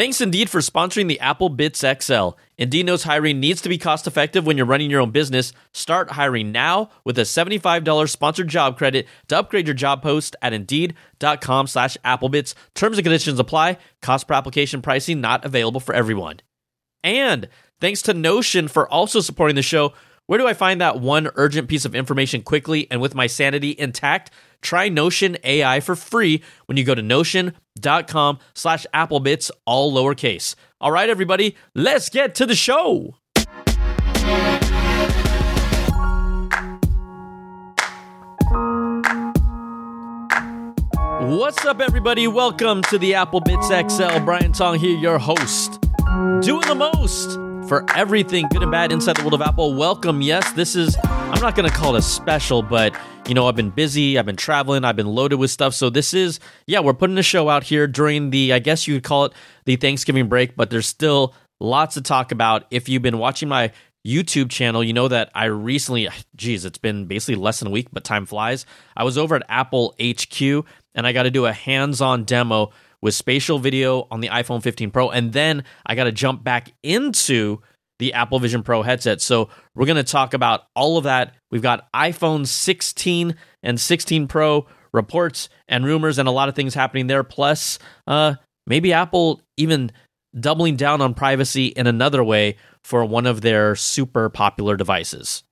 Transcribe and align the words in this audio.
Thanks 0.00 0.22
Indeed 0.22 0.48
for 0.48 0.60
sponsoring 0.60 1.08
the 1.08 1.20
Apple 1.20 1.50
Bitz 1.50 1.84
XL. 2.00 2.34
Indeed 2.56 2.86
knows 2.86 3.02
hiring 3.02 3.38
needs 3.38 3.60
to 3.60 3.68
be 3.68 3.76
cost 3.76 4.06
effective 4.06 4.46
when 4.46 4.56
you're 4.56 4.64
running 4.64 4.90
your 4.90 5.02
own 5.02 5.10
business. 5.10 5.52
Start 5.74 6.12
hiring 6.12 6.52
now 6.52 6.88
with 7.04 7.18
a 7.18 7.24
$75 7.24 8.08
sponsored 8.08 8.48
job 8.48 8.78
credit 8.78 9.06
to 9.28 9.36
upgrade 9.36 9.66
your 9.66 9.74
job 9.74 10.00
post 10.00 10.36
at 10.40 10.54
Indeed.com 10.54 11.66
slash 11.66 11.98
Applebitz. 12.02 12.54
Terms 12.74 12.96
and 12.96 13.04
conditions 13.04 13.38
apply. 13.38 13.76
Cost 14.00 14.26
per 14.26 14.32
application 14.32 14.80
pricing 14.80 15.20
not 15.20 15.44
available 15.44 15.80
for 15.80 15.94
everyone. 15.94 16.40
And 17.04 17.50
thanks 17.78 18.00
to 18.00 18.14
Notion 18.14 18.68
for 18.68 18.88
also 18.88 19.20
supporting 19.20 19.56
the 19.56 19.60
show. 19.60 19.92
Where 20.24 20.38
do 20.38 20.46
I 20.46 20.54
find 20.54 20.80
that 20.80 20.98
one 20.98 21.28
urgent 21.34 21.68
piece 21.68 21.84
of 21.84 21.94
information 21.94 22.40
quickly 22.40 22.86
and 22.90 23.02
with 23.02 23.14
my 23.14 23.26
sanity 23.26 23.74
intact? 23.78 24.30
Try 24.60 24.88
Notion 24.88 25.36
AI 25.44 25.80
for 25.80 25.96
free 25.96 26.42
when 26.66 26.76
you 26.76 26.84
go 26.84 26.94
to 26.94 27.02
notion.com 27.02 28.38
slash 28.54 28.86
applebitz, 28.94 29.50
all 29.64 29.92
lowercase. 29.92 30.54
All 30.80 30.92
right, 30.92 31.08
everybody, 31.08 31.56
let's 31.74 32.08
get 32.08 32.34
to 32.36 32.46
the 32.46 32.54
show. 32.54 33.14
What's 41.22 41.64
up, 41.64 41.80
everybody? 41.80 42.26
Welcome 42.26 42.82
to 42.84 42.98
the 42.98 43.14
Apple 43.14 43.40
Bitz 43.40 43.68
XL. 43.90 44.24
Brian 44.24 44.52
Tong 44.52 44.78
here, 44.78 44.96
your 44.96 45.18
host. 45.18 45.80
Doing 46.40 46.66
the 46.66 46.74
most 46.74 47.49
for 47.68 47.84
everything 47.94 48.48
good 48.48 48.62
and 48.62 48.70
bad 48.70 48.92
inside 48.92 49.16
the 49.16 49.22
world 49.22 49.34
of 49.34 49.42
Apple. 49.42 49.74
Welcome. 49.74 50.22
Yes, 50.22 50.52
this 50.52 50.74
is, 50.74 50.96
I'm 51.04 51.40
not 51.40 51.54
going 51.54 51.68
to 51.68 51.74
call 51.74 51.94
it 51.94 51.98
a 51.98 52.02
special, 52.02 52.62
but 52.62 52.96
you 53.28 53.34
know, 53.34 53.46
I've 53.46 53.56
been 53.56 53.70
busy, 53.70 54.18
I've 54.18 54.26
been 54.26 54.36
traveling, 54.36 54.84
I've 54.84 54.96
been 54.96 55.06
loaded 55.06 55.36
with 55.36 55.50
stuff. 55.50 55.74
So 55.74 55.90
this 55.90 56.14
is, 56.14 56.40
yeah, 56.66 56.80
we're 56.80 56.94
putting 56.94 57.18
a 57.18 57.22
show 57.22 57.48
out 57.48 57.62
here 57.62 57.86
during 57.86 58.30
the, 58.30 58.52
I 58.52 58.58
guess 58.58 58.88
you 58.88 58.94
would 58.94 59.04
call 59.04 59.26
it 59.26 59.32
the 59.66 59.76
Thanksgiving 59.76 60.28
break, 60.28 60.56
but 60.56 60.70
there's 60.70 60.86
still 60.86 61.34
lots 61.60 61.94
to 61.94 62.00
talk 62.00 62.32
about. 62.32 62.66
If 62.70 62.88
you've 62.88 63.02
been 63.02 63.18
watching 63.18 63.48
my 63.48 63.72
YouTube 64.06 64.50
channel, 64.50 64.82
you 64.82 64.92
know 64.92 65.08
that 65.08 65.30
I 65.34 65.44
recently, 65.44 66.08
geez, 66.34 66.64
it's 66.64 66.78
been 66.78 67.06
basically 67.06 67.36
less 67.36 67.58
than 67.58 67.68
a 67.68 67.70
week, 67.70 67.88
but 67.92 68.02
time 68.02 68.26
flies. 68.26 68.66
I 68.96 69.04
was 69.04 69.18
over 69.18 69.36
at 69.36 69.42
Apple 69.48 69.94
HQ 70.02 70.40
and 70.94 71.06
I 71.06 71.12
got 71.12 71.24
to 71.24 71.30
do 71.30 71.46
a 71.46 71.52
hands 71.52 72.00
on 72.00 72.24
demo 72.24 72.72
with 73.02 73.14
spatial 73.14 73.58
video 73.58 74.06
on 74.10 74.20
the 74.20 74.28
iPhone 74.28 74.62
15 74.62 74.90
Pro. 74.90 75.10
And 75.10 75.32
then 75.32 75.64
I 75.86 75.94
got 75.94 76.04
to 76.04 76.12
jump 76.12 76.44
back 76.44 76.72
into 76.82 77.60
the 77.98 78.14
Apple 78.14 78.38
Vision 78.38 78.62
Pro 78.62 78.82
headset. 78.82 79.20
So 79.20 79.50
we're 79.74 79.86
going 79.86 79.96
to 79.96 80.04
talk 80.04 80.34
about 80.34 80.62
all 80.74 80.96
of 80.96 81.04
that. 81.04 81.34
We've 81.50 81.62
got 81.62 81.90
iPhone 81.92 82.46
16 82.46 83.36
and 83.62 83.80
16 83.80 84.26
Pro 84.26 84.66
reports 84.92 85.48
and 85.68 85.84
rumors 85.84 86.18
and 86.18 86.28
a 86.28 86.32
lot 86.32 86.48
of 86.48 86.54
things 86.54 86.74
happening 86.74 87.06
there. 87.06 87.22
Plus, 87.22 87.78
uh, 88.06 88.34
maybe 88.66 88.92
Apple 88.92 89.40
even 89.56 89.92
doubling 90.38 90.76
down 90.76 91.00
on 91.00 91.14
privacy 91.14 91.66
in 91.66 91.86
another 91.86 92.22
way 92.22 92.56
for 92.84 93.04
one 93.04 93.26
of 93.26 93.40
their 93.40 93.74
super 93.74 94.28
popular 94.28 94.76
devices. 94.76 95.42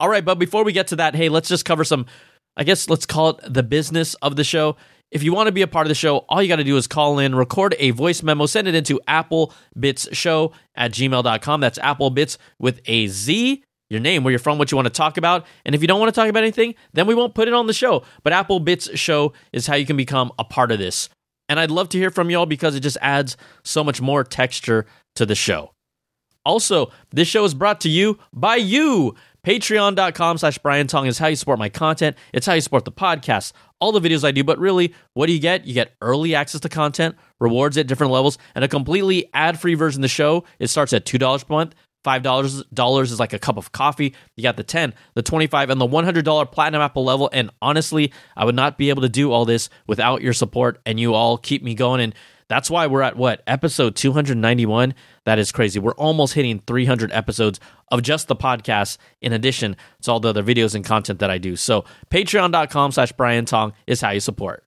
All 0.00 0.08
right, 0.08 0.24
but 0.24 0.38
before 0.38 0.64
we 0.64 0.72
get 0.72 0.88
to 0.88 0.96
that, 0.96 1.14
hey, 1.14 1.28
let's 1.28 1.48
just 1.48 1.64
cover 1.64 1.84
some, 1.84 2.06
I 2.56 2.64
guess 2.64 2.90
let's 2.90 3.06
call 3.06 3.30
it 3.30 3.54
the 3.54 3.62
business 3.62 4.14
of 4.14 4.36
the 4.36 4.44
show. 4.44 4.76
If 5.12 5.22
you 5.22 5.34
want 5.34 5.48
to 5.48 5.52
be 5.52 5.60
a 5.60 5.66
part 5.66 5.86
of 5.86 5.88
the 5.90 5.94
show, 5.94 6.24
all 6.30 6.42
you 6.42 6.48
got 6.48 6.56
to 6.56 6.64
do 6.64 6.78
is 6.78 6.86
call 6.86 7.18
in, 7.18 7.34
record 7.34 7.76
a 7.78 7.90
voice 7.90 8.22
memo, 8.22 8.46
send 8.46 8.66
it 8.66 8.74
into 8.74 8.98
applebitzshow 9.06 10.52
at 10.74 10.92
gmail.com. 10.92 11.60
That's 11.60 11.78
applebitz 11.78 12.38
with 12.58 12.80
a 12.86 13.08
Z, 13.08 13.62
your 13.90 14.00
name, 14.00 14.24
where 14.24 14.30
you're 14.32 14.38
from, 14.38 14.56
what 14.56 14.72
you 14.72 14.76
want 14.76 14.86
to 14.86 14.92
talk 14.92 15.18
about. 15.18 15.44
And 15.66 15.74
if 15.74 15.82
you 15.82 15.86
don't 15.86 16.00
want 16.00 16.14
to 16.14 16.18
talk 16.18 16.30
about 16.30 16.42
anything, 16.44 16.74
then 16.94 17.06
we 17.06 17.14
won't 17.14 17.34
put 17.34 17.46
it 17.46 17.52
on 17.52 17.66
the 17.66 17.74
show. 17.74 18.04
But 18.22 18.32
Apple 18.32 18.58
Bitz 18.58 18.96
Show 18.96 19.34
is 19.52 19.66
how 19.66 19.74
you 19.74 19.84
can 19.84 19.98
become 19.98 20.32
a 20.38 20.44
part 20.44 20.72
of 20.72 20.78
this. 20.78 21.10
And 21.46 21.60
I'd 21.60 21.70
love 21.70 21.90
to 21.90 21.98
hear 21.98 22.10
from 22.10 22.30
y'all 22.30 22.46
because 22.46 22.74
it 22.74 22.80
just 22.80 22.96
adds 23.02 23.36
so 23.64 23.84
much 23.84 24.00
more 24.00 24.24
texture 24.24 24.86
to 25.16 25.26
the 25.26 25.34
show. 25.34 25.72
Also, 26.46 26.90
this 27.10 27.28
show 27.28 27.44
is 27.44 27.52
brought 27.52 27.82
to 27.82 27.90
you 27.90 28.18
by 28.32 28.56
you. 28.56 29.14
Patreon.com 29.44 30.38
slash 30.38 30.58
Brian 30.58 30.86
Tong 30.86 31.06
is 31.06 31.18
how 31.18 31.26
you 31.26 31.34
support 31.34 31.58
my 31.58 31.68
content. 31.68 32.16
It's 32.32 32.46
how 32.46 32.52
you 32.52 32.60
support 32.60 32.84
the 32.84 32.92
podcast, 32.92 33.52
all 33.80 33.90
the 33.90 34.00
videos 34.00 34.22
I 34.22 34.30
do. 34.30 34.44
But 34.44 34.60
really, 34.60 34.94
what 35.14 35.26
do 35.26 35.32
you 35.32 35.40
get? 35.40 35.66
You 35.66 35.74
get 35.74 35.94
early 36.00 36.36
access 36.36 36.60
to 36.60 36.68
content, 36.68 37.16
rewards 37.40 37.76
at 37.76 37.88
different 37.88 38.12
levels, 38.12 38.38
and 38.54 38.64
a 38.64 38.68
completely 38.68 39.28
ad 39.34 39.58
free 39.58 39.74
version 39.74 40.00
of 40.00 40.02
the 40.02 40.08
show. 40.08 40.44
It 40.60 40.68
starts 40.68 40.92
at 40.92 41.04
$2 41.04 41.46
per 41.46 41.52
month. 41.52 41.74
$5 42.04 43.02
is 43.02 43.20
like 43.20 43.32
a 43.32 43.38
cup 43.38 43.56
of 43.56 43.72
coffee. 43.72 44.14
You 44.36 44.42
got 44.42 44.56
the 44.56 44.64
10, 44.64 44.94
the 45.14 45.22
25 45.22 45.70
and 45.70 45.80
the 45.80 45.86
$100 45.86 46.52
platinum 46.52 46.82
Apple 46.82 47.04
level 47.04 47.30
and 47.32 47.50
honestly, 47.60 48.12
I 48.36 48.44
would 48.44 48.56
not 48.56 48.76
be 48.76 48.90
able 48.90 49.02
to 49.02 49.08
do 49.08 49.30
all 49.30 49.44
this 49.44 49.68
without 49.86 50.22
your 50.22 50.32
support 50.32 50.80
and 50.84 50.98
you 50.98 51.14
all 51.14 51.38
keep 51.38 51.62
me 51.62 51.74
going 51.74 52.00
and 52.00 52.14
that's 52.52 52.68
why 52.68 52.86
we're 52.86 53.00
at 53.00 53.16
what? 53.16 53.42
Episode 53.46 53.96
291. 53.96 54.94
That 55.24 55.38
is 55.38 55.52
crazy. 55.52 55.80
We're 55.80 55.92
almost 55.92 56.34
hitting 56.34 56.62
300 56.66 57.10
episodes 57.10 57.58
of 57.90 58.02
just 58.02 58.28
the 58.28 58.36
podcast 58.36 58.98
in 59.22 59.32
addition 59.32 59.74
to 60.02 60.12
all 60.12 60.20
the 60.20 60.28
other 60.28 60.42
videos 60.42 60.74
and 60.74 60.84
content 60.84 61.20
that 61.20 61.30
I 61.30 61.38
do. 61.38 61.56
So 61.56 61.86
patreon.com 62.10 62.92
slash 62.92 63.10
Brian 63.12 63.46
Tong 63.46 63.72
is 63.86 64.02
how 64.02 64.10
you 64.10 64.20
support. 64.20 64.64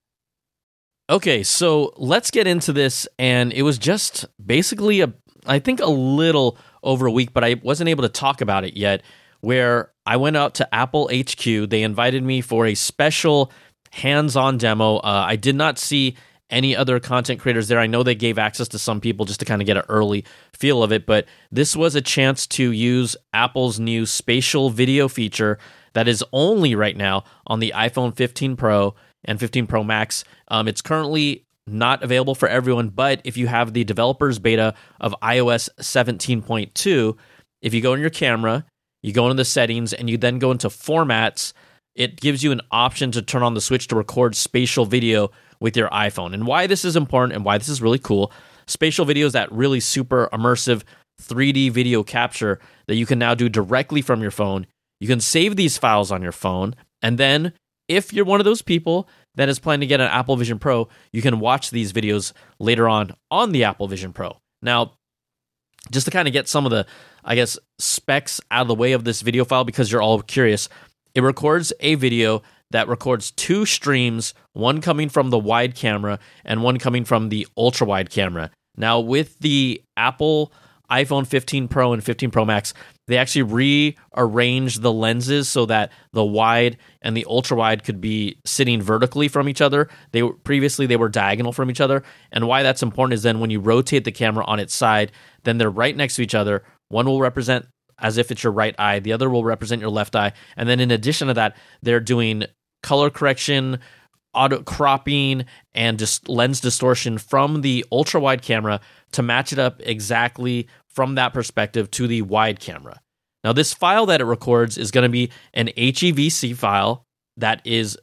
Okay, 1.11 1.43
so 1.43 1.93
let's 1.97 2.31
get 2.31 2.47
into 2.47 2.73
this. 2.73 3.07
And 3.19 3.53
it 3.53 3.61
was 3.61 3.77
just 3.77 4.25
basically 4.43 5.01
a, 5.01 5.13
I 5.45 5.59
think 5.59 5.79
a 5.79 5.85
little 5.85 6.57
over 6.81 7.05
a 7.05 7.11
week, 7.11 7.33
but 7.33 7.43
I 7.43 7.53
wasn't 7.61 7.89
able 7.89 8.01
to 8.01 8.09
talk 8.09 8.41
about 8.41 8.65
it 8.65 8.75
yet. 8.75 9.03
Where 9.41 9.91
I 10.07 10.17
went 10.17 10.37
out 10.37 10.55
to 10.55 10.73
Apple 10.73 11.07
HQ. 11.13 11.69
They 11.69 11.83
invited 11.83 12.23
me 12.23 12.41
for 12.41 12.65
a 12.65 12.73
special 12.73 13.51
hands 13.91 14.35
on 14.35 14.57
demo. 14.57 14.95
Uh, 14.97 15.25
I 15.27 15.35
did 15.35 15.55
not 15.55 15.77
see 15.77 16.15
any 16.49 16.75
other 16.75 16.99
content 16.99 17.39
creators 17.39 17.67
there. 17.67 17.79
I 17.79 17.87
know 17.87 18.03
they 18.03 18.15
gave 18.15 18.37
access 18.37 18.67
to 18.69 18.79
some 18.79 19.01
people 19.01 19.25
just 19.25 19.39
to 19.39 19.45
kind 19.45 19.61
of 19.61 19.65
get 19.65 19.77
an 19.77 19.83
early 19.89 20.25
feel 20.53 20.83
of 20.83 20.91
it, 20.91 21.05
but 21.05 21.25
this 21.51 21.75
was 21.75 21.95
a 21.95 22.01
chance 22.01 22.45
to 22.47 22.71
use 22.71 23.15
Apple's 23.33 23.79
new 23.79 24.05
spatial 24.05 24.69
video 24.69 25.07
feature 25.07 25.57
that 25.93 26.07
is 26.07 26.23
only 26.31 26.75
right 26.75 26.95
now 26.95 27.23
on 27.47 27.59
the 27.59 27.73
iPhone 27.75 28.15
15 28.15 28.55
Pro 28.55 28.93
and 29.23 29.39
15 29.39 29.65
Pro 29.65 29.83
Max. 29.83 30.23
Um, 30.49 30.67
it's 30.67 30.81
currently 30.81 31.45
not 31.67 32.03
available 32.03 32.35
for 32.35 32.47
everyone, 32.47 32.89
but 32.89 33.21
if 33.23 33.37
you 33.37 33.47
have 33.47 33.73
the 33.73 33.83
developers 33.83 34.37
beta 34.37 34.75
of 35.01 35.15
iOS 35.23 35.69
17.2, 35.79 37.17
if 37.61 37.73
you 37.73 37.81
go 37.81 37.93
in 37.93 38.01
your 38.01 38.11
camera, 38.11 38.65
you 39.01 39.13
go 39.13 39.25
into 39.25 39.35
the 39.35 39.45
settings, 39.45 39.93
and 39.93 40.09
you 40.09 40.17
then 40.17 40.37
go 40.37 40.51
into 40.51 40.67
formats, 40.67 41.53
it 41.95 42.19
gives 42.19 42.43
you 42.43 42.51
an 42.51 42.61
option 42.71 43.11
to 43.11 43.21
turn 43.21 43.41
on 43.41 43.53
the 43.53 43.61
switch 43.61 43.87
to 43.87 43.95
record 43.95 44.35
spatial 44.35 44.85
video 44.85 45.31
with 45.65 45.75
your 45.75 45.89
iPhone. 45.89 46.35
And 46.35 46.45
why 46.45 46.67
this 46.67 46.85
is 46.85 46.95
important 46.95 47.33
and 47.33 47.43
why 47.43 47.57
this 47.57 47.69
is 47.69 47.81
really 47.81 47.97
cool 47.97 48.31
spatial 48.67 49.03
video 49.03 49.25
is 49.25 49.33
that 49.33 49.51
really 49.51 49.79
super 49.79 50.29
immersive 50.31 50.83
3D 51.19 51.71
video 51.71 52.03
capture 52.03 52.59
that 52.85 52.97
you 52.97 53.07
can 53.07 53.17
now 53.17 53.33
do 53.33 53.49
directly 53.49 54.03
from 54.03 54.21
your 54.21 54.29
phone. 54.29 54.67
You 54.99 55.07
can 55.07 55.19
save 55.19 55.55
these 55.55 55.79
files 55.79 56.11
on 56.11 56.21
your 56.21 56.31
phone. 56.31 56.75
And 57.01 57.17
then, 57.17 57.51
if 57.87 58.13
you're 58.13 58.25
one 58.25 58.39
of 58.39 58.45
those 58.45 58.61
people 58.61 59.09
that 59.33 59.49
is 59.49 59.57
planning 59.57 59.81
to 59.81 59.87
get 59.87 59.99
an 59.99 60.07
Apple 60.07 60.35
Vision 60.35 60.59
Pro, 60.59 60.87
you 61.11 61.23
can 61.23 61.39
watch 61.39 61.71
these 61.71 61.91
videos 61.91 62.31
later 62.59 62.87
on 62.87 63.15
on 63.31 63.51
the 63.51 63.63
Apple 63.63 63.87
Vision 63.87 64.13
Pro. 64.13 64.37
Now, 64.61 64.93
just 65.89 66.05
to 66.05 66.11
kind 66.11 66.27
of 66.27 66.33
get 66.33 66.47
some 66.47 66.65
of 66.65 66.71
the, 66.71 66.85
I 67.23 67.33
guess, 67.33 67.57
specs 67.79 68.39
out 68.51 68.61
of 68.61 68.67
the 68.67 68.75
way 68.75 68.91
of 68.91 69.03
this 69.03 69.21
video 69.21 69.45
file 69.45 69.63
because 69.63 69.91
you're 69.91 70.01
all 70.01 70.21
curious, 70.21 70.69
it 71.15 71.21
records 71.21 71.73
a 71.79 71.95
video 71.95 72.43
that 72.75 72.89
records 72.89 73.31
two 73.31 73.65
streams, 73.65 74.33
one 74.51 74.81
coming 74.81 75.07
from 75.07 75.29
the 75.29 75.39
wide 75.39 75.75
camera 75.75 76.19
and 76.43 76.61
one 76.61 76.77
coming 76.77 77.05
from 77.05 77.29
the 77.29 77.47
ultra 77.55 77.87
wide 77.87 78.09
camera. 78.09 78.51
Now, 78.75 78.99
with 78.99 79.39
the 79.39 79.81
Apple 79.95 80.51
iPhone 80.91 81.25
15 81.25 81.69
Pro 81.69 81.93
and 81.93 82.03
15 82.03 82.31
Pro 82.31 82.43
Max, 82.43 82.73
they 83.07 83.17
actually 83.17 83.43
rearranged 84.13 84.81
the 84.81 84.91
lenses 84.91 85.47
so 85.47 85.65
that 85.67 85.91
the 86.11 86.25
wide 86.25 86.77
and 87.01 87.15
the 87.15 87.25
ultra 87.29 87.55
wide 87.55 87.85
could 87.85 88.01
be 88.01 88.37
sitting 88.45 88.81
vertically 88.81 89.29
from 89.29 89.47
each 89.47 89.61
other. 89.61 89.87
They 90.11 90.23
were, 90.23 90.33
previously 90.33 90.85
they 90.85 90.97
were 90.97 91.09
diagonal 91.09 91.53
from 91.53 91.71
each 91.71 91.81
other, 91.81 92.03
and 92.31 92.45
why 92.45 92.61
that's 92.61 92.83
important 92.83 93.13
is 93.13 93.23
then 93.23 93.39
when 93.39 93.51
you 93.51 93.61
rotate 93.61 94.03
the 94.03 94.11
camera 94.11 94.43
on 94.45 94.59
its 94.59 94.75
side, 94.75 95.13
then 95.43 95.57
they're 95.57 95.69
right 95.69 95.95
next 95.95 96.17
to 96.17 96.21
each 96.21 96.35
other. 96.35 96.63
One 96.89 97.05
will 97.05 97.21
represent 97.21 97.67
as 97.99 98.17
if 98.17 98.31
it's 98.31 98.43
your 98.43 98.53
right 98.53 98.75
eye. 98.77 98.99
The 98.99 99.13
other 99.13 99.29
will 99.29 99.43
represent 99.43 99.81
your 99.81 99.89
left 99.89 100.15
eye. 100.15 100.33
And 100.57 100.67
then 100.67 100.79
in 100.79 100.91
addition 100.91 101.27
to 101.29 101.33
that, 101.35 101.55
they're 101.81 101.99
doing 101.99 102.43
color 102.85 103.09
correction, 103.09 103.79
auto 104.35 104.61
cropping, 104.61 105.43
and 105.73 105.97
just 105.97 106.29
lens 106.29 106.61
distortion 106.61 107.17
from 107.17 107.61
the 107.61 107.83
ultra 107.91 108.21
wide 108.21 108.43
camera 108.43 108.79
to 109.11 109.23
match 109.23 109.51
it 109.51 109.57
up 109.57 109.81
exactly 109.83 110.67
from 110.87 111.15
that 111.15 111.33
perspective 111.33 111.89
to 111.89 112.05
the 112.05 112.21
wide 112.21 112.59
camera. 112.59 113.01
Now, 113.43 113.53
this 113.53 113.73
file 113.73 114.05
that 114.05 114.21
it 114.21 114.25
records 114.25 114.77
is 114.77 114.91
going 114.91 115.03
to 115.03 115.09
be 115.09 115.31
an 115.55 115.69
HEVC 115.75 116.55
file 116.55 117.05
that 117.37 117.59
is 117.65 117.97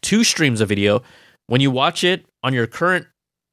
two 0.00 0.24
streams 0.24 0.62
of 0.62 0.68
video. 0.68 1.02
When 1.46 1.60
you 1.60 1.70
watch 1.70 2.02
it 2.02 2.24
on 2.42 2.54
your 2.54 2.66
current 2.66 3.06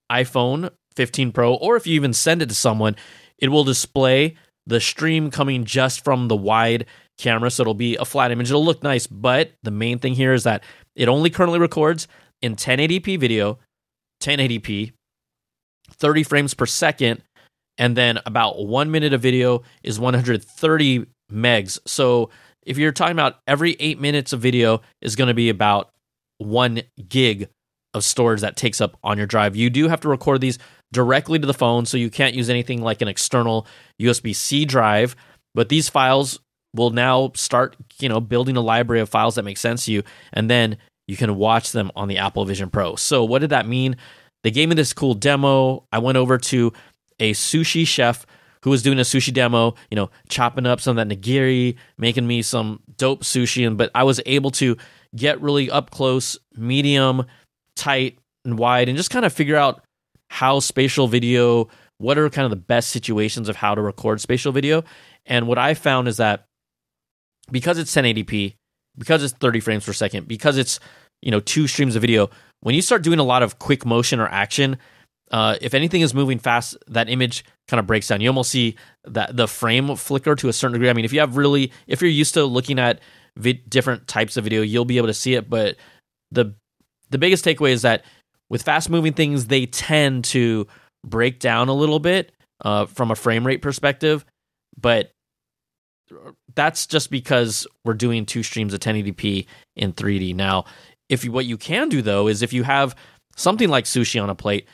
iPhone 0.09 0.69
15 0.95 1.33
Pro, 1.33 1.55
or 1.55 1.75
if 1.75 1.85
you 1.85 1.95
even 1.95 2.13
send 2.13 2.41
it 2.41 2.47
to 2.49 2.55
someone, 2.55 2.95
it 3.37 3.49
will 3.49 3.65
display 3.65 4.37
the 4.65 4.79
stream 4.79 5.29
coming 5.29 5.65
just 5.65 6.05
from 6.05 6.29
the 6.29 6.37
wide 6.37 6.85
camera. 7.19 7.51
So 7.51 7.61
it'll 7.61 7.73
be 7.75 7.95
a 7.97 8.05
flat 8.05 8.31
image. 8.31 8.49
It'll 8.49 8.65
look 8.65 8.81
nice. 8.81 9.05
But 9.05 9.51
the 9.61 9.71
main 9.71 9.99
thing 9.99 10.13
here 10.13 10.33
is 10.33 10.43
that 10.43 10.63
it 10.95 11.07
only 11.07 11.29
currently 11.29 11.59
records 11.59 12.07
in 12.41 12.55
1080p 12.55 13.19
video, 13.19 13.59
1080p, 14.21 14.93
30 15.91 16.23
frames 16.23 16.53
per 16.53 16.65
second, 16.65 17.21
and 17.77 17.95
then 17.95 18.19
about 18.25 18.65
one 18.65 18.91
minute 18.91 19.13
of 19.13 19.21
video 19.21 19.61
is 19.83 19.99
130 19.99 21.05
megs. 21.31 21.79
So 21.85 22.29
if 22.65 22.77
you're 22.77 22.91
talking 22.91 23.13
about 23.13 23.39
every 23.47 23.75
eight 23.79 23.99
minutes 23.99 24.33
of 24.33 24.41
video 24.41 24.81
is 25.01 25.15
going 25.15 25.27
to 25.27 25.33
be 25.33 25.49
about 25.49 25.91
one 26.37 26.81
gig 27.07 27.49
of 27.93 28.03
storage 28.03 28.41
that 28.41 28.55
takes 28.55 28.81
up 28.81 28.97
on 29.03 29.17
your 29.17 29.27
drive. 29.27 29.55
You 29.55 29.69
do 29.69 29.87
have 29.87 30.01
to 30.01 30.09
record 30.09 30.41
these 30.41 30.59
directly 30.91 31.39
to 31.39 31.47
the 31.47 31.53
phone, 31.53 31.85
so 31.85 31.97
you 31.97 32.09
can't 32.09 32.35
use 32.35 32.49
anything 32.49 32.81
like 32.81 33.01
an 33.01 33.07
external 33.07 33.65
USB 33.99 34.35
C 34.35 34.65
drive. 34.65 35.15
But 35.55 35.69
these 35.69 35.89
files 35.89 36.39
will 36.75 36.91
now 36.91 37.31
start, 37.35 37.75
you 37.99 38.09
know, 38.09 38.19
building 38.19 38.57
a 38.57 38.61
library 38.61 39.01
of 39.01 39.09
files 39.09 39.35
that 39.35 39.43
make 39.43 39.57
sense 39.57 39.85
to 39.85 39.91
you, 39.91 40.03
and 40.33 40.49
then 40.49 40.77
you 41.07 41.17
can 41.17 41.35
watch 41.35 41.71
them 41.71 41.91
on 41.95 42.07
the 42.07 42.17
Apple 42.17 42.45
Vision 42.45 42.69
Pro. 42.69 42.95
So 42.95 43.23
what 43.23 43.39
did 43.39 43.49
that 43.49 43.67
mean? 43.67 43.95
They 44.43 44.51
gave 44.51 44.69
me 44.69 44.75
this 44.75 44.93
cool 44.93 45.15
demo. 45.15 45.85
I 45.91 45.99
went 45.99 46.17
over 46.17 46.37
to 46.37 46.71
a 47.19 47.33
sushi 47.33 47.85
chef 47.85 48.25
who 48.63 48.69
was 48.69 48.83
doing 48.83 48.99
a 48.99 49.03
sushi 49.03 49.33
demo, 49.33 49.75
you 49.89 49.95
know, 49.95 50.09
chopping 50.27 50.65
up 50.65 50.81
some 50.81 50.97
of 50.97 51.07
that 51.07 51.15
nigiri, 51.15 51.75
making 51.97 52.27
me 52.27 52.41
some 52.41 52.81
dope 52.97 53.23
sushi. 53.23 53.65
And 53.65 53.77
but 53.77 53.89
I 53.95 54.03
was 54.03 54.21
able 54.25 54.51
to 54.51 54.77
get 55.15 55.41
really 55.41 55.71
up 55.71 55.91
close, 55.91 56.37
medium, 56.55 57.25
tight, 57.75 58.17
and 58.45 58.57
wide, 58.57 58.89
and 58.89 58.97
just 58.97 59.09
kind 59.09 59.25
of 59.25 59.33
figure 59.33 59.55
out 59.55 59.83
how 60.29 60.59
spatial 60.59 61.07
video, 61.07 61.69
what 61.97 62.17
are 62.17 62.29
kind 62.29 62.45
of 62.45 62.51
the 62.51 62.55
best 62.55 62.89
situations 62.89 63.49
of 63.49 63.55
how 63.55 63.73
to 63.73 63.81
record 63.81 64.21
spatial 64.21 64.51
video. 64.51 64.83
And 65.25 65.47
what 65.47 65.57
I 65.57 65.73
found 65.73 66.07
is 66.07 66.17
that 66.17 66.45
because 67.51 67.77
it's 67.77 67.93
1080p, 67.93 68.55
because 68.97 69.23
it's 69.23 69.33
30 69.33 69.59
frames 69.59 69.85
per 69.85 69.93
second, 69.93 70.27
because 70.27 70.57
it's 70.57 70.79
you 71.21 71.31
know 71.31 71.39
two 71.39 71.67
streams 71.67 71.95
of 71.95 72.01
video, 72.01 72.29
when 72.61 72.75
you 72.75 72.81
start 72.81 73.03
doing 73.03 73.19
a 73.19 73.23
lot 73.23 73.43
of 73.43 73.59
quick 73.59 73.85
motion 73.85 74.19
or 74.19 74.27
action, 74.27 74.77
uh, 75.31 75.57
if 75.61 75.73
anything 75.73 76.01
is 76.01 76.13
moving 76.13 76.39
fast, 76.39 76.75
that 76.87 77.09
image 77.09 77.45
kind 77.67 77.79
of 77.79 77.87
breaks 77.87 78.07
down. 78.07 78.21
You 78.21 78.29
almost 78.29 78.51
see 78.51 78.75
that 79.05 79.35
the 79.35 79.47
frame 79.47 79.95
flicker 79.95 80.35
to 80.35 80.49
a 80.49 80.53
certain 80.53 80.73
degree. 80.73 80.89
I 80.89 80.93
mean, 80.93 81.05
if 81.05 81.13
you 81.13 81.19
have 81.19 81.37
really, 81.37 81.71
if 81.87 82.01
you're 82.01 82.09
used 82.09 82.33
to 82.33 82.45
looking 82.45 82.79
at 82.79 82.99
different 83.69 84.07
types 84.07 84.37
of 84.37 84.43
video, 84.43 84.61
you'll 84.61 84.85
be 84.85 84.97
able 84.97 85.07
to 85.07 85.13
see 85.13 85.35
it. 85.35 85.49
But 85.49 85.75
the 86.31 86.55
the 87.09 87.17
biggest 87.17 87.45
takeaway 87.45 87.71
is 87.71 87.83
that 87.83 88.03
with 88.49 88.63
fast 88.63 88.89
moving 88.89 89.13
things, 89.13 89.45
they 89.45 89.65
tend 89.65 90.25
to 90.25 90.67
break 91.05 91.39
down 91.39 91.69
a 91.69 91.73
little 91.73 91.99
bit 91.99 92.31
uh, 92.65 92.85
from 92.87 93.11
a 93.11 93.15
frame 93.15 93.45
rate 93.45 93.61
perspective. 93.61 94.25
But 94.79 95.11
that's 96.55 96.85
just 96.85 97.11
because 97.11 97.67
we're 97.83 97.93
doing 97.93 98.25
two 98.25 98.43
streams 98.43 98.73
of 98.73 98.79
1080p 98.79 99.45
in 99.75 99.93
3D. 99.93 100.35
Now, 100.35 100.65
if 101.07 101.23
you, 101.23 101.31
what 101.31 101.45
you 101.45 101.57
can 101.57 101.89
do 101.89 102.01
though 102.01 102.27
is 102.27 102.41
if 102.41 102.53
you 102.53 102.63
have 102.63 102.95
something 103.35 103.69
like 103.69 103.85
sushi 103.85 104.21
on 104.21 104.29
a 104.29 104.35
plate, 104.35 104.67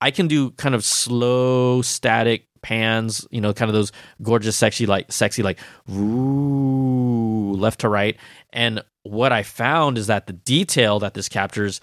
I 0.00 0.10
can 0.10 0.26
do 0.26 0.50
kind 0.52 0.74
of 0.74 0.84
slow 0.84 1.82
static 1.82 2.46
pans, 2.62 3.26
you 3.30 3.40
know, 3.40 3.52
kind 3.52 3.68
of 3.68 3.74
those 3.74 3.92
gorgeous, 4.22 4.56
sexy, 4.56 4.86
like 4.86 5.12
sexy, 5.12 5.42
like 5.42 5.58
ooh, 5.90 7.52
left 7.52 7.80
to 7.80 7.88
right. 7.88 8.16
And 8.52 8.82
what 9.02 9.32
I 9.32 9.42
found 9.42 9.98
is 9.98 10.06
that 10.06 10.26
the 10.26 10.32
detail 10.32 10.98
that 11.00 11.14
this 11.14 11.28
captures, 11.28 11.80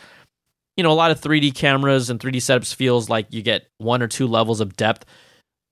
you 0.78 0.84
know, 0.84 0.92
a 0.92 0.94
lot 0.94 1.12
of 1.12 1.22
3D 1.22 1.54
cameras 1.54 2.10
and 2.10 2.20
3D 2.20 2.38
setups 2.38 2.74
feels 2.74 3.10
like 3.10 3.28
you 3.30 3.42
get 3.42 3.68
one 3.78 4.02
or 4.02 4.08
two 4.08 4.28
levels 4.28 4.62
of 4.62 4.76
depth. 4.76 5.06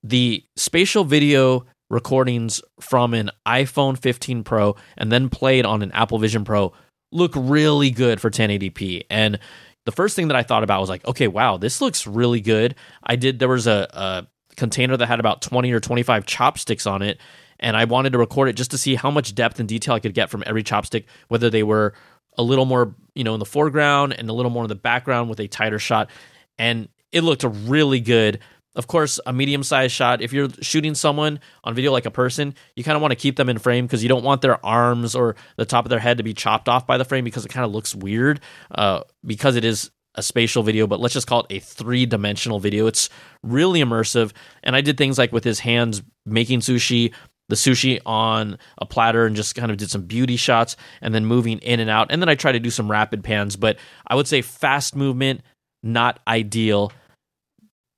The 0.04 0.44
spatial 0.56 1.04
video 1.04 1.66
recordings 1.90 2.62
from 2.80 3.14
an 3.14 3.32
iPhone 3.46 3.98
15 3.98 4.44
Pro 4.44 4.76
and 4.98 5.12
then 5.12 5.30
played 5.30 5.66
on 5.66 5.82
an 5.82 5.92
Apple 5.92 6.20
Vision 6.20 6.44
Pro 6.44 6.74
look 7.12 7.32
really 7.36 7.90
good 7.90 8.20
for 8.20 8.30
1080p. 8.30 9.04
And 9.10 9.40
the 9.86 9.92
first 9.92 10.16
thing 10.16 10.28
that 10.28 10.36
I 10.36 10.44
thought 10.44 10.64
about 10.64 10.82
was 10.82 10.90
like, 10.90 11.06
okay, 11.08 11.28
wow, 11.28 11.58
this 11.58 11.80
looks 11.80 12.06
really 12.06 12.42
good. 12.42 12.76
I 13.04 13.16
did, 13.16 13.40
there 13.40 13.48
was 13.48 13.68
a, 13.68 13.88
a 13.94 14.28
container 14.58 14.98
that 14.98 15.06
had 15.06 15.20
about 15.20 15.42
20 15.42 15.72
or 15.72 15.80
25 15.80 16.26
chopsticks 16.26 16.86
on 16.86 17.02
it. 17.02 17.20
And 17.60 17.76
I 17.76 17.86
wanted 17.86 18.12
to 18.12 18.20
record 18.20 18.50
it 18.50 18.54
just 18.54 18.72
to 18.72 18.78
see 18.78 18.96
how 18.96 19.10
much 19.10 19.34
depth 19.34 19.60
and 19.60 19.68
detail 19.68 19.96
I 19.96 20.00
could 20.00 20.14
get 20.14 20.30
from 20.30 20.44
every 20.46 20.64
chopstick, 20.64 21.06
whether 21.30 21.50
they 21.50 21.64
were 21.64 21.94
a 22.38 22.44
little 22.44 22.66
more, 22.66 22.96
you 23.16 23.24
know, 23.24 23.34
in 23.34 23.40
the 23.40 23.46
foreground 23.46 24.14
and 24.14 24.30
a 24.30 24.34
little 24.34 24.52
more 24.52 24.64
in 24.64 24.70
the 24.70 24.76
background 24.76 25.30
with 25.30 25.40
a 25.40 25.48
tighter 25.48 25.80
shot. 25.80 26.10
And 26.60 26.90
it 27.12 27.22
looked 27.22 27.44
really 27.44 28.00
good. 28.00 28.40
Of 28.78 28.86
course, 28.86 29.20
a 29.26 29.34
medium 29.34 29.64
sized 29.64 29.94
shot, 29.94 30.22
if 30.22 30.32
you're 30.32 30.50
shooting 30.62 30.94
someone 30.94 31.40
on 31.64 31.74
video 31.74 31.92
like 31.92 32.06
a 32.06 32.12
person, 32.12 32.54
you 32.76 32.84
kind 32.84 32.96
of 32.96 33.02
want 33.02 33.12
to 33.12 33.16
keep 33.16 33.36
them 33.36 33.50
in 33.50 33.58
frame 33.58 33.88
because 33.88 34.04
you 34.04 34.10
don't 34.10 34.24
want 34.24 34.42
their 34.42 34.64
arms 34.64 35.16
or 35.16 35.36
the 35.56 35.66
top 35.66 35.84
of 35.84 35.90
their 35.90 36.00
head 36.00 36.18
to 36.18 36.24
be 36.24 36.36
chopped 36.36 36.70
off 36.70 36.86
by 36.86 37.00
the 37.00 37.04
frame 37.04 37.24
because 37.24 37.44
it 37.44 37.50
kind 37.50 37.66
of 37.66 37.72
looks 37.72 37.96
weird 37.96 38.40
uh, 38.70 39.02
because 39.26 39.56
it 39.56 39.66
is 39.66 39.90
a 40.14 40.22
spatial 40.22 40.62
video, 40.62 40.86
but 40.86 41.00
let's 41.00 41.16
just 41.16 41.26
call 41.26 41.42
it 41.42 41.56
a 41.56 41.60
three 41.60 42.06
dimensional 42.06 42.60
video. 42.60 42.86
It's 42.86 43.10
really 43.42 43.82
immersive. 43.82 44.32
And 44.62 44.76
I 44.76 44.82
did 44.82 44.96
things 44.96 45.18
like 45.18 45.32
with 45.32 45.44
his 45.44 45.60
hands 45.60 46.04
making 46.28 46.60
sushi, 46.60 47.14
the 47.50 47.56
sushi 47.56 48.00
on 48.06 48.60
a 48.78 48.86
platter, 48.86 49.26
and 49.26 49.36
just 49.36 49.56
kind 49.56 49.72
of 49.72 49.78
did 49.78 49.90
some 49.90 50.04
beauty 50.04 50.36
shots 50.36 50.76
and 51.02 51.16
then 51.16 51.26
moving 51.26 51.58
in 51.60 51.80
and 51.80 51.90
out. 51.90 52.12
And 52.12 52.22
then 52.22 52.30
I 52.30 52.36
tried 52.36 52.52
to 52.52 52.60
do 52.60 52.70
some 52.70 52.92
rapid 52.92 53.24
pans, 53.24 53.56
but 53.56 53.78
I 54.08 54.14
would 54.14 54.28
say 54.28 54.44
fast 54.44 54.96
movement, 54.96 55.42
not 55.82 56.20
ideal. 56.28 56.92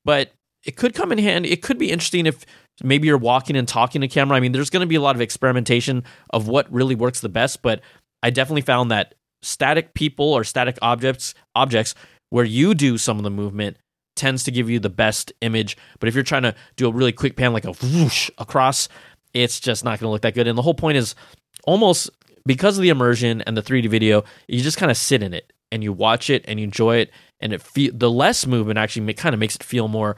But 0.05 0.31
it 0.65 0.75
could 0.75 0.93
come 0.93 1.11
in 1.11 1.17
handy. 1.17 1.51
It 1.51 1.61
could 1.61 1.77
be 1.77 1.91
interesting 1.91 2.25
if 2.25 2.45
maybe 2.83 3.07
you're 3.07 3.17
walking 3.17 3.55
and 3.55 3.67
talking 3.67 4.01
to 4.01 4.07
camera. 4.07 4.37
I 4.37 4.39
mean, 4.39 4.51
there's 4.51 4.69
going 4.69 4.81
to 4.81 4.87
be 4.87 4.95
a 4.95 5.01
lot 5.01 5.15
of 5.15 5.21
experimentation 5.21 6.03
of 6.31 6.47
what 6.47 6.71
really 6.71 6.95
works 6.95 7.21
the 7.21 7.29
best, 7.29 7.61
but 7.61 7.81
I 8.23 8.29
definitely 8.29 8.61
found 8.61 8.91
that 8.91 9.15
static 9.41 9.93
people 9.93 10.33
or 10.33 10.43
static 10.43 10.77
objects 10.81 11.33
objects 11.55 11.95
where 12.29 12.45
you 12.45 12.73
do 12.73 12.97
some 12.97 13.17
of 13.17 13.23
the 13.23 13.29
movement 13.29 13.77
tends 14.15 14.43
to 14.43 14.51
give 14.51 14.69
you 14.69 14.79
the 14.79 14.89
best 14.89 15.31
image. 15.41 15.77
But 15.99 16.09
if 16.09 16.15
you're 16.15 16.23
trying 16.23 16.43
to 16.43 16.53
do 16.75 16.87
a 16.87 16.91
really 16.91 17.13
quick 17.13 17.37
pan 17.37 17.53
like 17.53 17.65
a 17.65 17.71
whoosh 17.71 18.29
across, 18.37 18.89
it's 19.33 19.59
just 19.59 19.85
not 19.85 19.99
going 19.99 20.07
to 20.07 20.11
look 20.11 20.23
that 20.23 20.33
good. 20.33 20.47
And 20.47 20.57
the 20.57 20.61
whole 20.61 20.73
point 20.73 20.97
is 20.97 21.15
almost 21.63 22.09
because 22.45 22.77
of 22.77 22.81
the 22.81 22.89
immersion 22.89 23.41
and 23.41 23.55
the 23.55 23.61
3D 23.61 23.87
video, 23.87 24.23
you 24.47 24.61
just 24.61 24.77
kind 24.77 24.91
of 24.91 24.97
sit 24.97 25.23
in 25.23 25.33
it 25.33 25.53
and 25.71 25.83
you 25.83 25.93
watch 25.93 26.29
it 26.29 26.43
and 26.47 26.59
you 26.59 26.65
enjoy 26.65 26.97
it 26.97 27.11
and 27.39 27.53
it 27.53 27.63
the 27.93 28.11
less 28.11 28.45
movement 28.45 28.77
actually 28.77 29.13
kind 29.13 29.33
of 29.33 29.39
makes 29.39 29.55
it 29.55 29.63
feel 29.63 29.87
more 29.87 30.17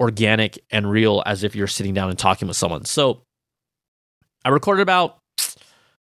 organic 0.00 0.58
and 0.70 0.90
real 0.90 1.22
as 1.26 1.44
if 1.44 1.54
you're 1.54 1.66
sitting 1.66 1.94
down 1.94 2.08
and 2.08 2.18
talking 2.18 2.48
with 2.48 2.56
someone. 2.56 2.84
So 2.84 3.22
I 4.44 4.48
recorded 4.48 4.82
about 4.82 5.18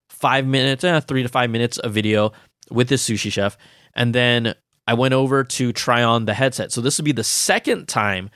five 0.09 0.47
minutes, 0.47 0.83
eh, 0.83 1.01
three 1.01 1.23
to 1.23 1.29
five 1.29 1.51
minutes 1.51 1.79
of 1.79 1.93
video 1.93 2.33
with 2.71 2.89
this 2.89 3.07
sushi 3.07 3.31
chef. 3.31 3.59
And 3.95 4.15
then 4.15 4.55
I 4.87 4.95
went 4.95 5.15
over 5.15 5.45
to 5.45 5.73
try 5.73 6.03
on 6.03 6.25
the 6.25 6.35
headset. 6.35 6.73
So 6.73 6.81
this 6.81 6.99
would 6.99 7.05
be 7.05 7.13
the 7.13 7.25
second 7.25 7.87
time 7.87 8.31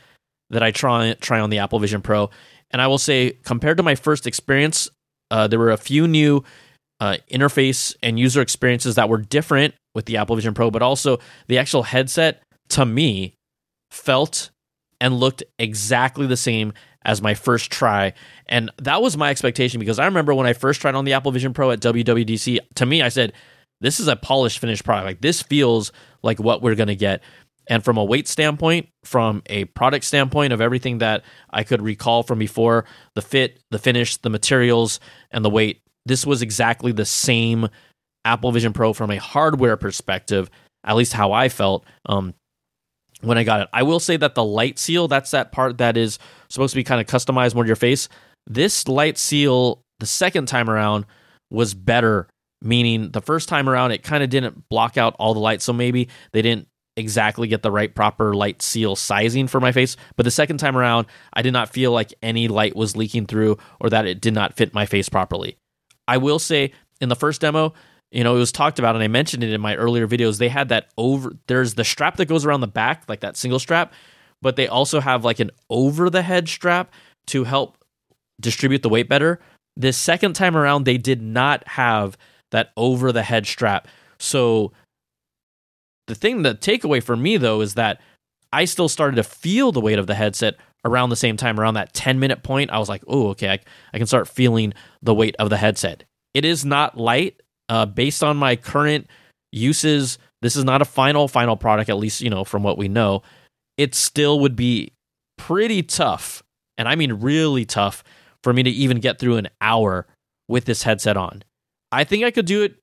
that 0.51 0.63
I 0.63 0.71
try, 0.71 1.15
try 1.15 1.41
on 1.41 1.51
the 1.51 1.59
Apple 1.59 1.79
Vision 1.79 2.03
Pro. 2.03 2.31
And 2.71 2.83
I 2.83 2.87
will 2.87 2.99
say, 2.99 3.33
compared 3.45 3.79
to 3.79 3.83
my 3.83 3.95
first 3.95 4.27
experience, 4.27 4.89
uh, 5.31 5.47
there 5.49 5.59
were 5.59 5.71
a 5.71 5.77
few 5.77 6.07
new 6.07 6.45
uh, 7.01 7.17
interface 7.31 7.95
and 8.03 8.19
user 8.19 8.41
experiences 8.41 8.95
that 8.97 9.09
were 9.09 9.19
different 9.19 9.75
with 9.95 10.05
the 10.05 10.19
Apple 10.19 10.37
Vision 10.37 10.55
Pro, 10.55 10.71
but 10.71 10.83
also 10.83 11.19
the 11.49 11.59
actual 11.59 11.83
headset 11.83 12.43
to 12.69 12.85
me 12.85 13.35
felt 13.91 14.51
and 15.01 15.19
looked 15.19 15.43
exactly 15.59 16.27
the 16.27 16.37
same 16.37 16.73
as 17.05 17.23
my 17.23 17.35
first 17.35 17.71
try. 17.71 18.13
And 18.47 18.71
that 18.83 19.01
was 19.01 19.17
my 19.17 19.31
expectation 19.31 19.79
because 19.79 19.99
I 19.99 20.07
remember 20.07 20.35
when 20.35 20.47
I 20.47 20.53
first 20.53 20.81
tried 20.81 20.95
on 20.95 21.05
the 21.05 21.13
Apple 21.13 21.33
Vision 21.33 21.55
Pro 21.55 21.71
at 21.71 21.81
WWDC, 21.81 22.59
to 22.75 22.87
me, 22.87 23.03
I 23.03 23.09
said, 23.09 23.33
this 23.81 24.01
is 24.01 24.09
a 24.09 24.17
polished 24.17 24.59
finished 24.59 24.85
product. 24.85 25.07
Like 25.07 25.21
this 25.21 25.43
feels 25.43 25.93
like 26.23 26.41
what 26.41 26.63
we're 26.63 26.75
going 26.75 26.89
to 26.89 26.97
get. 26.97 27.23
And 27.69 27.85
from 27.85 27.97
a 27.97 28.05
weight 28.05 28.29
standpoint, 28.29 28.89
from 29.05 29.43
a 29.47 29.65
product 29.67 30.05
standpoint 30.05 30.53
of 30.53 30.61
everything 30.61 30.99
that 30.99 31.25
I 31.51 31.65
could 31.65 31.83
recall 31.83 32.23
from 32.23 32.39
before, 32.39 32.85
the 33.15 33.23
fit, 33.23 33.61
the 33.71 33.79
finish, 33.79 34.17
the 34.19 34.31
materials, 34.31 35.01
and 35.31 35.45
the 35.45 35.51
weight, 35.51 35.81
this 36.05 36.25
was 36.25 36.43
exactly 36.43 36.93
the 36.93 37.05
same 37.05 37.69
Apple 38.25 38.53
Vision 38.53 38.73
Pro 38.73 38.93
from 38.93 39.11
a 39.11 39.17
hardware 39.17 39.77
perspective, 39.77 40.49
at 40.85 40.97
least 40.97 41.13
how 41.13 41.33
I 41.33 41.49
felt. 41.49 41.85
Um, 42.07 42.35
when 43.23 43.39
I 43.39 43.45
got 43.45 43.63
it. 43.63 43.69
I 43.73 43.83
will 43.83 44.01
say 44.01 44.17
that 44.17 44.35
the 44.35 44.45
light 44.45 44.79
seal, 44.79 45.09
that's 45.09 45.31
that 45.31 45.53
part 45.53 45.79
that 45.79 45.97
is 45.97 46.19
supposed 46.49 46.73
to 46.73 46.77
be 46.77 46.85
kind 46.85 47.01
of 47.01 47.07
customized 47.07 47.55
more 47.55 47.65
to 47.65 47.69
your 47.69 47.77
face. 47.77 48.09
This 48.47 48.89
light 48.89 49.19
seal, 49.19 49.83
the 49.99 50.07
second 50.07 50.47
time 50.47 50.71
around, 50.71 51.07
was 51.51 51.75
better. 51.75 52.29
Meaning 52.63 53.11
the 53.11 53.21
first 53.21 53.49
time 53.49 53.69
around, 53.69 53.93
it 53.93 54.03
kind 54.03 54.25
of 54.25 54.31
didn't 54.31 54.69
block 54.69 54.97
out 54.97 55.15
all 55.19 55.35
the 55.35 55.41
light. 55.41 55.61
So 55.61 55.73
maybe 55.73 56.09
they 56.33 56.43
didn't 56.43 56.69
exactly 56.97 57.49
get 57.49 57.63
the 57.63 57.71
right 57.71 57.95
proper 57.95 58.35
light 58.35 58.63
seal 58.63 58.97
sizing 58.97 59.47
for 59.47 59.61
my 59.61 59.73
face. 59.73 59.97
But 60.17 60.25
the 60.25 60.31
second 60.31 60.59
time 60.59 60.77
around, 60.77 61.07
I 61.33 61.43
did 61.43 61.53
not 61.53 61.69
feel 61.69 61.93
like 61.93 62.15
any 62.23 62.49
light 62.49 62.75
was 62.75 62.97
leaking 62.97 63.27
through 63.27 63.59
or 63.81 63.91
that 63.91 64.07
it 64.07 64.21
did 64.21 64.35
not 64.35 64.57
fit 64.57 64.73
my 64.73 64.87
face 64.87 65.09
properly. 65.09 65.57
I 66.09 66.17
will 66.17 66.39
say 66.39 66.73
in 67.01 67.09
the 67.09 67.17
first 67.17 67.43
demo, 67.43 67.75
you 68.17 68.25
know, 68.25 68.35
it 68.35 68.39
was 68.39 68.51
talked 68.51 68.79
about, 68.79 68.95
and 68.95 69.05
I 69.05 69.09
mentioned 69.09 69.45
it 69.45 69.53
in 69.53 69.61
my 69.61 69.77
earlier 69.77 70.09
videos. 70.09 70.39
They 70.39 70.49
had 70.49 70.71
that 70.71 70.89
over, 70.97 71.35
there's 71.49 71.75
the 71.75 71.85
strap 71.85 72.17
that 72.17 72.25
goes 72.25 72.47
around 72.47 72.63
the 72.63 72.67
back, 72.67 73.03
like 73.09 73.21
that 73.21 73.37
single 73.37 73.59
strap, 73.59 73.93
but 74.41 74.57
they 74.57 74.69
also 74.69 75.01
have 75.01 75.23
like 75.23 75.39
an 75.39 75.51
over 75.69 76.09
the 76.09 76.23
head 76.23 76.49
strap 76.49 76.95
to 77.27 77.45
help 77.45 77.77
distribute 78.41 78.83
the 78.83 78.89
weight 78.89 79.07
better. 79.07 79.39
This 79.77 79.99
second 79.99 80.33
time 80.33 80.57
around, 80.57 80.85
they 80.85 80.97
did 80.97 81.21
not 81.21 81.69
have 81.69 82.17
that 82.53 82.73
over 82.75 83.13
the 83.13 83.23
head 83.23 83.47
strap. 83.47 83.87
So 84.19 84.73
the 86.07 86.15
thing, 86.15 86.41
the 86.41 86.55
takeaway 86.55 87.03
for 87.03 87.17
me 87.17 87.37
though, 87.37 87.61
is 87.61 87.75
that 87.75 88.01
I 88.51 88.65
still 88.65 88.89
started 88.89 89.17
to 89.17 89.25
feel 89.25 89.73
the 89.73 89.81
weight 89.83 89.99
of 89.99 90.07
the 90.07 90.15
headset 90.15 90.55
around 90.87 91.11
the 91.11 91.17
same 91.17 91.37
time, 91.37 91.61
around 91.61 91.75
that 91.75 91.93
10 91.93 92.19
minute 92.19 92.43
point. 92.43 92.71
I 92.71 92.79
was 92.79 92.89
like, 92.89 93.03
oh, 93.07 93.29
okay, 93.31 93.51
I, 93.51 93.59
I 93.93 93.99
can 93.99 94.07
start 94.07 94.27
feeling 94.27 94.73
the 95.03 95.15
weight 95.15 95.37
of 95.39 95.51
the 95.51 95.59
headset. 95.59 96.05
It 96.33 96.47
is 96.47 96.65
not 96.65 96.97
light. 96.97 97.43
Uh, 97.69 97.87
based 97.87 98.23
on 98.23 98.37
my 98.37 98.57
current 98.57 99.09
uses, 99.53 100.19
this 100.43 100.57
is 100.57 100.65
not 100.65 100.83
a 100.83 100.85
final, 100.85 101.29
final 101.29 101.57
product, 101.57 101.91
at 101.91 101.97
least, 101.97 102.21
you 102.21 102.31
know, 102.31 102.45
from 102.45 102.63
what 102.63 102.79
we 102.79 102.89
know. 102.89 103.23
It 103.77 103.95
still 103.95 104.41
would 104.41 104.57
be 104.57 104.93
pretty 105.37 105.83
tough, 105.83 106.43
and 106.79 106.89
I 106.89 106.95
mean 106.95 107.15
really 107.15 107.65
tough, 107.65 108.05
for 108.43 108.53
me 108.53 108.63
to 108.63 108.71
even 108.71 109.01
get 109.01 109.19
through 109.19 109.37
an 109.37 109.49
hour 109.61 110.07
with 110.49 110.65
this 110.65 110.85
headset 110.85 111.17
on. 111.17 111.43
I 111.91 112.05
think 112.05 112.25
I 112.25 112.31
could 112.31 112.47
do 112.47 112.63
it 112.63 112.77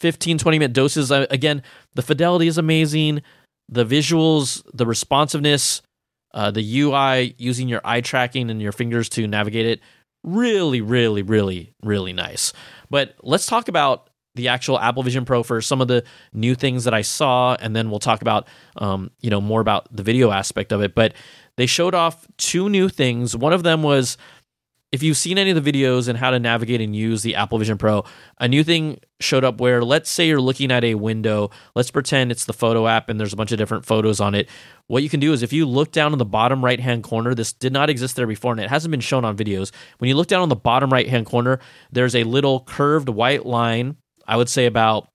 15, 0.00 0.38
20 0.38 0.58
minute 0.58 0.72
doses. 0.72 1.10
again, 1.10 1.62
the 1.94 2.02
fidelity 2.02 2.46
is 2.46 2.58
amazing. 2.58 3.22
The 3.68 3.84
visuals, 3.84 4.62
the 4.74 4.86
responsiveness, 4.86 5.82
uh, 6.34 6.50
the 6.50 6.80
UI 6.80 7.34
using 7.38 7.68
your 7.68 7.80
eye 7.84 8.00
tracking 8.00 8.50
and 8.50 8.60
your 8.60 8.72
fingers 8.72 9.08
to 9.10 9.26
navigate 9.26 9.66
it, 9.66 9.80
really, 10.22 10.80
really, 10.80 11.22
really, 11.22 11.72
really 11.82 12.12
nice. 12.12 12.52
But 12.88 13.14
let's 13.22 13.46
talk 13.46 13.68
about 13.68 14.09
the 14.34 14.48
actual 14.48 14.78
Apple 14.78 15.02
Vision 15.02 15.24
Pro 15.24 15.42
for 15.42 15.60
some 15.60 15.80
of 15.80 15.88
the 15.88 16.04
new 16.32 16.54
things 16.54 16.84
that 16.84 16.94
I 16.94 17.02
saw, 17.02 17.56
and 17.60 17.74
then 17.74 17.90
we'll 17.90 17.98
talk 17.98 18.22
about, 18.22 18.48
um, 18.76 19.10
you 19.20 19.30
know, 19.30 19.40
more 19.40 19.60
about 19.60 19.94
the 19.94 20.02
video 20.02 20.30
aspect 20.30 20.72
of 20.72 20.80
it. 20.82 20.94
But 20.94 21.14
they 21.56 21.66
showed 21.66 21.94
off 21.94 22.26
two 22.36 22.68
new 22.68 22.88
things. 22.88 23.36
One 23.36 23.52
of 23.52 23.62
them 23.62 23.82
was 23.82 24.16
if 24.92 25.04
you've 25.04 25.16
seen 25.16 25.38
any 25.38 25.50
of 25.50 25.62
the 25.62 25.72
videos 25.72 26.08
and 26.08 26.18
how 26.18 26.30
to 26.30 26.38
navigate 26.40 26.80
and 26.80 26.96
use 26.96 27.22
the 27.22 27.36
Apple 27.36 27.58
Vision 27.58 27.78
Pro, 27.78 28.04
a 28.38 28.48
new 28.48 28.64
thing 28.64 28.98
showed 29.20 29.44
up 29.44 29.60
where 29.60 29.84
let's 29.84 30.10
say 30.10 30.26
you're 30.26 30.40
looking 30.40 30.72
at 30.72 30.82
a 30.82 30.96
window. 30.96 31.50
Let's 31.76 31.92
pretend 31.92 32.32
it's 32.32 32.44
the 32.44 32.52
photo 32.52 32.88
app 32.88 33.08
and 33.08 33.20
there's 33.20 33.32
a 33.32 33.36
bunch 33.36 33.52
of 33.52 33.58
different 33.58 33.86
photos 33.86 34.20
on 34.20 34.34
it. 34.34 34.48
What 34.88 35.04
you 35.04 35.08
can 35.08 35.20
do 35.20 35.32
is 35.32 35.44
if 35.44 35.52
you 35.52 35.64
look 35.64 35.92
down 35.92 36.12
in 36.12 36.18
the 36.18 36.24
bottom 36.24 36.64
right 36.64 36.80
hand 36.80 37.04
corner, 37.04 37.34
this 37.34 37.52
did 37.52 37.72
not 37.72 37.88
exist 37.88 38.16
there 38.16 38.26
before 38.26 38.52
and 38.52 38.60
it 38.60 38.68
hasn't 38.68 38.90
been 38.90 39.00
shown 39.00 39.24
on 39.24 39.36
videos. 39.36 39.70
When 39.98 40.08
you 40.08 40.16
look 40.16 40.26
down 40.26 40.42
on 40.42 40.48
the 40.48 40.56
bottom 40.56 40.92
right 40.92 41.08
hand 41.08 41.26
corner, 41.26 41.60
there's 41.92 42.16
a 42.16 42.24
little 42.24 42.60
curved 42.60 43.08
white 43.08 43.46
line, 43.46 43.96
I 44.30 44.36
would 44.36 44.48
say 44.48 44.66
about 44.66 45.08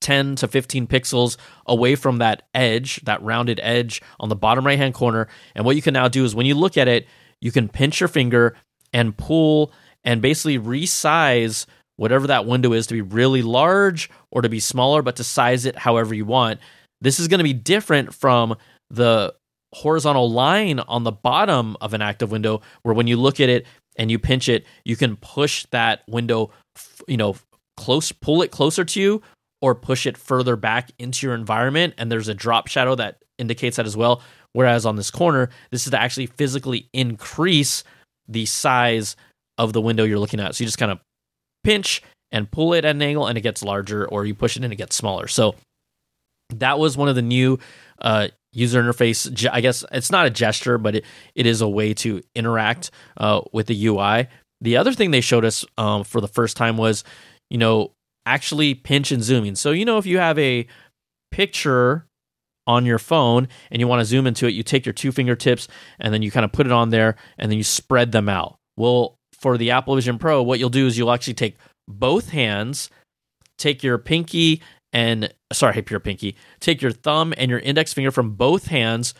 10 0.00 0.36
to 0.36 0.48
15 0.48 0.86
pixels 0.86 1.38
away 1.66 1.96
from 1.96 2.18
that 2.18 2.42
edge, 2.54 3.00
that 3.04 3.22
rounded 3.22 3.58
edge 3.62 4.02
on 4.20 4.28
the 4.28 4.36
bottom 4.36 4.66
right 4.66 4.78
hand 4.78 4.92
corner. 4.94 5.28
And 5.54 5.64
what 5.64 5.74
you 5.74 5.82
can 5.82 5.94
now 5.94 6.06
do 6.06 6.24
is 6.24 6.34
when 6.34 6.46
you 6.46 6.54
look 6.54 6.76
at 6.76 6.88
it, 6.88 7.06
you 7.40 7.50
can 7.50 7.68
pinch 7.68 8.00
your 8.00 8.08
finger 8.08 8.54
and 8.92 9.16
pull 9.16 9.72
and 10.04 10.20
basically 10.20 10.58
resize 10.58 11.66
whatever 11.96 12.26
that 12.26 12.44
window 12.44 12.74
is 12.74 12.86
to 12.88 12.94
be 12.94 13.00
really 13.00 13.40
large 13.40 14.10
or 14.30 14.42
to 14.42 14.48
be 14.50 14.60
smaller, 14.60 15.00
but 15.00 15.16
to 15.16 15.24
size 15.24 15.64
it 15.64 15.78
however 15.78 16.14
you 16.14 16.26
want. 16.26 16.60
This 17.00 17.18
is 17.18 17.28
going 17.28 17.38
to 17.38 17.44
be 17.44 17.54
different 17.54 18.14
from 18.14 18.56
the 18.90 19.34
horizontal 19.72 20.30
line 20.30 20.80
on 20.80 21.04
the 21.04 21.12
bottom 21.12 21.76
of 21.80 21.94
an 21.94 22.02
active 22.02 22.30
window, 22.30 22.60
where 22.82 22.94
when 22.94 23.06
you 23.06 23.16
look 23.16 23.40
at 23.40 23.48
it 23.48 23.66
and 23.98 24.10
you 24.10 24.18
pinch 24.18 24.48
it, 24.48 24.66
you 24.84 24.96
can 24.96 25.16
push 25.16 25.66
that 25.70 26.02
window, 26.06 26.50
you 27.08 27.16
know, 27.16 27.34
close, 27.76 28.12
pull 28.12 28.42
it 28.42 28.50
closer 28.50 28.84
to 28.84 29.00
you, 29.00 29.22
or 29.60 29.74
push 29.74 30.06
it 30.06 30.16
further 30.16 30.56
back 30.56 30.90
into 30.98 31.26
your 31.26 31.34
environment. 31.34 31.94
And 31.98 32.10
there's 32.10 32.28
a 32.28 32.34
drop 32.34 32.68
shadow 32.68 32.94
that 32.96 33.22
indicates 33.38 33.76
that 33.76 33.86
as 33.86 33.96
well. 33.96 34.22
Whereas 34.52 34.86
on 34.86 34.96
this 34.96 35.10
corner, 35.10 35.50
this 35.70 35.86
is 35.86 35.90
to 35.90 36.00
actually 36.00 36.26
physically 36.26 36.88
increase 36.92 37.84
the 38.28 38.46
size 38.46 39.16
of 39.58 39.72
the 39.72 39.80
window 39.80 40.04
you're 40.04 40.18
looking 40.18 40.40
at. 40.40 40.54
So 40.54 40.64
you 40.64 40.66
just 40.66 40.78
kind 40.78 40.92
of 40.92 41.00
pinch 41.64 42.02
and 42.32 42.50
pull 42.50 42.74
it 42.74 42.84
at 42.84 42.94
an 42.94 43.02
angle 43.02 43.26
and 43.26 43.38
it 43.38 43.42
gets 43.42 43.62
larger, 43.62 44.06
or 44.06 44.24
you 44.24 44.34
push 44.34 44.56
it 44.56 44.64
and 44.64 44.72
it 44.72 44.76
gets 44.76 44.96
smaller. 44.96 45.28
So 45.28 45.54
that 46.50 46.78
was 46.78 46.96
one 46.96 47.08
of 47.08 47.14
the 47.14 47.22
new 47.22 47.58
uh, 48.00 48.28
user 48.52 48.82
interface. 48.82 49.48
I 49.50 49.60
guess 49.60 49.84
it's 49.92 50.10
not 50.10 50.26
a 50.26 50.30
gesture, 50.30 50.78
but 50.78 50.96
it, 50.96 51.04
it 51.34 51.46
is 51.46 51.60
a 51.60 51.68
way 51.68 51.94
to 51.94 52.22
interact 52.34 52.90
uh, 53.16 53.42
with 53.52 53.66
the 53.66 53.86
UI. 53.86 54.28
The 54.60 54.76
other 54.76 54.92
thing 54.92 55.10
they 55.10 55.20
showed 55.20 55.44
us 55.44 55.64
um, 55.76 56.04
for 56.04 56.20
the 56.20 56.28
first 56.28 56.56
time 56.56 56.76
was, 56.76 57.04
you 57.50 57.58
know, 57.58 57.92
actually 58.24 58.74
pinch 58.74 59.12
and 59.12 59.22
zooming. 59.22 59.54
So, 59.54 59.70
you 59.70 59.84
know, 59.84 59.98
if 59.98 60.06
you 60.06 60.18
have 60.18 60.38
a 60.38 60.66
picture 61.30 62.06
on 62.66 62.84
your 62.84 62.98
phone 62.98 63.48
and 63.70 63.80
you 63.80 63.86
want 63.86 64.00
to 64.00 64.04
zoom 64.04 64.26
into 64.26 64.46
it, 64.46 64.54
you 64.54 64.62
take 64.62 64.84
your 64.84 64.92
two 64.92 65.12
fingertips 65.12 65.68
and 66.00 66.12
then 66.12 66.22
you 66.22 66.30
kind 66.30 66.44
of 66.44 66.52
put 66.52 66.66
it 66.66 66.72
on 66.72 66.90
there 66.90 67.16
and 67.38 67.50
then 67.50 67.58
you 67.58 67.64
spread 67.64 68.12
them 68.12 68.28
out. 68.28 68.56
Well, 68.76 69.16
for 69.32 69.56
the 69.56 69.70
Apple 69.70 69.94
Vision 69.94 70.18
Pro, 70.18 70.42
what 70.42 70.58
you'll 70.58 70.70
do 70.70 70.86
is 70.86 70.98
you'll 70.98 71.12
actually 71.12 71.34
take 71.34 71.56
both 71.86 72.30
hands, 72.30 72.90
take 73.58 73.82
your 73.82 73.98
pinky 73.98 74.62
and 74.92 75.32
sorry, 75.52 75.84
your 75.90 76.00
pinky, 76.00 76.36
take 76.58 76.80
your 76.80 76.90
thumb 76.90 77.34
and 77.36 77.50
your 77.50 77.60
index 77.60 77.92
finger 77.92 78.10
from 78.10 78.32
both 78.32 78.68
hands, 78.68 79.14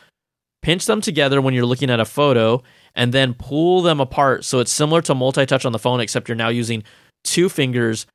pinch 0.63 0.87
them 0.87 1.01
together 1.01 1.41
when 1.41 1.55
you're 1.55 1.67
looking 1.67 1.91
at 1.91 2.01
a 2.01 2.05
photo, 2.05 2.63
and 2.95 3.13
then 3.13 3.35
pull 3.35 3.83
them 3.83 4.01
apart. 4.01 4.45
So 4.45 4.59
it's 4.59 4.73
similar 4.73 5.03
to 5.03 5.15
multi 5.15 5.45
touch 5.45 5.67
on 5.67 5.73
the 5.73 5.79
phone, 5.79 6.01
except 6.01 6.29
you're 6.29 6.37
now 6.37 6.49
using 6.49 6.83
two 7.25 7.49
fingers, 7.49 8.07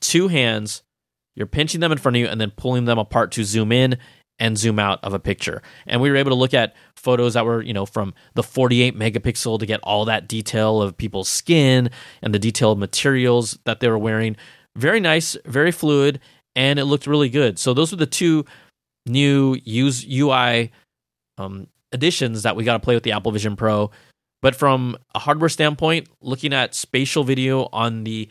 two 0.00 0.28
hands. 0.28 0.82
You're 1.34 1.46
pinching 1.46 1.80
them 1.80 1.92
in 1.92 1.98
front 1.98 2.16
of 2.16 2.20
you 2.20 2.26
and 2.26 2.40
then 2.40 2.52
pulling 2.56 2.84
them 2.84 2.98
apart 2.98 3.30
to 3.32 3.44
zoom 3.44 3.70
in 3.70 3.98
and 4.38 4.56
zoom 4.56 4.78
out 4.78 5.02
of 5.02 5.14
a 5.14 5.18
picture. 5.18 5.62
And 5.86 6.00
we 6.00 6.10
were 6.10 6.16
able 6.16 6.30
to 6.30 6.36
look 6.36 6.54
at 6.54 6.74
photos 6.96 7.34
that 7.34 7.44
were, 7.44 7.62
you 7.62 7.72
know, 7.72 7.86
from 7.86 8.14
the 8.34 8.42
48 8.42 8.96
megapixel 8.96 9.58
to 9.58 9.66
get 9.66 9.80
all 9.82 10.04
that 10.04 10.28
detail 10.28 10.80
of 10.80 10.96
people's 10.96 11.28
skin 11.28 11.90
and 12.22 12.34
the 12.34 12.38
detailed 12.38 12.78
materials 12.78 13.58
that 13.64 13.80
they 13.80 13.88
were 13.88 13.98
wearing. 13.98 14.36
Very 14.76 15.00
nice, 15.00 15.36
very 15.44 15.72
fluid, 15.72 16.20
and 16.54 16.78
it 16.78 16.84
looked 16.84 17.06
really 17.06 17.28
good. 17.28 17.58
So 17.58 17.74
those 17.74 17.90
were 17.90 17.98
the 17.98 18.06
two 18.06 18.44
new 19.06 19.56
use 19.64 20.06
UI 20.08 20.70
um, 21.36 21.66
additions 21.92 22.42
that 22.42 22.56
we 22.56 22.64
got 22.64 22.74
to 22.74 22.80
play 22.80 22.94
with 22.94 23.04
the 23.04 23.12
Apple 23.12 23.32
Vision 23.32 23.56
Pro. 23.56 23.90
But 24.40 24.54
from 24.54 24.96
a 25.14 25.18
hardware 25.18 25.48
standpoint, 25.48 26.08
looking 26.20 26.52
at 26.52 26.74
spatial 26.74 27.24
video 27.24 27.68
on 27.72 28.04
the 28.04 28.28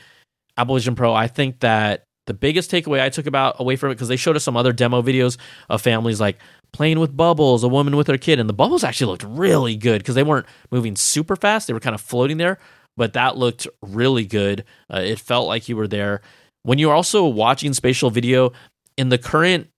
Apple 0.58 0.76
Vision 0.76 0.96
Pro, 0.96 1.14
I 1.14 1.28
think 1.28 1.60
that 1.60 2.04
the 2.26 2.34
biggest 2.34 2.70
takeaway 2.70 3.02
I 3.02 3.10
took 3.10 3.26
about 3.26 3.56
away 3.60 3.76
from 3.76 3.92
it 3.92 3.96
because 3.96 4.10
they 4.10 4.18
showed 4.18 4.36
us 4.36 4.44
some 4.44 4.58
other 4.58 4.74
demo 4.74 5.02
videos 5.02 5.38
of 5.70 5.82
families 5.82 6.20
like 6.20 6.38
playing 6.74 7.00
with 7.00 7.16
bubbles, 7.16 7.64
a 7.64 7.68
woman 7.68 7.96
with 7.96 8.08
her 8.08 8.18
kid, 8.18 8.40
and 8.40 8.50
the 8.50 8.54
bubbles 8.54 8.84
actually 8.84 9.12
looked 9.12 9.24
really 9.24 9.76
good 9.76 10.00
because 10.00 10.16
they 10.16 10.24
weren't 10.24 10.46
moving 10.72 10.96
super 10.96 11.36
fast; 11.36 11.68
they 11.68 11.74
were 11.74 11.80
kind 11.80 11.96
of 11.96 12.02
floating 12.02 12.38
there. 12.38 12.60
But 12.98 13.14
that 13.14 13.38
looked 13.38 13.68
really 13.82 14.26
good. 14.26 14.66
Uh, 14.92 15.02
it 15.02 15.20
felt 15.20 15.48
like 15.48 15.70
you 15.70 15.78
were 15.78 15.88
there. 15.88 16.22
When 16.64 16.80
you're 16.80 16.94
also 16.94 17.26
watching 17.26 17.74
spatial 17.74 18.10
video 18.10 18.52
in 18.98 19.10
the 19.10 19.18
current 19.18 19.70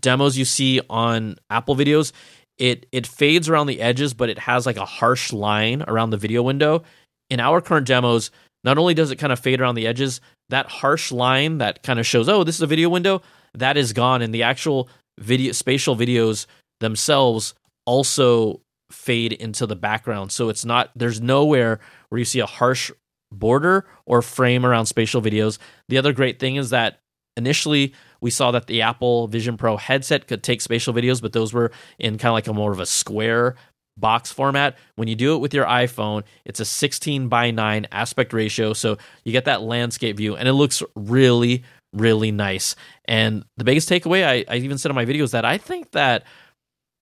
demos 0.00 0.36
you 0.36 0.44
see 0.44 0.80
on 0.90 1.36
Apple 1.50 1.76
videos, 1.76 2.12
it 2.58 2.86
it 2.92 3.06
fades 3.06 3.48
around 3.48 3.66
the 3.66 3.80
edges, 3.80 4.14
but 4.14 4.28
it 4.28 4.38
has 4.38 4.66
like 4.66 4.76
a 4.76 4.84
harsh 4.84 5.32
line 5.32 5.84
around 5.86 6.10
the 6.10 6.16
video 6.16 6.42
window. 6.42 6.82
In 7.28 7.40
our 7.40 7.60
current 7.60 7.86
demos, 7.86 8.30
not 8.66 8.78
only 8.78 8.92
does 8.92 9.12
it 9.12 9.16
kind 9.16 9.32
of 9.32 9.38
fade 9.38 9.60
around 9.60 9.76
the 9.76 9.86
edges, 9.86 10.20
that 10.50 10.66
harsh 10.66 11.12
line 11.12 11.58
that 11.58 11.82
kind 11.82 11.98
of 11.98 12.06
shows, 12.06 12.28
oh, 12.28 12.44
this 12.44 12.56
is 12.56 12.62
a 12.62 12.66
video 12.66 12.88
window, 12.88 13.22
that 13.54 13.76
is 13.76 13.92
gone. 13.92 14.20
And 14.20 14.34
the 14.34 14.42
actual 14.42 14.88
video 15.18 15.52
spatial 15.52 15.96
videos 15.96 16.46
themselves 16.80 17.54
also 17.86 18.60
fade 18.90 19.32
into 19.32 19.66
the 19.66 19.76
background. 19.76 20.32
So 20.32 20.48
it's 20.48 20.64
not 20.64 20.90
there's 20.96 21.20
nowhere 21.20 21.80
where 22.08 22.18
you 22.18 22.24
see 22.24 22.40
a 22.40 22.46
harsh 22.46 22.90
border 23.32 23.86
or 24.04 24.20
frame 24.20 24.66
around 24.66 24.86
spatial 24.86 25.22
videos. 25.22 25.58
The 25.88 25.98
other 25.98 26.12
great 26.12 26.38
thing 26.38 26.56
is 26.56 26.70
that 26.70 26.98
initially 27.36 27.94
we 28.20 28.30
saw 28.30 28.50
that 28.50 28.66
the 28.66 28.82
Apple 28.82 29.28
Vision 29.28 29.56
Pro 29.56 29.76
headset 29.76 30.26
could 30.26 30.42
take 30.42 30.60
spatial 30.60 30.92
videos, 30.94 31.22
but 31.22 31.32
those 31.32 31.52
were 31.52 31.70
in 31.98 32.18
kind 32.18 32.30
of 32.30 32.34
like 32.34 32.46
a 32.48 32.52
more 32.52 32.72
of 32.72 32.80
a 32.80 32.86
square 32.86 33.56
box 33.96 34.30
format. 34.30 34.76
When 34.96 35.08
you 35.08 35.14
do 35.14 35.34
it 35.34 35.38
with 35.38 35.54
your 35.54 35.66
iPhone, 35.66 36.24
it's 36.44 36.60
a 36.60 36.64
16 36.64 37.28
by 37.28 37.50
9 37.50 37.86
aspect 37.92 38.32
ratio. 38.32 38.72
So 38.72 38.98
you 39.24 39.32
get 39.32 39.46
that 39.46 39.62
landscape 39.62 40.16
view 40.16 40.36
and 40.36 40.48
it 40.48 40.52
looks 40.52 40.82
really, 40.94 41.64
really 41.92 42.30
nice. 42.30 42.76
And 43.06 43.44
the 43.56 43.64
biggest 43.64 43.88
takeaway, 43.88 44.26
I, 44.26 44.44
I 44.52 44.56
even 44.58 44.78
said 44.78 44.90
in 44.90 44.94
my 44.94 45.04
video, 45.04 45.24
is 45.24 45.32
that 45.32 45.44
I 45.44 45.58
think 45.58 45.92
that, 45.92 46.24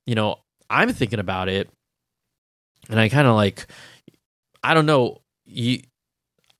you 0.06 0.14
know, 0.14 0.36
I'm 0.70 0.92
thinking 0.92 1.20
about 1.20 1.48
it 1.48 1.68
and 2.88 2.98
I 2.98 3.08
kind 3.08 3.26
of 3.26 3.34
like, 3.34 3.66
I 4.62 4.74
don't 4.74 4.86
know. 4.86 5.20
You, 5.46 5.80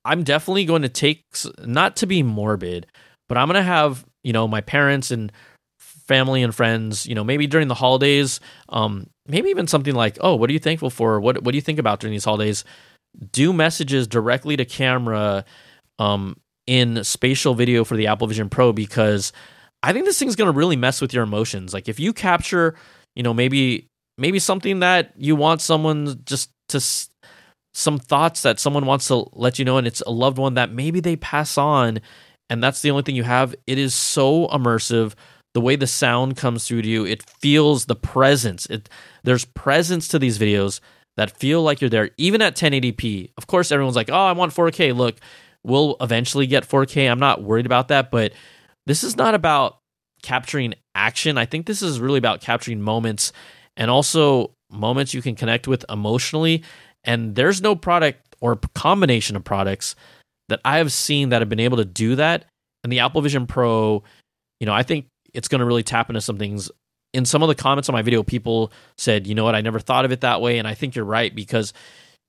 I'm 0.04 0.22
definitely 0.22 0.66
going 0.66 0.82
to 0.82 0.88
take, 0.88 1.24
not 1.60 1.96
to 1.96 2.06
be 2.06 2.22
morbid, 2.22 2.86
but 3.28 3.38
I'm 3.38 3.48
going 3.48 3.56
to 3.56 3.62
have, 3.62 4.04
you 4.22 4.32
know, 4.32 4.46
my 4.46 4.60
parents 4.60 5.10
and 5.10 5.32
family 6.06 6.42
and 6.42 6.54
friends, 6.54 7.06
you 7.06 7.14
know, 7.14 7.24
maybe 7.24 7.46
during 7.46 7.68
the 7.68 7.74
holidays, 7.74 8.40
um, 8.68 9.08
maybe 9.26 9.50
even 9.50 9.66
something 9.66 9.94
like, 9.94 10.18
"Oh, 10.20 10.34
what 10.36 10.50
are 10.50 10.52
you 10.52 10.58
thankful 10.58 10.90
for? 10.90 11.20
What 11.20 11.42
what 11.42 11.52
do 11.52 11.56
you 11.56 11.62
think 11.62 11.78
about 11.78 12.00
during 12.00 12.12
these 12.12 12.24
holidays?" 12.24 12.64
Do 13.32 13.52
messages 13.52 14.06
directly 14.06 14.56
to 14.56 14.64
camera 14.64 15.44
um, 15.98 16.36
in 16.66 17.04
spatial 17.04 17.54
video 17.54 17.84
for 17.84 17.96
the 17.96 18.08
Apple 18.08 18.26
Vision 18.26 18.48
Pro 18.48 18.72
because 18.72 19.32
I 19.82 19.92
think 19.92 20.04
this 20.04 20.18
thing's 20.18 20.36
going 20.36 20.52
to 20.52 20.56
really 20.56 20.76
mess 20.76 21.00
with 21.00 21.12
your 21.12 21.22
emotions. 21.22 21.72
Like 21.72 21.88
if 21.88 22.00
you 22.00 22.12
capture, 22.12 22.74
you 23.14 23.22
know, 23.22 23.34
maybe 23.34 23.88
maybe 24.18 24.38
something 24.38 24.80
that 24.80 25.12
you 25.16 25.36
want 25.36 25.60
someone 25.60 26.20
just 26.24 26.50
to 26.68 26.80
some 27.74 27.98
thoughts 27.98 28.42
that 28.42 28.60
someone 28.60 28.86
wants 28.86 29.08
to 29.08 29.28
let 29.32 29.58
you 29.58 29.64
know 29.64 29.76
and 29.76 29.86
it's 29.86 30.00
a 30.02 30.10
loved 30.10 30.38
one 30.38 30.54
that 30.54 30.72
maybe 30.72 31.00
they 31.00 31.16
pass 31.16 31.58
on 31.58 32.00
and 32.48 32.62
that's 32.62 32.82
the 32.82 32.90
only 32.90 33.02
thing 33.02 33.16
you 33.16 33.24
have 33.24 33.54
it 33.66 33.78
is 33.78 33.94
so 33.94 34.46
immersive 34.48 35.14
the 35.54 35.60
way 35.60 35.76
the 35.76 35.86
sound 35.86 36.36
comes 36.36 36.66
through 36.66 36.82
to 36.82 36.88
you, 36.88 37.06
it 37.06 37.22
feels 37.22 37.86
the 37.86 37.96
presence. 37.96 38.66
It 38.66 38.88
there's 39.22 39.44
presence 39.44 40.08
to 40.08 40.18
these 40.18 40.38
videos 40.38 40.80
that 41.16 41.36
feel 41.38 41.62
like 41.62 41.80
you're 41.80 41.90
there, 41.90 42.10
even 42.18 42.42
at 42.42 42.56
1080p. 42.56 43.30
Of 43.38 43.46
course, 43.46 43.70
everyone's 43.72 43.96
like, 43.96 44.10
"Oh, 44.10 44.26
I 44.26 44.32
want 44.32 44.52
4K." 44.52 44.92
Look, 44.92 45.16
we'll 45.62 45.96
eventually 46.00 46.46
get 46.46 46.68
4K. 46.68 47.08
I'm 47.10 47.20
not 47.20 47.42
worried 47.42 47.66
about 47.66 47.88
that, 47.88 48.10
but 48.10 48.32
this 48.86 49.04
is 49.04 49.16
not 49.16 49.34
about 49.34 49.78
capturing 50.22 50.74
action. 50.94 51.38
I 51.38 51.46
think 51.46 51.66
this 51.66 51.82
is 51.82 52.00
really 52.00 52.18
about 52.18 52.40
capturing 52.40 52.80
moments 52.80 53.32
and 53.76 53.90
also 53.90 54.52
moments 54.70 55.14
you 55.14 55.22
can 55.22 55.34
connect 55.34 55.68
with 55.68 55.84
emotionally. 55.88 56.62
And 57.04 57.34
there's 57.34 57.60
no 57.60 57.76
product 57.76 58.34
or 58.40 58.56
combination 58.74 59.36
of 59.36 59.44
products 59.44 59.94
that 60.48 60.60
I 60.64 60.78
have 60.78 60.92
seen 60.92 61.28
that 61.28 61.40
have 61.42 61.48
been 61.48 61.60
able 61.60 61.76
to 61.76 61.84
do 61.84 62.16
that. 62.16 62.46
And 62.82 62.92
the 62.92 63.00
Apple 63.00 63.20
Vision 63.20 63.46
Pro, 63.46 64.02
you 64.60 64.66
know, 64.66 64.72
I 64.72 64.82
think 64.82 65.06
it's 65.34 65.48
going 65.48 65.58
to 65.58 65.64
really 65.64 65.82
tap 65.82 66.08
into 66.08 66.20
some 66.20 66.38
things. 66.38 66.70
In 67.12 67.24
some 67.24 67.42
of 67.42 67.48
the 67.48 67.54
comments 67.54 67.88
on 67.88 67.92
my 67.92 68.02
video, 68.02 68.22
people 68.22 68.72
said, 68.96 69.26
you 69.26 69.34
know 69.34 69.44
what, 69.44 69.54
I 69.54 69.60
never 69.60 69.78
thought 69.78 70.04
of 70.04 70.12
it 70.12 70.22
that 70.22 70.40
way. 70.40 70.58
And 70.58 70.66
I 70.66 70.74
think 70.74 70.94
you're 70.94 71.04
right 71.04 71.34
because, 71.34 71.72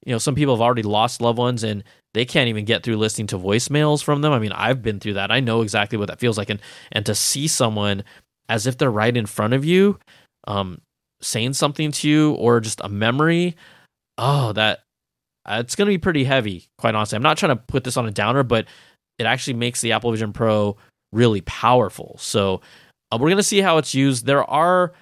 you 0.06 0.12
know, 0.12 0.18
some 0.20 0.36
people 0.36 0.56
have 0.56 0.62
already 0.62 0.84
lost 0.84 1.22
loved 1.22 1.40
ones 1.40 1.64
and 1.64 1.84
they 2.14 2.26
can't 2.26 2.50
even 2.50 2.66
get 2.66 2.84
through 2.84 2.98
listening 2.98 3.28
to 3.28 3.40
voicemails 3.40 4.04
from 4.04 4.22
them. 4.22 4.32
I 4.32 4.40
mean, 4.40 4.52
I've 4.52 4.84
been 4.84 5.00
through 5.00 5.14
that. 5.14 5.32
I 5.32 5.40
know 5.40 5.62
exactly 5.62 5.98
what 5.98 6.08
that 6.08 6.20
feels 6.20 6.38
like. 6.38 6.50
And, 6.50 6.60
and 6.92 7.06
to 7.08 7.16
see 7.16 7.48
someone 7.48 8.04
as 8.48 8.68
if 8.68 8.78
they're 8.78 8.92
right 8.92 9.16
in 9.16 9.26
front 9.26 9.54
of 9.54 9.66
you, 9.66 9.98
um, 10.48 10.82
saying 11.22 11.54
something 11.54 11.92
to 11.92 12.08
you 12.08 12.34
or 12.34 12.60
just 12.60 12.82
a 12.84 12.90
memory, 12.90 13.56
oh, 14.18 14.54
that 14.54 14.82
it's 15.48 15.76
going 15.76 15.88
to 15.88 15.94
be 15.94 15.98
pretty 15.98 16.24
heavy, 16.24 16.68
quite 16.78 16.96
honestly. 16.96 17.16
I'm 17.16 17.24
not 17.24 17.38
trying 17.38 17.56
to 17.56 17.64
put 17.64 17.84
this 17.84 17.98
on 17.98 18.08
a 18.08 18.12
downer, 18.12 18.44
but 18.44 18.68
it 19.18 19.26
actually 19.26 19.54
makes 19.56 19.82
the 19.82 19.94
Apple 19.94 20.12
Vision 20.12 20.34
Pro 20.34 20.78
really 21.12 21.42
powerful. 21.42 22.18
So 22.20 22.62
uh, 23.16 23.18
we're 23.18 23.30
going 23.30 23.38
to 23.38 23.44
see 23.44 23.62
how 23.62 23.78
it's 23.78 23.96
used. 23.96 24.26
There 24.26 24.44
are 24.50 24.94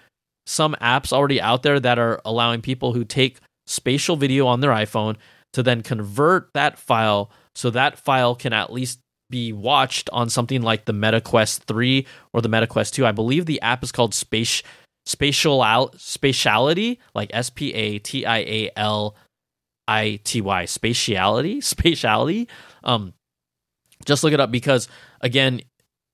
some 0.45 0.75
apps 0.81 1.11
already 1.11 1.41
out 1.41 1.63
there 1.63 1.79
that 1.79 1.97
are 1.97 2.21
allowing 2.25 2.61
people 2.61 2.93
who 2.93 3.03
take 3.03 3.39
spatial 3.65 4.15
video 4.15 4.45
on 4.45 4.59
their 4.59 4.71
iPhone 4.71 5.15
to 5.53 5.63
then 5.63 5.81
convert 5.81 6.49
that 6.53 6.77
file 6.77 7.31
so 7.55 7.69
that 7.69 7.97
file 7.97 8.35
can 8.35 8.53
at 8.53 8.71
least 8.71 8.99
be 9.29 9.53
watched 9.53 10.09
on 10.11 10.29
something 10.29 10.61
like 10.61 10.85
the 10.85 10.93
Meta 10.93 11.21
Quest 11.21 11.63
3 11.63 12.05
or 12.33 12.41
the 12.41 12.49
Meta 12.49 12.67
Quest 12.67 12.93
2. 12.93 13.05
I 13.05 13.11
believe 13.11 13.45
the 13.45 13.61
app 13.61 13.83
is 13.83 13.91
called 13.91 14.13
Space 14.13 14.63
Spatial 15.05 15.59
Spatiality, 15.59 16.97
like 17.13 17.29
S 17.33 17.49
P 17.49 17.73
A 17.73 17.99
T 17.99 18.25
I 18.25 18.37
A 18.39 18.71
L 18.75 19.15
I 19.87 20.19
T 20.23 20.41
Y, 20.41 20.63
Spatiality, 20.65 21.57
Spatiality. 21.57 22.47
Um, 22.83 23.13
just 24.05 24.23
look 24.23 24.33
it 24.33 24.39
up 24.39 24.51
because 24.51 24.87
again, 25.21 25.61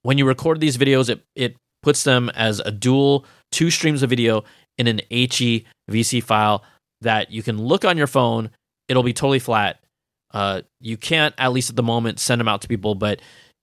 when 0.03 0.18
you 0.18 0.25
record 0.25 0.60
these 0.60 0.77
videos, 0.77 1.10
it 1.10 1.24
it 1.36 1.56
puts 1.81 2.03
them 2.03 2.29
as 2.29 2.59
a 2.59 2.71
dual 2.71 3.25
two 3.51 3.69
streams 3.69 4.03
of 4.03 4.09
video 4.09 4.43
in 4.77 4.88
an 4.88 5.01
HEVC 5.12 6.24
file 6.24 6.63
that 7.01 7.31
you 7.31 7.43
can 7.43 7.62
look 7.62 7.86
on 7.86 7.98
your 7.98 8.07
phone. 8.07 8.50
It'll 8.88 9.03
be 9.03 9.13
totally 9.13 9.39
flat. 9.39 9.79
Uh, 10.31 10.62
you 10.79 10.98
can't, 10.98 11.33
at 11.38 11.51
least 11.51 11.69
at 11.69 11.75
the 11.75 11.83
moment, 11.83 12.19
send 12.19 12.39
them 12.39 12.48
out 12.48 12.62
to 12.62 12.67
people, 12.67 12.95
but 12.95 13.21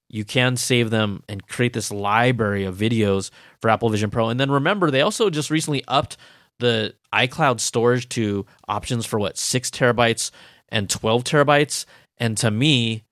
you 0.09 0.25
can 0.25 0.57
save 0.57 0.91
them 0.91 1.23
and 1.29 1.47
create 1.47 1.73
this 1.73 1.91
library 1.91 2.65
of 2.65 2.77
videos 2.77 3.31
for 3.61 3.71
Apple 3.71 3.89
Vision 3.89 4.11
Pro. 4.11 4.29
And 4.29 4.39
then 4.39 4.51
remember, 4.51 4.91
they 4.91 5.01
also 5.01 5.31
just 5.31 5.51
recently 5.51 5.85
upped 5.89 6.17
the 6.59 6.95
iCloud 7.13 7.61
storage 7.61 8.09
to 8.11 8.47
options 8.69 9.05
for 9.05 9.19
what, 9.19 9.37
six 9.37 9.71
terabytes 9.71 10.31
and 10.69 10.89
12 10.89 11.25
terabytes. 11.25 11.87
And 12.19 12.37
to 12.39 12.51
me, 12.51 13.05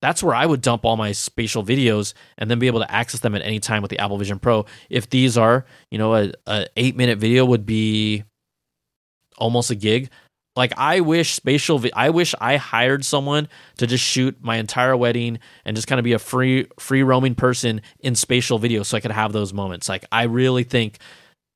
that's 0.00 0.22
where 0.22 0.34
I 0.34 0.46
would 0.46 0.60
dump 0.60 0.84
all 0.84 0.96
my 0.96 1.12
spatial 1.12 1.62
videos 1.62 2.14
and 2.38 2.50
then 2.50 2.58
be 2.58 2.66
able 2.66 2.80
to 2.80 2.90
access 2.90 3.20
them 3.20 3.34
at 3.34 3.42
any 3.42 3.60
time 3.60 3.82
with 3.82 3.90
the 3.90 3.98
Apple 3.98 4.18
Vision 4.18 4.38
Pro. 4.38 4.66
If 4.88 5.10
these 5.10 5.36
are, 5.36 5.66
you 5.90 5.98
know, 5.98 6.14
a, 6.14 6.32
a 6.46 6.66
eight 6.76 6.96
minute 6.96 7.18
video 7.18 7.44
would 7.44 7.66
be 7.66 8.24
almost 9.38 9.70
a 9.70 9.74
gig. 9.74 10.10
Like 10.56 10.72
I 10.76 11.00
wish 11.00 11.34
spatial, 11.34 11.78
vi- 11.78 11.92
I 11.94 12.10
wish 12.10 12.34
I 12.40 12.56
hired 12.56 13.04
someone 13.04 13.48
to 13.78 13.86
just 13.86 14.04
shoot 14.04 14.36
my 14.40 14.56
entire 14.56 14.96
wedding 14.96 15.38
and 15.64 15.76
just 15.76 15.86
kind 15.86 15.98
of 15.98 16.04
be 16.04 16.12
a 16.12 16.18
free, 16.18 16.66
free 16.78 17.02
roaming 17.02 17.34
person 17.34 17.82
in 18.00 18.14
spatial 18.14 18.58
video, 18.58 18.82
so 18.82 18.96
I 18.96 19.00
could 19.00 19.12
have 19.12 19.32
those 19.32 19.52
moments. 19.52 19.88
Like 19.88 20.04
I 20.10 20.24
really 20.24 20.64
think, 20.64 20.98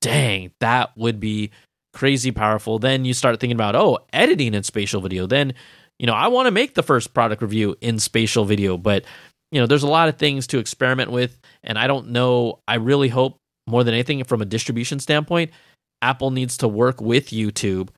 dang, 0.00 0.52
that 0.60 0.96
would 0.96 1.18
be 1.18 1.50
crazy 1.92 2.30
powerful. 2.30 2.78
Then 2.78 3.04
you 3.04 3.14
start 3.14 3.40
thinking 3.40 3.56
about, 3.56 3.74
oh, 3.74 3.98
editing 4.12 4.54
in 4.54 4.62
spatial 4.62 5.00
video. 5.00 5.26
Then 5.26 5.54
you 5.98 6.06
know, 6.06 6.14
I 6.14 6.28
want 6.28 6.46
to 6.46 6.50
make 6.50 6.74
the 6.74 6.82
first 6.82 7.14
product 7.14 7.42
review 7.42 7.76
in 7.80 7.98
spatial 7.98 8.44
video, 8.44 8.76
but 8.76 9.04
you 9.50 9.60
know, 9.60 9.66
there's 9.66 9.84
a 9.84 9.88
lot 9.88 10.08
of 10.08 10.16
things 10.16 10.46
to 10.48 10.58
experiment 10.58 11.10
with, 11.10 11.38
and 11.62 11.78
I 11.78 11.86
don't 11.86 12.08
know. 12.08 12.58
I 12.66 12.74
really 12.76 13.08
hope 13.08 13.38
more 13.66 13.84
than 13.84 13.94
anything 13.94 14.22
from 14.24 14.42
a 14.42 14.46
distribution 14.46 14.98
standpoint, 14.98 15.52
Apple 16.02 16.30
needs 16.30 16.56
to 16.58 16.68
work 16.68 17.00
with 17.00 17.28
YouTube 17.28 17.90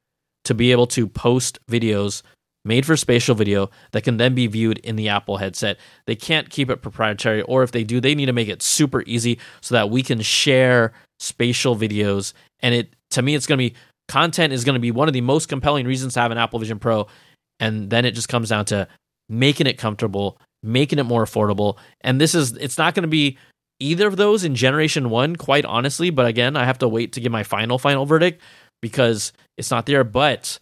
to 0.44 0.54
be 0.54 0.70
able 0.70 0.86
to 0.88 1.08
post 1.08 1.58
videos 1.66 2.22
made 2.64 2.84
for 2.84 2.96
spatial 2.96 3.34
video 3.34 3.70
that 3.92 4.02
can 4.02 4.16
then 4.16 4.34
be 4.34 4.46
viewed 4.46 4.78
in 4.78 4.96
the 4.96 5.08
Apple 5.08 5.38
headset. 5.38 5.78
They 6.06 6.16
can't 6.16 6.50
keep 6.50 6.68
it 6.68 6.82
proprietary, 6.82 7.42
or 7.42 7.62
if 7.62 7.72
they 7.72 7.84
do, 7.84 8.00
they 8.00 8.14
need 8.14 8.26
to 8.26 8.32
make 8.32 8.48
it 8.48 8.62
super 8.62 9.02
easy 9.06 9.38
so 9.60 9.74
that 9.74 9.88
we 9.88 10.02
can 10.02 10.20
share 10.20 10.92
spatial 11.18 11.76
videos. 11.76 12.32
And 12.60 12.74
it 12.74 12.94
to 13.10 13.22
me, 13.22 13.34
it's 13.34 13.46
going 13.46 13.58
to 13.58 13.70
be 13.70 13.76
content 14.08 14.52
is 14.52 14.64
going 14.64 14.74
to 14.74 14.80
be 14.80 14.90
one 14.90 15.08
of 15.08 15.14
the 15.14 15.20
most 15.20 15.48
compelling 15.48 15.86
reasons 15.86 16.14
to 16.14 16.20
have 16.20 16.30
an 16.30 16.38
Apple 16.38 16.58
Vision 16.58 16.78
Pro 16.78 17.06
and 17.60 17.90
then 17.90 18.04
it 18.04 18.12
just 18.12 18.28
comes 18.28 18.48
down 18.48 18.64
to 18.66 18.88
making 19.28 19.66
it 19.66 19.78
comfortable, 19.78 20.38
making 20.62 20.98
it 20.98 21.04
more 21.04 21.24
affordable. 21.24 21.78
And 22.00 22.20
this 22.20 22.34
is 22.34 22.52
it's 22.52 22.78
not 22.78 22.94
going 22.94 23.02
to 23.02 23.08
be 23.08 23.38
either 23.80 24.06
of 24.06 24.16
those 24.16 24.44
in 24.44 24.54
generation 24.54 25.10
1 25.10 25.36
quite 25.36 25.64
honestly, 25.64 26.10
but 26.10 26.26
again, 26.26 26.56
I 26.56 26.64
have 26.64 26.78
to 26.78 26.88
wait 26.88 27.12
to 27.12 27.20
give 27.20 27.32
my 27.32 27.42
final 27.42 27.78
final 27.78 28.06
verdict 28.06 28.42
because 28.82 29.32
it's 29.56 29.70
not 29.70 29.86
there, 29.86 30.04
but 30.04 30.58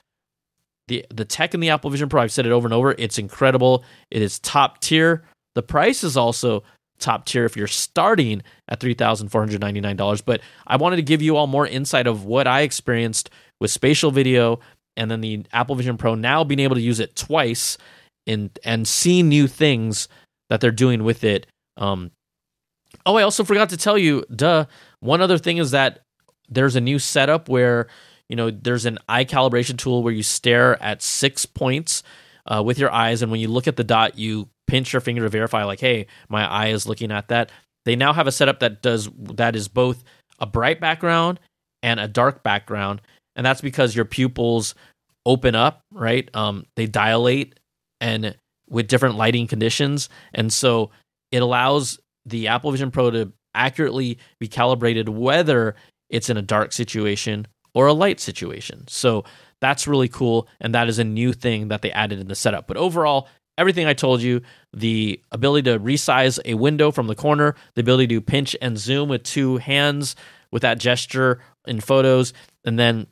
the 0.88 1.04
the 1.10 1.24
tech 1.24 1.54
in 1.54 1.60
the 1.60 1.70
Apple 1.70 1.90
Vision 1.90 2.08
Pro, 2.08 2.22
I've 2.22 2.32
said 2.32 2.46
it 2.46 2.52
over 2.52 2.66
and 2.66 2.74
over, 2.74 2.94
it's 2.98 3.18
incredible. 3.18 3.84
It 4.10 4.22
is 4.22 4.38
top 4.38 4.80
tier. 4.80 5.24
The 5.54 5.62
price 5.62 6.04
is 6.04 6.16
also 6.16 6.64
top 6.98 7.26
tier 7.26 7.44
if 7.44 7.56
you're 7.56 7.66
starting 7.66 8.42
at 8.68 8.80
$3,499. 8.80 10.22
But 10.24 10.40
I 10.66 10.76
wanted 10.76 10.96
to 10.96 11.02
give 11.02 11.22
you 11.22 11.36
all 11.36 11.46
more 11.46 11.66
insight 11.66 12.06
of 12.06 12.24
what 12.24 12.46
I 12.46 12.60
experienced 12.60 13.30
with 13.60 13.70
spatial 13.70 14.10
video 14.10 14.60
and 14.96 15.10
then 15.10 15.20
the 15.20 15.44
Apple 15.52 15.74
Vision 15.74 15.96
Pro 15.96 16.14
now 16.14 16.44
being 16.44 16.60
able 16.60 16.76
to 16.76 16.82
use 16.82 17.00
it 17.00 17.16
twice 17.16 17.78
and 18.26 18.56
and 18.64 18.86
see 18.86 19.22
new 19.22 19.46
things 19.46 20.08
that 20.50 20.60
they're 20.60 20.70
doing 20.70 21.04
with 21.04 21.24
it. 21.24 21.46
Um, 21.76 22.10
oh, 23.06 23.16
I 23.16 23.22
also 23.22 23.44
forgot 23.44 23.70
to 23.70 23.76
tell 23.76 23.98
you, 23.98 24.24
duh. 24.34 24.66
One 25.00 25.20
other 25.20 25.38
thing 25.38 25.58
is 25.58 25.72
that 25.72 26.00
there's 26.48 26.76
a 26.76 26.80
new 26.80 26.98
setup 26.98 27.48
where 27.48 27.88
you 28.28 28.36
know 28.36 28.50
there's 28.50 28.86
an 28.86 28.98
eye 29.08 29.24
calibration 29.24 29.76
tool 29.76 30.02
where 30.02 30.12
you 30.12 30.22
stare 30.22 30.82
at 30.82 31.02
six 31.02 31.46
points 31.46 32.02
uh, 32.46 32.62
with 32.64 32.78
your 32.78 32.92
eyes, 32.92 33.22
and 33.22 33.30
when 33.30 33.40
you 33.40 33.48
look 33.48 33.66
at 33.66 33.76
the 33.76 33.84
dot, 33.84 34.18
you 34.18 34.48
pinch 34.66 34.92
your 34.92 35.00
finger 35.00 35.22
to 35.22 35.28
verify, 35.28 35.64
like, 35.64 35.80
hey, 35.80 36.06
my 36.28 36.46
eye 36.46 36.68
is 36.68 36.86
looking 36.86 37.10
at 37.10 37.28
that. 37.28 37.50
They 37.84 37.96
now 37.96 38.12
have 38.12 38.26
a 38.26 38.32
setup 38.32 38.60
that 38.60 38.82
does 38.82 39.08
that 39.18 39.56
is 39.56 39.68
both 39.68 40.04
a 40.38 40.46
bright 40.46 40.80
background 40.80 41.38
and 41.82 42.00
a 42.00 42.08
dark 42.08 42.42
background 42.42 43.02
and 43.36 43.44
that's 43.44 43.60
because 43.60 43.94
your 43.94 44.04
pupils 44.04 44.74
open 45.26 45.54
up, 45.54 45.80
right? 45.92 46.28
Um, 46.34 46.66
they 46.76 46.86
dilate 46.86 47.58
and 48.00 48.36
with 48.68 48.88
different 48.88 49.16
lighting 49.16 49.46
conditions, 49.46 50.08
and 50.32 50.52
so 50.52 50.90
it 51.30 51.42
allows 51.42 51.98
the 52.26 52.48
Apple 52.48 52.70
Vision 52.70 52.90
Pro 52.90 53.10
to 53.10 53.32
accurately 53.54 54.18
be 54.40 54.48
calibrated 54.48 55.08
whether 55.08 55.76
it's 56.10 56.28
in 56.28 56.36
a 56.36 56.42
dark 56.42 56.72
situation 56.72 57.46
or 57.74 57.86
a 57.86 57.92
light 57.92 58.20
situation. 58.20 58.84
So 58.88 59.24
that's 59.60 59.86
really 59.86 60.08
cool, 60.08 60.48
and 60.60 60.74
that 60.74 60.88
is 60.88 60.98
a 60.98 61.04
new 61.04 61.32
thing 61.32 61.68
that 61.68 61.82
they 61.82 61.90
added 61.92 62.20
in 62.20 62.28
the 62.28 62.34
setup. 62.34 62.66
But 62.66 62.76
overall, 62.76 63.28
everything 63.58 63.86
I 63.86 63.94
told 63.94 64.22
you 64.22 64.42
the 64.72 65.20
ability 65.32 65.70
to 65.70 65.78
resize 65.78 66.38
a 66.44 66.54
window 66.54 66.90
from 66.90 67.06
the 67.06 67.14
corner, 67.14 67.54
the 67.74 67.80
ability 67.80 68.14
to 68.14 68.20
pinch 68.20 68.56
and 68.60 68.78
zoom 68.78 69.08
with 69.08 69.22
two 69.22 69.58
hands 69.58 70.16
with 70.50 70.62
that 70.62 70.78
gesture 70.78 71.40
in 71.66 71.80
photos, 71.80 72.32
and 72.64 72.78
then 72.78 73.06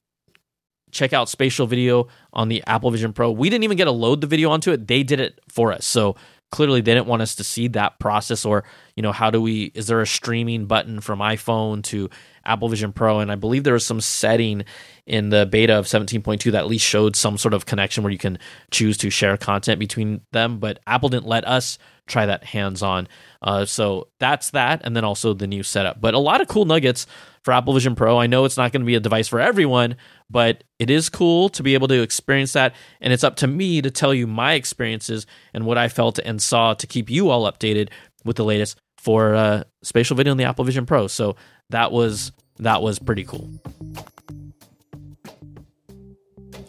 check 0.93 1.13
out 1.13 1.29
spatial 1.29 1.67
video 1.67 2.07
on 2.33 2.49
the 2.49 2.63
Apple 2.67 2.91
Vision 2.91 3.13
Pro. 3.13 3.31
We 3.31 3.51
didn't 3.51 3.65
even 3.65 3.77
get 3.77 3.87
to 3.87 3.91
load 3.91 4.21
the 4.21 4.27
video 4.27 4.51
onto 4.51 4.71
it. 4.71 4.87
They 4.87 5.03
did 5.03 5.19
it 5.19 5.41
for 5.49 5.73
us. 5.73 5.85
So 5.85 6.15
clearly 6.51 6.81
they 6.83 6.95
didn't 6.95 7.09
want 7.09 7.23
us 7.23 7.35
to 7.37 7.45
see 7.45 7.67
that 7.69 7.99
process 7.99 8.45
or, 8.45 8.63
you 8.95 9.03
know, 9.03 9.11
how 9.11 9.31
do 9.31 9.41
we 9.41 9.73
is 9.75 9.89
there 9.89 10.01
a 10.01 10.07
streaming 10.07 10.67
button 10.67 11.01
from 11.01 11.19
iPhone 11.19 11.83
to 11.85 12.09
Apple 12.45 12.69
Vision 12.69 12.93
Pro 12.93 13.21
and 13.21 13.31
I 13.31 13.37
believe 13.37 13.65
there 13.65 13.75
was 13.75 13.87
some 13.87 14.01
setting 14.01 14.65
in 15.07 15.31
the 15.31 15.47
beta 15.47 15.75
of 15.75 15.87
17.2 15.87 16.53
that 16.53 16.59
at 16.59 16.67
least 16.67 16.85
showed 16.85 17.17
some 17.17 17.37
sort 17.37 17.55
of 17.55 17.67
connection 17.67 18.03
where 18.03 18.13
you 18.13 18.19
can 18.19 18.39
choose 18.71 18.97
to 18.99 19.11
share 19.11 19.37
content 19.37 19.79
between 19.79 20.21
them, 20.33 20.59
but 20.59 20.79
Apple 20.87 21.09
didn't 21.09 21.27
let 21.27 21.47
us 21.47 21.79
try 22.07 22.27
that 22.27 22.45
hands 22.45 22.83
on. 22.83 23.09
Uh, 23.41 23.65
so 23.65 24.09
that's 24.19 24.51
that, 24.51 24.81
and 24.85 24.95
then 24.97 25.05
also 25.05 25.35
the 25.35 25.47
new 25.47 25.63
setup. 25.63 26.01
But 26.01 26.15
a 26.15 26.19
lot 26.19 26.41
of 26.41 26.49
cool 26.49 26.65
nuggets 26.65 27.07
for 27.43 27.53
Apple 27.53 27.75
Vision 27.75 27.95
Pro. 27.95 28.19
I 28.19 28.27
know 28.27 28.45
it's 28.45 28.57
not 28.57 28.73
going 28.73 28.83
to 28.83 28.87
be 28.87 28.95
a 28.95 29.01
device 29.01 29.29
for 29.29 29.41
everyone, 29.41 29.97
but 30.31 30.65
it 30.79 30.91
is 30.91 31.09
cool 31.09 31.49
to 31.51 31.63
be 31.63 31.75
able 31.75 31.89
to 31.89 32.03
experience 32.03 32.53
that. 32.53 32.75
And 33.01 33.13
it's 33.13 33.25
up 33.25 33.37
to 33.37 33.47
me 33.47 33.83
to 33.83 33.91
tell 33.91 34.15
you 34.15 34.27
my 34.27 34.53
experiences 34.55 35.27
and 35.53 35.67
what 35.67 35.79
I 35.79 35.89
felt 35.89 36.19
and 36.19 36.41
saw 36.41 36.75
to 36.75 36.87
keep 36.87 37.11
you 37.11 37.31
all 37.31 37.51
updated 37.51 37.91
with 38.25 38.37
the 38.37 38.45
latest 38.45 38.79
for 39.03 39.35
uh, 39.35 39.65
spatial 39.83 40.17
video 40.17 40.31
in 40.31 40.39
the 40.39 40.45
Apple 40.45 40.65
Vision 40.65 40.87
Pro. 40.87 41.09
So 41.09 41.35
that 41.71 41.91
was 41.91 42.31
that 42.59 42.83
was 42.83 43.01
pretty 43.01 43.25
cool. 43.25 43.51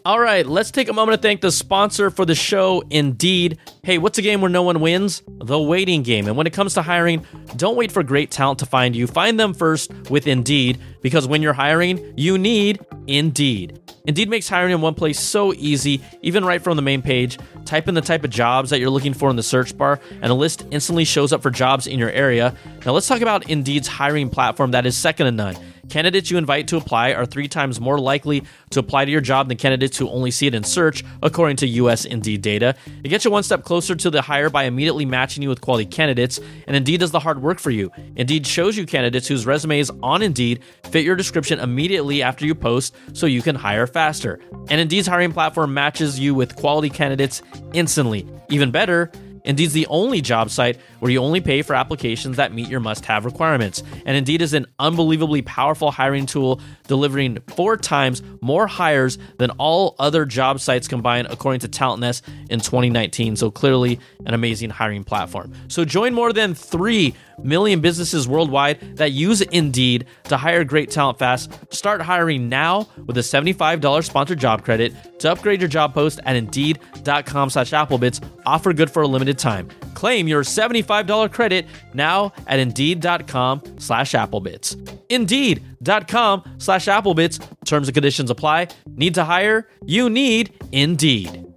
All 0.05 0.19
right, 0.19 0.45
let's 0.45 0.69
take 0.69 0.89
a 0.89 0.93
moment 0.93 1.21
to 1.21 1.25
thank 1.25 1.39
the 1.39 1.49
sponsor 1.49 2.09
for 2.09 2.25
the 2.25 2.35
show, 2.35 2.83
Indeed. 2.89 3.57
Hey, 3.83 3.97
what's 3.97 4.17
a 4.17 4.21
game 4.21 4.41
where 4.41 4.49
no 4.49 4.61
one 4.61 4.81
wins? 4.81 5.23
The 5.39 5.57
waiting 5.57 6.03
game. 6.03 6.27
And 6.27 6.35
when 6.35 6.45
it 6.45 6.51
comes 6.51 6.73
to 6.73 6.81
hiring, 6.81 7.25
don't 7.55 7.77
wait 7.77 7.89
for 7.89 8.03
great 8.03 8.29
talent 8.29 8.59
to 8.59 8.65
find 8.65 8.97
you. 8.97 9.07
Find 9.07 9.39
them 9.39 9.53
first 9.53 9.93
with 10.09 10.27
Indeed, 10.27 10.77
because 11.01 11.25
when 11.25 11.41
you're 11.41 11.53
hiring, 11.53 12.13
you 12.17 12.37
need 12.37 12.81
Indeed. 13.07 13.79
Indeed 14.05 14.27
makes 14.27 14.49
hiring 14.49 14.73
in 14.73 14.81
one 14.81 14.93
place 14.93 15.21
so 15.21 15.53
easy, 15.53 16.01
even 16.21 16.43
right 16.43 16.61
from 16.61 16.75
the 16.75 16.81
main 16.81 17.01
page. 17.01 17.39
Type 17.63 17.87
in 17.87 17.95
the 17.95 18.01
type 18.01 18.25
of 18.25 18.29
jobs 18.29 18.71
that 18.71 18.81
you're 18.81 18.89
looking 18.89 19.13
for 19.13 19.29
in 19.29 19.37
the 19.37 19.43
search 19.43 19.77
bar, 19.77 20.01
and 20.21 20.25
a 20.25 20.33
list 20.33 20.65
instantly 20.69 21.05
shows 21.05 21.31
up 21.31 21.41
for 21.41 21.49
jobs 21.49 21.87
in 21.87 21.97
your 21.97 22.11
area. 22.11 22.53
Now, 22.85 22.91
let's 22.91 23.07
talk 23.07 23.21
about 23.21 23.49
Indeed's 23.49 23.87
hiring 23.87 24.29
platform 24.29 24.71
that 24.71 24.85
is 24.85 24.97
second 24.97 25.27
to 25.27 25.31
none. 25.31 25.55
Candidates 25.93 26.31
you 26.31 26.39
invite 26.39 26.67
to 26.69 26.77
apply 26.77 27.13
are 27.13 27.23
three 27.23 27.47
times 27.47 27.79
more 27.79 27.99
likely 27.99 28.43
to 28.71 28.79
apply 28.79 29.05
to 29.05 29.11
your 29.11 29.21
job 29.21 29.47
than 29.47 29.57
candidates 29.57 29.95
who 29.95 30.09
only 30.09 30.31
see 30.31 30.47
it 30.47 30.55
in 30.55 30.63
search, 30.63 31.03
according 31.21 31.57
to 31.57 31.67
US 31.67 32.03
Indeed 32.03 32.41
data. 32.41 32.73
It 33.03 33.09
gets 33.09 33.25
you 33.25 33.29
one 33.29 33.43
step 33.43 33.63
closer 33.63 33.93
to 33.93 34.09
the 34.09 34.23
hire 34.23 34.49
by 34.49 34.63
immediately 34.63 35.05
matching 35.05 35.43
you 35.43 35.49
with 35.49 35.61
quality 35.61 35.85
candidates, 35.85 36.39
and 36.65 36.75
Indeed 36.75 37.01
does 37.01 37.11
the 37.11 37.19
hard 37.19 37.43
work 37.43 37.59
for 37.59 37.69
you. 37.69 37.91
Indeed 38.15 38.47
shows 38.47 38.75
you 38.75 38.87
candidates 38.87 39.27
whose 39.27 39.45
resumes 39.45 39.91
on 40.01 40.23
Indeed 40.23 40.63
fit 40.85 41.05
your 41.05 41.15
description 41.15 41.59
immediately 41.59 42.23
after 42.23 42.43
you 42.43 42.55
post 42.55 42.95
so 43.13 43.27
you 43.27 43.43
can 43.43 43.55
hire 43.55 43.85
faster. 43.85 44.39
And 44.71 44.81
Indeed's 44.81 45.05
hiring 45.05 45.31
platform 45.31 45.75
matches 45.75 46.19
you 46.19 46.33
with 46.33 46.55
quality 46.55 46.89
candidates 46.89 47.43
instantly. 47.73 48.27
Even 48.49 48.71
better, 48.71 49.11
Indeed's 49.43 49.73
the 49.73 49.87
only 49.87 50.21
job 50.21 50.49
site 50.49 50.79
where 50.99 51.11
you 51.11 51.19
only 51.19 51.41
pay 51.41 51.61
for 51.61 51.75
applications 51.75 52.37
that 52.37 52.53
meet 52.53 52.69
your 52.69 52.79
must 52.79 53.05
have 53.05 53.25
requirements. 53.25 53.83
And 54.05 54.15
Indeed 54.15 54.41
is 54.41 54.53
an 54.53 54.67
unbelievably 54.79 55.43
powerful 55.43 55.91
hiring 55.91 56.25
tool, 56.25 56.61
delivering 56.87 57.39
four 57.55 57.77
times 57.77 58.21
more 58.41 58.67
hires 58.67 59.17
than 59.37 59.49
all 59.51 59.95
other 59.99 60.25
job 60.25 60.59
sites 60.59 60.87
combined, 60.87 61.27
according 61.29 61.59
to 61.61 61.67
TalentNest 61.67 62.21
in 62.49 62.59
2019. 62.59 63.35
So 63.35 63.51
clearly, 63.51 63.99
an 64.25 64.33
amazing 64.33 64.69
hiring 64.69 65.03
platform. 65.03 65.53
So 65.67 65.85
join 65.85 66.13
more 66.13 66.31
than 66.31 66.53
3 66.53 67.13
million 67.39 67.79
businesses 67.79 68.27
worldwide 68.27 68.97
that 68.97 69.11
use 69.13 69.41
Indeed 69.41 70.07
to 70.25 70.37
hire 70.37 70.63
great 70.63 70.89
talent 70.89 71.19
fast. 71.19 71.51
Start 71.73 72.01
hiring 72.01 72.49
now 72.49 72.87
with 73.05 73.17
a 73.17 73.21
$75 73.21 74.03
sponsored 74.03 74.39
job 74.39 74.63
credit 74.63 74.93
to 75.19 75.31
upgrade 75.31 75.61
your 75.61 75.69
job 75.69 75.93
post 75.93 76.19
at 76.25 76.35
Indeed.com 76.35 77.49
slash 77.49 77.71
Applebitz. 77.71 78.23
Offer 78.45 78.73
good 78.73 78.89
for 78.89 79.03
a 79.03 79.07
limited 79.07 79.37
time. 79.39 79.69
Claim 79.93 80.27
your 80.27 80.43
$75 80.43 81.31
credit 81.31 81.67
now 81.93 82.33
at 82.47 82.59
Indeed.com 82.59 83.61
slash 83.77 84.13
Applebitz. 84.13 84.97
Indeed.com 85.09 86.55
slash 86.57 86.85
Applebitz. 86.87 87.39
Terms 87.65 87.87
and 87.87 87.93
conditions 87.93 88.29
apply. 88.29 88.69
Need 88.95 89.15
to 89.15 89.23
hire? 89.23 89.67
You 89.85 90.09
need 90.09 90.53
Indeed. 90.71 91.52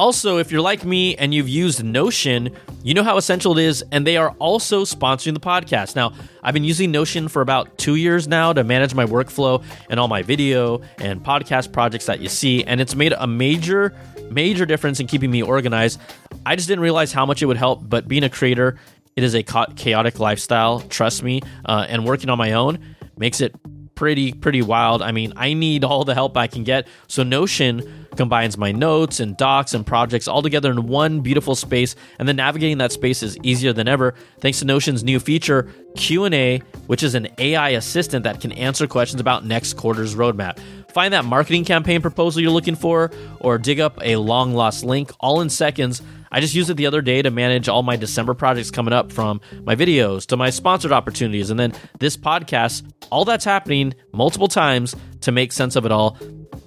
Also, 0.00 0.38
if 0.38 0.50
you're 0.50 0.62
like 0.62 0.82
me 0.82 1.14
and 1.16 1.34
you've 1.34 1.46
used 1.46 1.84
Notion, 1.84 2.56
you 2.82 2.94
know 2.94 3.02
how 3.02 3.18
essential 3.18 3.58
it 3.58 3.62
is, 3.62 3.84
and 3.92 4.06
they 4.06 4.16
are 4.16 4.30
also 4.38 4.82
sponsoring 4.86 5.34
the 5.34 5.40
podcast. 5.40 5.94
Now, 5.94 6.14
I've 6.42 6.54
been 6.54 6.64
using 6.64 6.90
Notion 6.90 7.28
for 7.28 7.42
about 7.42 7.76
two 7.76 7.96
years 7.96 8.26
now 8.26 8.54
to 8.54 8.64
manage 8.64 8.94
my 8.94 9.04
workflow 9.04 9.62
and 9.90 10.00
all 10.00 10.08
my 10.08 10.22
video 10.22 10.80
and 10.96 11.22
podcast 11.22 11.74
projects 11.74 12.06
that 12.06 12.20
you 12.20 12.30
see, 12.30 12.64
and 12.64 12.80
it's 12.80 12.94
made 12.94 13.12
a 13.12 13.26
major, 13.26 13.94
major 14.30 14.64
difference 14.64 15.00
in 15.00 15.06
keeping 15.06 15.30
me 15.30 15.42
organized. 15.42 16.00
I 16.46 16.56
just 16.56 16.66
didn't 16.66 16.82
realize 16.82 17.12
how 17.12 17.26
much 17.26 17.42
it 17.42 17.46
would 17.46 17.58
help, 17.58 17.86
but 17.86 18.08
being 18.08 18.24
a 18.24 18.30
creator, 18.30 18.78
it 19.16 19.22
is 19.22 19.34
a 19.34 19.42
chaotic 19.42 20.18
lifestyle, 20.18 20.80
trust 20.80 21.22
me, 21.22 21.42
uh, 21.66 21.84
and 21.86 22.06
working 22.06 22.30
on 22.30 22.38
my 22.38 22.52
own 22.52 22.96
makes 23.18 23.42
it 23.42 23.54
pretty 24.00 24.32
pretty 24.32 24.62
wild. 24.62 25.02
I 25.02 25.12
mean, 25.12 25.34
I 25.36 25.52
need 25.52 25.84
all 25.84 26.04
the 26.04 26.14
help 26.14 26.34
I 26.34 26.46
can 26.46 26.64
get. 26.64 26.88
So 27.06 27.22
Notion 27.22 28.06
combines 28.16 28.56
my 28.56 28.72
notes 28.72 29.20
and 29.20 29.36
docs 29.36 29.74
and 29.74 29.86
projects 29.86 30.26
all 30.26 30.40
together 30.40 30.70
in 30.70 30.86
one 30.86 31.20
beautiful 31.20 31.54
space, 31.54 31.94
and 32.18 32.26
then 32.26 32.36
navigating 32.36 32.78
that 32.78 32.92
space 32.92 33.22
is 33.22 33.36
easier 33.42 33.74
than 33.74 33.88
ever 33.88 34.14
thanks 34.38 34.60
to 34.60 34.64
Notion's 34.64 35.04
new 35.04 35.20
feature 35.20 35.70
Q&A, 35.96 36.62
which 36.86 37.02
is 37.02 37.14
an 37.14 37.28
AI 37.36 37.70
assistant 37.70 38.24
that 38.24 38.40
can 38.40 38.52
answer 38.52 38.86
questions 38.86 39.20
about 39.20 39.44
next 39.44 39.74
quarter's 39.74 40.14
roadmap. 40.14 40.58
Find 40.92 41.12
that 41.12 41.26
marketing 41.26 41.66
campaign 41.66 42.00
proposal 42.00 42.40
you're 42.40 42.52
looking 42.52 42.76
for 42.76 43.10
or 43.38 43.58
dig 43.58 43.80
up 43.80 43.98
a 44.00 44.16
long 44.16 44.54
lost 44.54 44.82
link 44.82 45.12
all 45.20 45.42
in 45.42 45.50
seconds 45.50 46.00
I 46.30 46.40
just 46.40 46.54
used 46.54 46.70
it 46.70 46.74
the 46.74 46.86
other 46.86 47.02
day 47.02 47.22
to 47.22 47.30
manage 47.30 47.68
all 47.68 47.82
my 47.82 47.96
December 47.96 48.34
projects 48.34 48.70
coming 48.70 48.92
up 48.92 49.12
from 49.12 49.40
my 49.64 49.74
videos 49.74 50.26
to 50.26 50.36
my 50.36 50.50
sponsored 50.50 50.92
opportunities 50.92 51.50
and 51.50 51.58
then 51.58 51.72
this 51.98 52.16
podcast. 52.16 52.82
All 53.10 53.24
that's 53.24 53.44
happening 53.44 53.94
multiple 54.12 54.48
times 54.48 54.94
to 55.22 55.32
make 55.32 55.52
sense 55.52 55.76
of 55.76 55.84
it 55.84 55.92
all. 55.92 56.16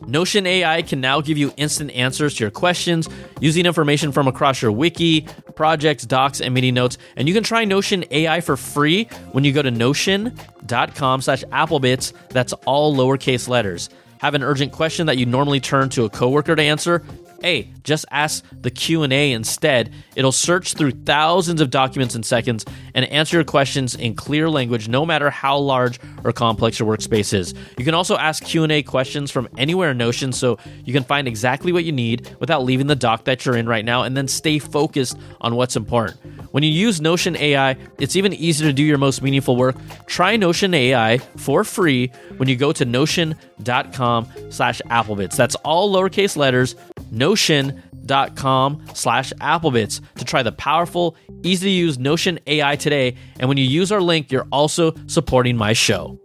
Notion 0.08 0.46
AI 0.46 0.82
can 0.82 1.00
now 1.00 1.22
give 1.22 1.38
you 1.38 1.54
instant 1.56 1.92
answers 1.92 2.36
to 2.36 2.44
your 2.44 2.52
questions 2.52 3.08
using 3.40 3.66
information 3.66 4.12
from 4.12 4.28
across 4.28 4.62
your 4.62 4.72
wiki, 4.72 5.22
projects, 5.56 6.06
docs, 6.06 6.42
and 6.42 6.54
meeting 6.54 6.74
notes. 6.74 6.98
And 7.16 7.28
you 7.28 7.34
can 7.34 7.44
try 7.44 7.64
Notion 7.64 8.04
AI 8.12 8.42
for 8.42 8.58
free 8.58 9.06
when 9.32 9.44
you 9.44 9.54
go 9.54 9.62
to 9.62 9.72
notion.com 9.72 11.22
slash 11.22 11.44
applebitz. 11.46 12.12
That's 12.30 12.54
all 12.66 12.96
lowercase 12.96 13.48
letters. 13.48 13.90
Have 14.20 14.36
an 14.36 14.44
urgent 14.44 14.72
question 14.72 15.08
that 15.08 15.18
you 15.18 15.26
normally 15.26 15.60
turn 15.60 15.90
to 15.90 16.06
a 16.06 16.10
coworker 16.10 16.56
to 16.56 16.62
answer? 16.62 17.04
Hey, 17.44 17.74
just 17.84 18.06
ask 18.10 18.46
the 18.62 18.72
Q&A 18.72 19.34
instead. 19.34 19.92
It'll 20.16 20.32
search 20.32 20.76
through 20.76 20.92
thousands 20.92 21.60
of 21.60 21.70
documents 21.70 22.16
in 22.16 22.24
seconds 22.24 22.64
and 22.94 23.04
answer 23.08 23.36
your 23.36 23.44
questions 23.44 23.96
in 23.96 24.16
clear 24.16 24.50
language 24.50 24.88
no 24.88 25.06
matter 25.06 25.30
how 25.30 25.58
large 25.58 26.00
or 26.24 26.32
complex 26.32 26.80
your 26.80 26.88
workspace 26.88 27.34
is. 27.34 27.54
You 27.78 27.84
can 27.84 27.96
also 27.96 28.16
ask 28.16 28.46
Q&A 28.46 28.82
questions 28.84 29.30
from 29.30 29.50
anywhere 29.58 29.92
in 29.92 29.98
Notion 29.98 30.32
so 30.32 30.58
you 30.86 30.94
can 30.94 31.04
find 31.04 31.28
exactly 31.28 31.74
what 31.74 31.84
you 31.84 31.92
need 31.92 32.34
without 32.40 32.64
leaving 32.64 32.88
the 32.88 32.96
doc 32.96 33.26
that 33.26 33.46
you're 33.46 33.58
in 33.58 33.68
right 33.68 33.84
now 33.84 34.04
and 34.04 34.16
then 34.16 34.30
stay 34.30 34.58
focused 34.58 35.18
on 35.42 35.58
what's 35.58 35.76
important. 35.76 36.18
When 36.52 36.64
you 36.64 36.70
use 36.70 37.02
Notion 37.02 37.36
AI, 37.36 37.76
it's 38.00 38.16
even 38.16 38.32
easier 38.32 38.70
to 38.70 38.74
do 38.74 38.84
your 38.84 38.98
most 38.98 39.22
meaningful 39.22 39.58
work. 39.58 39.76
Try 40.06 40.38
Notion 40.38 40.74
AI 40.74 41.18
for 41.18 41.66
free 41.66 42.10
when 42.38 42.48
you 42.48 42.56
go 42.56 42.72
to 42.72 42.86
notion.com 42.86 44.30
slash 44.50 44.82
applebitz. 44.90 45.36
That's 45.36 45.56
all 45.56 45.94
lowercase 45.94 46.38
letters, 46.38 46.76
notion.com 47.14 48.86
slash 48.94 49.32
applebitz 49.40 50.02
to 50.18 50.26
try 50.26 50.44
the 50.44 50.52
powerful, 50.52 51.16
easy 51.44 51.68
to 51.68 51.72
use 51.72 51.98
Notion 51.98 52.40
AI 52.48 52.76
today. 52.76 53.16
And 53.40 53.48
when 53.48 53.58
you 53.58 53.66
use 53.66 53.92
our 53.92 54.02
link, 54.02 54.32
you're 54.32 54.48
also 54.52 54.94
supporting 55.08 55.56
my 55.56 55.74
show. 55.74 56.20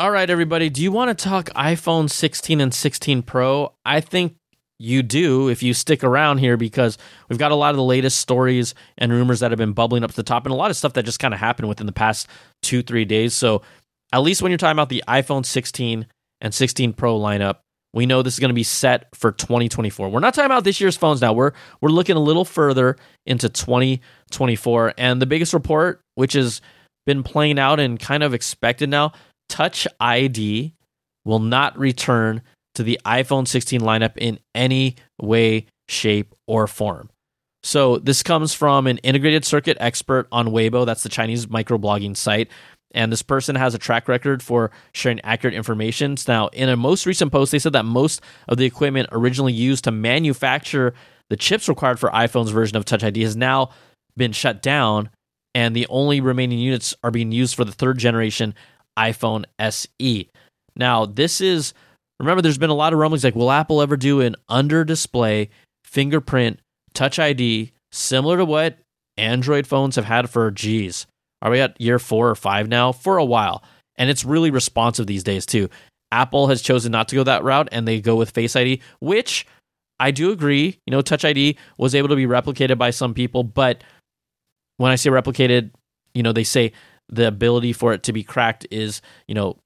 All 0.00 0.12
right, 0.12 0.30
everybody, 0.30 0.70
do 0.70 0.80
you 0.80 0.92
want 0.92 1.16
to 1.16 1.24
talk 1.24 1.46
iPhone 1.50 2.08
16 2.08 2.60
and 2.60 2.72
16 2.72 3.22
Pro? 3.22 3.74
I 3.84 4.00
think 4.00 4.36
you 4.78 5.02
do 5.02 5.48
if 5.48 5.60
you 5.62 5.74
stick 5.74 6.04
around 6.04 6.38
here 6.38 6.56
because 6.56 6.98
we've 7.28 7.38
got 7.38 7.50
a 7.50 7.56
lot 7.56 7.70
of 7.70 7.76
the 7.76 7.82
latest 7.82 8.18
stories 8.18 8.74
and 8.96 9.12
rumors 9.12 9.40
that 9.40 9.50
have 9.50 9.58
been 9.58 9.72
bubbling 9.72 10.04
up 10.04 10.10
to 10.10 10.16
the 10.16 10.22
top 10.22 10.46
and 10.46 10.52
a 10.52 10.56
lot 10.56 10.70
of 10.70 10.76
stuff 10.76 10.92
that 10.92 11.04
just 11.04 11.18
kind 11.18 11.34
of 11.34 11.40
happened 11.40 11.68
within 11.68 11.86
the 11.86 11.92
past 11.92 12.28
two, 12.62 12.82
three 12.82 13.04
days. 13.04 13.34
So, 13.34 13.62
at 14.12 14.20
least 14.20 14.40
when 14.40 14.50
you're 14.50 14.56
talking 14.56 14.72
about 14.72 14.88
the 14.88 15.02
iPhone 15.08 15.44
16 15.44 16.06
and 16.40 16.54
16 16.54 16.92
Pro 16.92 17.18
lineup, 17.18 17.56
we 17.94 18.06
know 18.06 18.22
this 18.22 18.34
is 18.34 18.40
going 18.40 18.50
to 18.50 18.54
be 18.54 18.62
set 18.62 19.06
for 19.14 19.32
2024. 19.32 20.08
We're 20.08 20.20
not 20.20 20.34
talking 20.34 20.46
about 20.46 20.64
this 20.64 20.80
year's 20.80 20.96
phones 20.96 21.20
now. 21.20 21.32
We're 21.32 21.52
we're 21.80 21.90
looking 21.90 22.16
a 22.16 22.20
little 22.20 22.44
further 22.44 22.96
into 23.26 23.48
2024 23.48 24.94
and 24.98 25.22
the 25.22 25.26
biggest 25.26 25.52
report 25.52 26.00
which 26.14 26.34
has 26.34 26.60
been 27.08 27.22
playing 27.22 27.58
out 27.58 27.80
and 27.80 27.98
kind 27.98 28.22
of 28.22 28.34
expected 28.34 28.90
now, 28.90 29.12
Touch 29.48 29.88
ID 29.98 30.74
will 31.24 31.38
not 31.38 31.76
return 31.78 32.42
to 32.74 32.82
the 32.82 33.00
iPhone 33.06 33.48
16 33.48 33.80
lineup 33.80 34.12
in 34.18 34.38
any 34.54 34.96
way, 35.20 35.66
shape, 35.88 36.34
or 36.46 36.66
form. 36.66 37.08
So 37.62 37.96
this 37.96 38.22
comes 38.22 38.52
from 38.52 38.86
an 38.86 38.98
integrated 38.98 39.44
circuit 39.44 39.78
expert 39.80 40.28
on 40.30 40.48
Weibo, 40.48 40.84
that's 40.84 41.02
the 41.02 41.08
Chinese 41.08 41.46
microblogging 41.46 42.16
site. 42.16 42.50
And 42.92 43.12
this 43.12 43.22
person 43.22 43.54
has 43.56 43.74
a 43.74 43.78
track 43.78 44.08
record 44.08 44.42
for 44.42 44.70
sharing 44.94 45.20
accurate 45.20 45.54
information. 45.54 46.16
Now, 46.26 46.48
in 46.48 46.68
a 46.68 46.76
most 46.76 47.04
recent 47.04 47.30
post, 47.30 47.52
they 47.52 47.58
said 47.58 47.74
that 47.74 47.84
most 47.84 48.22
of 48.48 48.56
the 48.56 48.64
equipment 48.64 49.08
originally 49.12 49.52
used 49.52 49.84
to 49.84 49.90
manufacture 49.90 50.94
the 51.30 51.36
chips 51.36 51.68
required 51.68 52.00
for 52.00 52.10
iPhone's 52.10 52.50
version 52.50 52.76
of 52.76 52.84
Touch 52.84 53.04
ID 53.04 53.22
has 53.22 53.36
now 53.36 53.70
been 54.16 54.32
shut 54.32 54.62
down, 54.62 55.10
and 55.54 55.76
the 55.76 55.86
only 55.88 56.20
remaining 56.20 56.58
units 56.58 56.94
are 57.04 57.10
being 57.10 57.32
used 57.32 57.54
for 57.54 57.64
the 57.64 57.72
third 57.72 57.98
generation 57.98 58.54
iPhone 58.98 59.44
SE. 59.58 60.30
Now, 60.74 61.06
this 61.06 61.40
is 61.40 61.74
remember, 62.18 62.42
there's 62.42 62.58
been 62.58 62.70
a 62.70 62.74
lot 62.74 62.92
of 62.92 62.98
rumblings 62.98 63.24
like, 63.24 63.34
will 63.34 63.52
Apple 63.52 63.82
ever 63.82 63.96
do 63.96 64.20
an 64.20 64.36
under 64.48 64.84
display 64.84 65.50
fingerprint 65.84 66.60
Touch 66.94 67.18
ID 67.18 67.72
similar 67.92 68.38
to 68.38 68.44
what 68.44 68.78
Android 69.16 69.66
phones 69.66 69.96
have 69.96 70.06
had 70.06 70.30
for, 70.30 70.50
geez, 70.50 71.06
are 71.42 71.50
we 71.50 71.60
at 71.60 71.80
year 71.80 71.98
four 71.98 72.28
or 72.28 72.34
five 72.34 72.68
now? 72.68 72.92
For 72.92 73.16
a 73.18 73.24
while. 73.24 73.62
And 73.96 74.10
it's 74.10 74.24
really 74.24 74.50
responsive 74.50 75.06
these 75.06 75.24
days, 75.24 75.46
too. 75.46 75.68
Apple 76.10 76.46
has 76.46 76.62
chosen 76.62 76.92
not 76.92 77.08
to 77.08 77.16
go 77.16 77.24
that 77.24 77.44
route 77.44 77.68
and 77.72 77.86
they 77.86 78.00
go 78.00 78.16
with 78.16 78.30
Face 78.30 78.56
ID, 78.56 78.80
which 79.00 79.46
I 80.00 80.10
do 80.10 80.30
agree. 80.30 80.78
You 80.86 80.90
know, 80.90 81.02
Touch 81.02 81.24
ID 81.24 81.58
was 81.76 81.94
able 81.94 82.08
to 82.08 82.16
be 82.16 82.26
replicated 82.26 82.78
by 82.78 82.90
some 82.90 83.14
people, 83.14 83.44
but 83.44 83.82
when 84.78 84.92
I 84.92 84.96
say 84.96 85.10
replicated, 85.10 85.72
you 86.14 86.22
know, 86.22 86.32
they 86.32 86.44
say 86.44 86.72
the 87.08 87.26
ability 87.26 87.72
for 87.72 87.92
it 87.92 88.04
to 88.04 88.12
be 88.12 88.22
cracked 88.22 88.66
is, 88.70 89.02
you 89.26 89.34
know, 89.34 89.58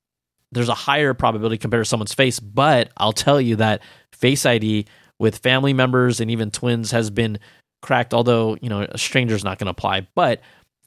there's 0.52 0.68
a 0.68 0.74
higher 0.74 1.14
probability 1.14 1.58
compared 1.58 1.84
to 1.84 1.88
someone's 1.88 2.14
face. 2.14 2.40
But 2.40 2.90
I'll 2.96 3.12
tell 3.12 3.40
you 3.40 3.56
that 3.56 3.82
Face 4.12 4.44
ID 4.46 4.86
with 5.18 5.38
family 5.38 5.72
members 5.72 6.20
and 6.20 6.30
even 6.30 6.50
twins 6.50 6.90
has 6.90 7.10
been 7.10 7.38
cracked, 7.80 8.14
although, 8.14 8.56
you 8.60 8.68
know, 8.68 8.82
a 8.82 8.98
stranger's 8.98 9.44
not 9.44 9.58
going 9.58 9.66
to 9.66 9.72
apply. 9.72 10.06
But 10.14 10.40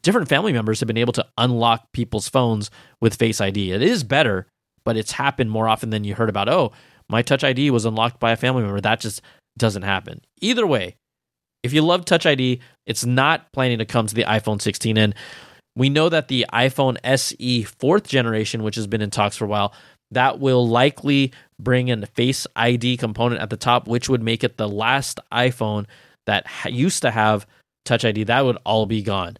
different 0.05 0.29
family 0.29 0.53
members 0.53 0.79
have 0.79 0.87
been 0.87 0.97
able 0.97 1.13
to 1.13 1.25
unlock 1.37 1.91
people's 1.91 2.29
phones 2.29 2.69
with 3.01 3.15
Face 3.15 3.41
ID. 3.41 3.71
It 3.71 3.81
is 3.81 4.03
better, 4.03 4.45
but 4.85 4.95
it's 4.95 5.11
happened 5.11 5.49
more 5.49 5.67
often 5.67 5.89
than 5.89 6.03
you 6.03 6.13
heard 6.13 6.29
about. 6.29 6.47
Oh, 6.47 6.71
my 7.09 7.23
Touch 7.23 7.43
ID 7.43 7.71
was 7.71 7.85
unlocked 7.85 8.19
by 8.19 8.31
a 8.31 8.37
family 8.37 8.61
member. 8.61 8.79
That 8.79 8.99
just 8.99 9.21
doesn't 9.57 9.81
happen. 9.81 10.21
Either 10.41 10.67
way, 10.67 10.95
if 11.63 11.73
you 11.73 11.81
love 11.81 12.05
Touch 12.05 12.27
ID, 12.27 12.61
it's 12.85 13.03
not 13.03 13.51
planning 13.51 13.79
to 13.79 13.85
come 13.85 14.05
to 14.05 14.13
the 14.13 14.25
iPhone 14.25 14.61
16. 14.61 14.95
And 14.95 15.15
we 15.75 15.89
know 15.89 16.07
that 16.09 16.27
the 16.27 16.45
iPhone 16.53 16.97
SE 17.03 17.63
fourth 17.63 18.07
generation, 18.07 18.61
which 18.61 18.75
has 18.75 18.85
been 18.85 19.01
in 19.01 19.09
talks 19.09 19.35
for 19.35 19.45
a 19.45 19.47
while, 19.47 19.73
that 20.11 20.39
will 20.39 20.67
likely 20.67 21.33
bring 21.59 21.87
in 21.87 22.03
a 22.03 22.07
Face 22.07 22.45
ID 22.55 22.97
component 22.97 23.41
at 23.41 23.49
the 23.49 23.57
top, 23.57 23.87
which 23.87 24.07
would 24.07 24.21
make 24.21 24.43
it 24.43 24.57
the 24.57 24.69
last 24.69 25.19
iPhone 25.31 25.87
that 26.27 26.45
used 26.69 27.01
to 27.01 27.09
have 27.09 27.47
Touch 27.85 28.05
ID. 28.05 28.25
That 28.25 28.45
would 28.45 28.57
all 28.65 28.85
be 28.85 29.01
gone. 29.01 29.37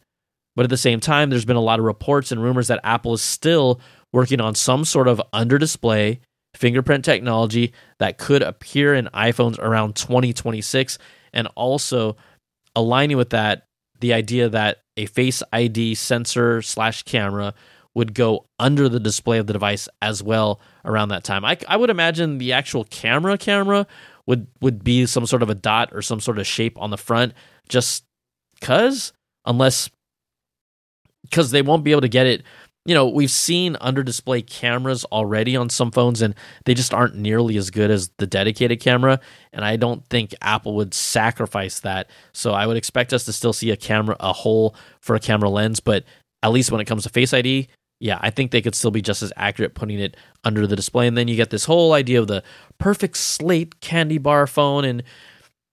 But 0.56 0.64
at 0.64 0.70
the 0.70 0.78
same 0.78 1.00
time, 1.00 1.30
there's 1.30 1.46
been 1.46 1.56
a 1.56 1.62
lot 1.62 1.80
of 1.80 1.86
reports 1.86 2.32
and 2.32 2.42
rumors 2.42 2.68
that 2.68 2.80
Apple 2.84 3.14
is 3.14 3.22
still 3.22 3.80
working 4.14 4.40
on 4.40 4.56
some 4.56 4.86
sort 4.86 5.08
of 5.08 5.22
under 5.34 5.58
display 5.58 6.22
fingerprint 6.56 7.04
technology 7.04 7.74
that 8.00 8.18
could 8.18 8.42
appear 8.42 8.96
in 8.96 9.10
iPhones 9.14 9.60
around 9.60 9.96
2026. 9.96 10.98
And 11.34 11.48
also 11.56 12.16
aligning 12.76 13.18
with 13.18 13.32
that, 13.32 13.68
the 14.00 14.14
idea 14.14 14.50
that 14.50 14.80
a 14.98 15.06
Face 15.06 15.44
ID 15.52 15.96
sensor 15.96 16.62
slash 16.62 17.04
camera 17.04 17.54
would 17.94 18.14
go 18.14 18.46
under 18.60 18.90
the 18.90 19.00
display 19.00 19.38
of 19.38 19.48
the 19.48 19.54
device 19.54 19.88
as 20.02 20.22
well 20.22 20.60
around 20.84 21.10
that 21.10 21.24
time. 21.24 21.46
I, 21.46 21.58
I 21.68 21.78
would 21.78 21.90
imagine 21.90 22.38
the 22.38 22.54
actual 22.54 22.84
camera 22.86 23.38
camera 23.38 23.88
would 24.26 24.48
would 24.62 24.84
be 24.84 25.06
some 25.06 25.26
sort 25.26 25.44
of 25.44 25.50
a 25.50 25.56
dot 25.56 25.90
or 25.94 26.02
some 26.02 26.20
sort 26.20 26.38
of 26.38 26.46
shape 26.46 26.80
on 26.80 26.90
the 26.90 26.98
front, 26.98 27.34
just 27.70 28.04
cause 28.62 29.14
unless 29.46 29.90
because 31.30 31.52
they 31.52 31.62
won't 31.62 31.84
be 31.84 31.92
able 31.92 32.02
to 32.02 32.10
get 32.10 32.28
it. 32.28 32.44
You 32.88 32.94
know, 32.94 33.08
we've 33.08 33.32
seen 33.32 33.78
under 33.82 34.04
display 34.04 34.44
cameras 34.44 35.06
already 35.06 35.56
on 35.56 35.70
some 35.70 35.92
phones, 35.92 36.22
and 36.22 36.36
they 36.66 36.76
just 36.76 36.94
aren't 36.94 37.16
nearly 37.16 37.58
as 37.58 37.72
good 37.72 37.90
as 37.90 38.12
the 38.20 38.28
dedicated 38.28 38.80
camera. 38.80 39.20
And 39.52 39.66
I 39.66 39.76
don't 39.76 40.08
think 40.08 40.36
Apple 40.42 40.76
would 40.76 40.94
sacrifice 40.94 41.80
that. 41.80 42.12
So 42.32 42.54
I 42.54 42.68
would 42.68 42.78
expect 42.78 43.12
us 43.12 43.26
to 43.26 43.34
still 43.34 43.54
see 43.54 43.72
a 43.72 43.78
camera, 43.78 44.16
a 44.20 44.34
hole 44.34 44.76
for 45.00 45.16
a 45.16 45.20
camera 45.20 45.50
lens. 45.50 45.80
But 45.80 46.04
at 46.44 46.52
least 46.52 46.72
when 46.72 46.80
it 46.80 46.86
comes 46.86 47.04
to 47.04 47.10
Face 47.10 47.34
ID, 47.34 47.68
yeah, 48.00 48.20
I 48.22 48.30
think 48.30 48.52
they 48.52 48.62
could 48.62 48.76
still 48.76 48.92
be 48.92 49.02
just 49.02 49.24
as 49.24 49.34
accurate 49.36 49.74
putting 49.74 50.00
it 50.00 50.16
under 50.44 50.68
the 50.68 50.76
display. 50.76 51.08
And 51.08 51.18
then 51.18 51.28
you 51.28 51.36
get 51.36 51.50
this 51.50 51.66
whole 51.66 51.94
idea 51.94 52.20
of 52.20 52.28
the 52.28 52.44
perfect 52.78 53.18
slate 53.18 53.82
candy 53.82 54.20
bar 54.20 54.46
phone. 54.46 54.86
And 54.86 55.02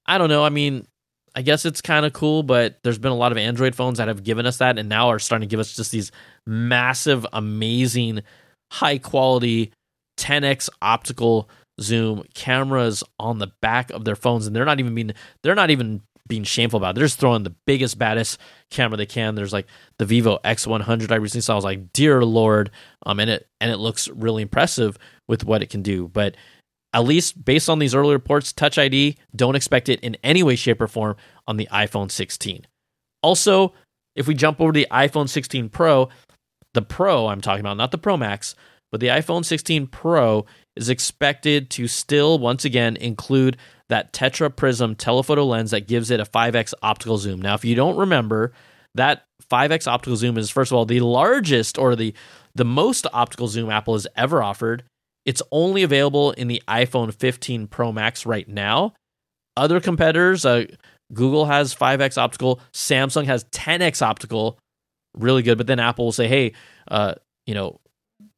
I 0.07 0.17
don't 0.17 0.31
know. 0.31 0.45
I 0.45 0.49
mean, 0.49 0.87
I 1.35 1.43
guess 1.43 1.65
it's 1.65 1.81
kind 1.81 2.05
of 2.05 2.13
cool, 2.13 2.43
but 2.43 2.79
there's 2.83 2.99
been 2.99 3.13
a 3.13 3.17
lot 3.17 3.33
of 3.33 3.39
Android 3.39 3.75
phones 3.75 3.99
that 3.99 4.09
have 4.09 4.23
given 4.23 4.47
us 4.47 4.59
that 4.59 4.79
and 4.79 4.89
now 4.89 5.09
are 5.09 5.19
starting 5.19 5.49
to 5.49 5.51
give 5.51 5.61
us 5.61 5.75
just 5.75 5.91
these 5.91 6.13
massive, 6.47 7.27
amazing, 7.33 8.23
high 8.71 8.99
quality 8.99 9.73
10x 10.19 10.69
optical 10.83 11.49
zoom 11.81 12.23
cameras 12.35 13.03
on 13.19 13.39
the 13.39 13.51
back 13.63 13.91
of 13.91 14.05
their 14.05 14.15
phones 14.15 14.47
and 14.47 14.55
they're 14.55 14.67
not 14.67 14.79
even 14.79 14.95
being 14.95 15.11
they're 15.43 15.55
not 15.55 15.71
even 15.71 16.03
being 16.29 16.45
shameful 16.45 16.79
about 16.79 16.91
it. 16.91 16.95
They're 16.95 17.07
just 17.07 17.19
throwing 17.19 17.43
the 17.43 17.55
biggest, 17.67 17.99
baddest 17.99 18.39
camera 18.71 18.97
they 18.97 19.07
can. 19.07 19.35
There's 19.35 19.53
like 19.53 19.67
the 19.99 20.07
Vivo 20.07 20.39
X100 20.45 21.11
I 21.11 21.17
recently 21.17 21.43
saw. 21.43 21.53
I 21.53 21.57
was 21.57 21.65
like, 21.65 21.93
dear 21.93 22.25
lord, 22.25 22.71
um, 23.05 23.21
and 23.21 23.29
it 23.29 23.47
and 23.61 23.71
it 23.71 23.79
looks 23.79 24.09
really 24.09 24.43
impressive 24.43 24.97
with 25.29 25.45
what 25.45 25.63
it 25.63 25.71
can 25.71 25.83
do. 25.83 26.09
But 26.09 26.37
at 26.93 27.05
least 27.05 27.45
based 27.45 27.69
on 27.69 27.79
these 27.79 27.95
early 27.95 28.13
reports, 28.13 28.53
Touch 28.53 28.79
ID, 28.79 29.17
don't 29.35 29.57
expect 29.57 29.89
it 29.89 30.01
in 30.01 30.17
any 30.23 30.43
way, 30.43 30.57
shape, 30.57 30.81
or 30.81 30.87
form 30.87 31.17
on 31.47 31.57
the 31.57 31.69
iPhone 31.73 32.11
16. 32.11 32.67
Also, 33.23 33.73
if 34.15 34.27
we 34.27 34.35
jump 34.35 34.61
over 34.61 34.73
to 34.73 34.81
the 34.81 34.89
iPhone 34.91 35.29
16 35.29 35.69
Pro, 35.69 36.09
the 36.75 36.83
Pro 36.83 37.29
I'm 37.29 37.41
talking 37.41 37.61
about, 37.61 37.77
not 37.77 37.91
the 37.91 37.99
Pro 37.99 38.17
Max, 38.17 38.55
but 38.91 39.01
the 39.01 39.09
iPhone 39.09 39.45
16 39.45 39.87
Pro 39.87 40.45
is 40.77 40.89
expected 40.89 41.71
to 41.71 41.89
still, 41.89 42.39
once 42.39 42.65
again, 42.65 42.97
include 42.97 43.57
that 43.89 44.13
Tetra 44.13 44.55
Prism 44.55 44.95
telephoto 44.95 45.45
lens 45.45 45.71
that 45.71 45.89
gives 45.89 46.11
it 46.11 46.21
a 46.21 46.25
5x 46.25 46.75
optical 46.83 47.19
zoom. 47.19 47.41
Now, 47.41 47.55
if 47.55 47.65
you 47.65 47.75
don't 47.75 47.97
remember, 47.97 48.53
that 48.95 49.25
5x 49.51 49.87
optical 49.87 50.17
zoom 50.17 50.37
is, 50.39 50.51
first 50.51 50.71
of 50.71 50.77
all, 50.77 50.85
the 50.85 51.01
largest 51.01 51.79
or 51.79 51.97
the, 51.97 52.15
the 52.55 52.65
most 52.65 53.07
optical 53.13 53.49
zoom 53.49 53.71
Apple 53.71 53.95
has 53.95 54.07
ever 54.17 54.43
offered. 54.43 54.85
It's 55.25 55.43
only 55.53 55.83
available 55.83 56.33
in 56.33 56.49
the 56.49 56.63
iPhone 56.69 57.15
15 57.15 57.69
Pro 57.69 57.93
Max 57.93 58.27
right 58.27 58.49
now. 58.49 58.95
Other 59.57 59.81
competitors, 59.81 60.45
uh, 60.45 60.65
Google 61.13 61.47
has 61.47 61.75
5x 61.75 62.17
optical, 62.19 62.61
Samsung 62.73 63.27
has 63.27 63.45
10x 63.45 64.03
optical, 64.03 64.59
really 65.15 65.43
good. 65.43 65.59
But 65.59 65.67
then 65.67 65.79
Apple 65.79 66.07
will 66.07 66.13
say, 66.13 66.27
hey, 66.27 66.53
uh, 66.89 67.15
you 67.47 67.55
know, 67.55 67.81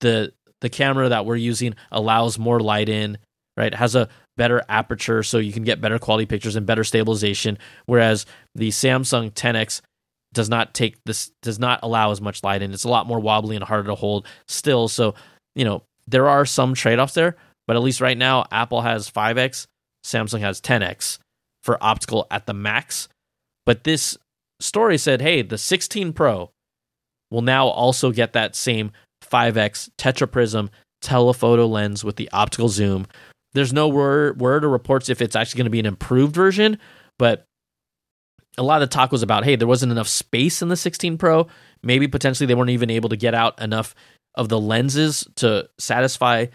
the 0.00 0.32
the 0.60 0.68
camera 0.70 1.10
that 1.10 1.26
we're 1.26 1.36
using 1.36 1.74
allows 1.92 2.38
more 2.38 2.58
light 2.58 2.88
in, 2.88 3.18
right? 3.56 3.72
It 3.72 3.76
has 3.76 3.94
a 3.94 4.08
better 4.36 4.62
aperture 4.68 5.22
so 5.22 5.38
you 5.38 5.52
can 5.52 5.62
get 5.62 5.80
better 5.80 5.98
quality 5.98 6.26
pictures 6.26 6.56
and 6.56 6.66
better 6.66 6.84
stabilization. 6.84 7.58
Whereas 7.86 8.24
the 8.54 8.70
Samsung 8.70 9.30
10x 9.32 9.82
does 10.32 10.48
not 10.48 10.74
take 10.74 10.96
this 11.04 11.30
does 11.42 11.58
not 11.58 11.80
allow 11.82 12.10
as 12.10 12.20
much 12.20 12.42
light 12.42 12.62
in. 12.62 12.72
It's 12.72 12.84
a 12.84 12.88
lot 12.88 13.06
more 13.06 13.20
wobbly 13.20 13.56
and 13.56 13.64
harder 13.64 13.88
to 13.88 13.94
hold 13.94 14.26
still. 14.48 14.88
So, 14.88 15.14
you 15.54 15.64
know, 15.64 15.82
there 16.06 16.28
are 16.28 16.44
some 16.44 16.74
trade-offs 16.74 17.14
there, 17.14 17.36
but 17.66 17.76
at 17.76 17.82
least 17.82 18.00
right 18.00 18.18
now 18.18 18.44
Apple 18.50 18.82
has 18.82 19.10
5x, 19.10 19.66
Samsung 20.04 20.40
has 20.40 20.60
10x 20.60 21.18
for 21.62 21.82
optical 21.82 22.26
at 22.30 22.46
the 22.46 22.54
max. 22.54 23.08
But 23.64 23.84
this 23.84 24.18
story 24.60 24.98
said, 24.98 25.22
hey, 25.22 25.42
the 25.42 25.58
16 25.58 26.12
Pro 26.12 26.50
will 27.30 27.42
now 27.42 27.66
also 27.66 28.12
get 28.12 28.34
that 28.34 28.54
same 28.54 28.92
5x 29.22 29.90
tetraprism 29.96 30.70
telephoto 31.00 31.66
lens 31.66 32.04
with 32.04 32.16
the 32.16 32.28
optical 32.32 32.68
zoom. 32.68 33.06
There's 33.52 33.72
no 33.72 33.88
word, 33.88 34.40
word 34.40 34.64
or 34.64 34.68
reports 34.68 35.08
if 35.08 35.22
it's 35.22 35.36
actually 35.36 35.58
going 35.58 35.66
to 35.66 35.70
be 35.70 35.80
an 35.80 35.86
improved 35.86 36.34
version, 36.34 36.78
but 37.18 37.46
a 38.56 38.62
lot 38.62 38.82
of 38.82 38.88
the 38.88 38.94
talk 38.94 39.10
was 39.10 39.22
about 39.22 39.44
hey, 39.44 39.56
there 39.56 39.68
wasn't 39.68 39.92
enough 39.92 40.08
space 40.08 40.62
in 40.62 40.68
the 40.68 40.76
16 40.76 41.18
Pro. 41.18 41.46
Maybe 41.82 42.08
potentially 42.08 42.46
they 42.46 42.54
weren't 42.54 42.70
even 42.70 42.90
able 42.90 43.08
to 43.08 43.16
get 43.16 43.34
out 43.34 43.60
enough 43.60 43.94
of 44.34 44.48
the 44.48 44.60
lenses 44.60 45.26
to 45.36 45.68
satisfy 45.78 46.46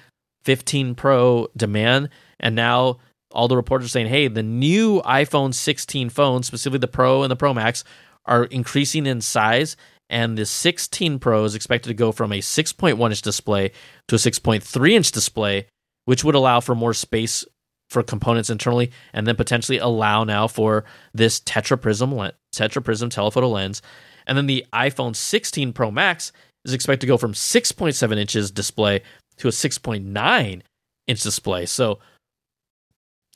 15 0.44 0.96
Pro 0.96 1.48
demand. 1.56 2.10
And 2.40 2.56
now 2.56 3.00
all 3.32 3.48
the 3.48 3.56
reports 3.56 3.86
are 3.86 3.90
saying, 3.90 4.08
hey, 4.08 4.28
the 4.28 4.44
new 4.44 5.02
iPhone 5.02 5.54
16 5.54 6.10
phones, 6.10 6.48
specifically 6.48 6.80
the 6.80 6.88
Pro 6.88 7.24
and 7.24 7.32
the 7.32 7.36
Pro 7.36 7.54
Max, 7.54 7.84
are 8.26 8.46
increasing 8.46 9.06
in 9.06 9.22
size. 9.22 9.76
And 10.10 10.38
the 10.38 10.46
16 10.46 11.20
Pro 11.20 11.44
is 11.44 11.56
expected 11.56 11.90
to 11.90 11.94
go 11.94 12.12
from 12.12 12.32
a 12.32 12.40
6.1 12.40 13.10
inch 13.10 13.22
display 13.22 13.72
to 14.08 14.16
a 14.16 14.20
6.3 14.20 14.92
inch 14.92 15.12
display, 15.12 15.68
which 16.06 16.24
would 16.24 16.36
allow 16.36 16.60
for 16.60 16.74
more 16.74 16.94
space 16.94 17.46
for 17.90 18.04
components 18.04 18.50
internally, 18.50 18.92
and 19.14 19.26
then 19.26 19.36
potentially 19.36 19.80
allow 19.80 20.24
now 20.24 20.48
for 20.48 20.86
this 21.14 21.40
tetra 21.40 21.80
prism 21.80 22.14
le- 22.14 22.34
tetra 22.54 23.10
telephoto 23.10 23.48
lens. 23.48 23.82
And 24.28 24.38
then 24.38 24.46
the 24.46 24.66
iPhone 24.74 25.16
16 25.16 25.74
Pro 25.74 25.90
Max 25.90 26.32
is 26.66 26.74
expected 26.74 27.02
to 27.02 27.08
go 27.08 27.18
from 27.18 27.34
6.7 27.34 28.18
inches 28.18 28.52
display 28.52 29.02
to 29.38 29.48
a 29.48 29.52
6.9 29.52 30.62
inch 31.08 31.22
display. 31.22 31.66
So 31.66 32.00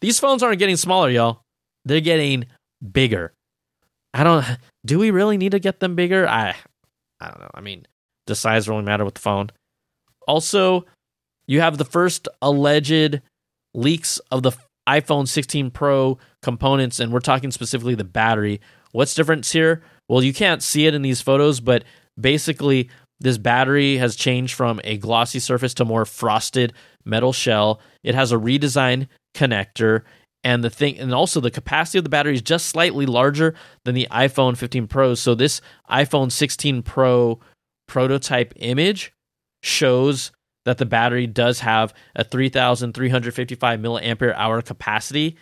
these 0.02 0.20
phones 0.20 0.44
aren't 0.44 0.60
getting 0.60 0.78
smaller, 0.78 1.10
y'all. 1.10 1.42
They're 1.86 2.02
getting 2.02 2.46
bigger. 2.92 3.34
I 4.14 4.24
don't 4.24 4.46
do 4.86 5.00
we 5.00 5.12
really 5.12 5.38
need 5.38 5.54
to 5.54 5.60
get 5.60 5.80
them 5.80 5.96
bigger? 5.96 6.28
I 6.28 6.56
I 7.20 7.28
don't 7.30 7.40
know. 7.40 7.50
I 7.54 7.62
mean, 7.62 7.88
does 8.28 8.40
size 8.40 8.68
really 8.68 8.84
matter 8.84 9.06
with 9.06 9.16
the 9.16 9.22
phone? 9.22 9.50
Also, 10.28 10.86
you 11.48 11.62
have 11.62 11.78
the 11.78 11.86
first 11.86 12.28
alleged 12.42 13.22
leaks 13.74 14.20
of 14.32 14.44
the 14.44 14.52
iPhone 14.88 15.28
16 15.28 15.72
Pro 15.72 16.18
components, 16.42 17.00
and 17.00 17.12
we're 17.12 17.20
talking 17.20 17.52
specifically 17.52 17.96
the 17.96 18.04
battery. 18.04 18.62
What's 18.92 19.16
different 19.16 19.46
here? 19.46 19.82
Well, 20.10 20.24
you 20.24 20.34
can't 20.34 20.62
see 20.62 20.86
it 20.86 20.94
in 20.94 21.02
these 21.02 21.22
photos, 21.22 21.60
but 21.60 21.84
basically, 22.20 22.90
this 23.20 23.38
battery 23.38 23.98
has 23.98 24.16
changed 24.16 24.54
from 24.54 24.82
a 24.84 24.98
glossy 24.98 25.40
surface 25.40 25.74
to 25.76 25.86
more 25.86 26.06
frosted 26.06 26.74
metal 27.06 27.34
shell. 27.34 27.80
It 28.04 28.16
has 28.16 28.32
a 28.32 28.38
redesigned 28.38 29.08
connector 29.36 30.04
and 30.44 30.64
the 30.64 30.70
thing 30.70 31.00
and 31.00 31.14
also 31.14 31.40
the 31.40 31.52
capacity 31.52 31.98
of 31.98 32.04
the 32.04 32.10
battery 32.10 32.34
is 32.34 32.42
just 32.42 32.68
slightly 32.68 33.06
larger 33.06 33.56
than 33.86 33.96
the 33.96 34.08
iPhone 34.12 34.58
15 34.58 34.88
Pro. 34.88 35.16
So 35.16 35.36
this 35.36 35.62
iPhone 35.90 36.32
16 36.32 36.84
Pro 36.84 37.40
prototype 37.88 38.54
image 38.58 39.14
shows 39.62 40.32
that 40.66 40.78
the 40.78 40.86
battery 40.86 41.28
does 41.28 41.62
have 41.62 41.94
a 42.16 42.24
3355 42.24 43.80
milliampere 43.80 44.34
hour 44.36 44.62
capacity. 44.62 45.38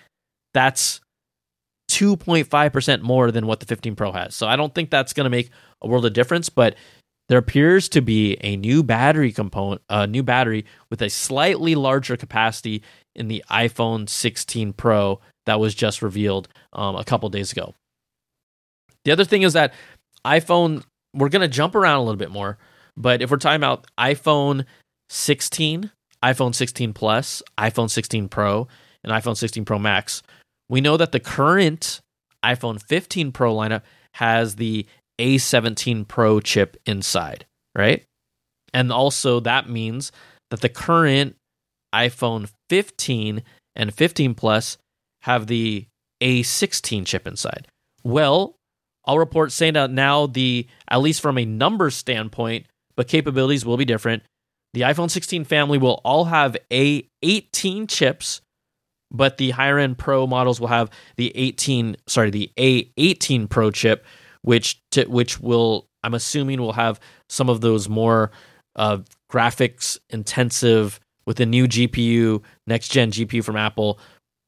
That's 0.53 1.01
2.5% 1.89 3.01
more 3.01 3.31
than 3.31 3.47
what 3.47 3.59
the 3.59 3.65
15 3.65 3.95
Pro 3.95 4.11
has. 4.11 4.35
So 4.35 4.47
I 4.47 4.55
don't 4.55 4.73
think 4.73 4.89
that's 4.89 5.13
going 5.13 5.25
to 5.25 5.29
make 5.29 5.49
a 5.81 5.87
world 5.87 6.05
of 6.05 6.13
difference, 6.13 6.49
but 6.49 6.75
there 7.31 7.39
appears 7.39 7.87
to 7.87 8.01
be 8.01 8.35
a 8.41 8.57
new 8.57 8.83
battery 8.83 9.31
component, 9.31 9.81
a 9.89 10.05
new 10.05 10.21
battery 10.21 10.65
with 10.89 11.01
a 11.01 11.09
slightly 11.09 11.75
larger 11.75 12.17
capacity 12.17 12.83
in 13.15 13.29
the 13.29 13.41
iPhone 13.49 14.09
16 14.09 14.73
Pro 14.73 15.21
that 15.45 15.57
was 15.57 15.73
just 15.73 16.01
revealed 16.01 16.49
um, 16.73 16.97
a 16.97 17.05
couple 17.05 17.29
days 17.29 17.53
ago. 17.53 17.73
The 19.05 19.13
other 19.13 19.23
thing 19.23 19.43
is 19.43 19.53
that 19.53 19.73
iPhone, 20.25 20.83
we're 21.13 21.29
going 21.29 21.41
to 21.41 21.47
jump 21.47 21.73
around 21.73 21.99
a 21.99 22.03
little 22.03 22.17
bit 22.17 22.31
more, 22.31 22.57
but 22.97 23.21
if 23.21 23.31
we're 23.31 23.37
talking 23.37 23.55
about 23.55 23.87
iPhone 23.97 24.65
16, 25.07 25.89
iPhone 26.21 26.53
16 26.53 26.91
Plus, 26.91 27.41
iPhone 27.57 27.89
16 27.89 28.27
Pro, 28.27 28.67
and 29.05 29.13
iPhone 29.13 29.37
16 29.37 29.63
Pro 29.63 29.79
Max, 29.79 30.21
we 30.67 30.81
know 30.81 30.97
that 30.97 31.13
the 31.13 31.19
current 31.21 32.01
iPhone 32.43 32.83
15 32.83 33.31
Pro 33.31 33.55
lineup 33.55 33.83
has 34.15 34.55
the 34.55 34.85
A17 35.21 36.07
Pro 36.07 36.39
chip 36.39 36.77
inside, 36.85 37.45
right? 37.77 38.03
And 38.73 38.91
also 38.91 39.39
that 39.41 39.69
means 39.69 40.11
that 40.49 40.61
the 40.61 40.69
current 40.69 41.35
iPhone 41.93 42.49
15 42.69 43.43
and 43.75 43.93
15 43.93 44.33
Plus 44.33 44.77
have 45.21 45.47
the 45.47 45.85
A16 46.21 47.05
chip 47.05 47.27
inside. 47.27 47.67
Well, 48.03 48.55
I'll 49.05 49.19
report 49.19 49.51
saying 49.51 49.73
that 49.75 49.91
now 49.91 50.25
the 50.27 50.67
at 50.87 51.01
least 51.01 51.21
from 51.21 51.37
a 51.37 51.45
number 51.45 51.89
standpoint, 51.89 52.65
but 52.95 53.07
capabilities 53.07 53.65
will 53.65 53.77
be 53.77 53.85
different. 53.85 54.23
The 54.73 54.81
iPhone 54.81 55.11
16 55.11 55.43
family 55.43 55.77
will 55.77 56.01
all 56.03 56.25
have 56.25 56.55
A18 56.71 57.89
chips, 57.89 58.41
but 59.11 59.37
the 59.37 59.51
higher 59.51 59.77
end 59.77 59.97
Pro 59.97 60.25
models 60.25 60.59
will 60.59 60.69
have 60.69 60.89
the 61.17 61.35
18, 61.35 61.97
sorry, 62.07 62.29
the 62.29 62.51
A18 62.57 63.49
Pro 63.49 63.69
chip, 63.69 64.05
which 64.41 64.81
to, 64.91 65.05
which 65.05 65.39
will 65.39 65.87
I'm 66.03 66.13
assuming 66.13 66.59
will 66.59 66.73
have 66.73 66.99
some 67.29 67.49
of 67.49 67.61
those 67.61 67.87
more 67.87 68.31
uh, 68.75 68.99
graphics 69.31 69.97
intensive 70.09 70.99
with 71.25 71.39
a 71.39 71.45
new 71.45 71.67
GPU, 71.67 72.41
next 72.67 72.89
gen 72.89 73.11
GPU 73.11 73.43
from 73.43 73.55
Apple, 73.55 73.99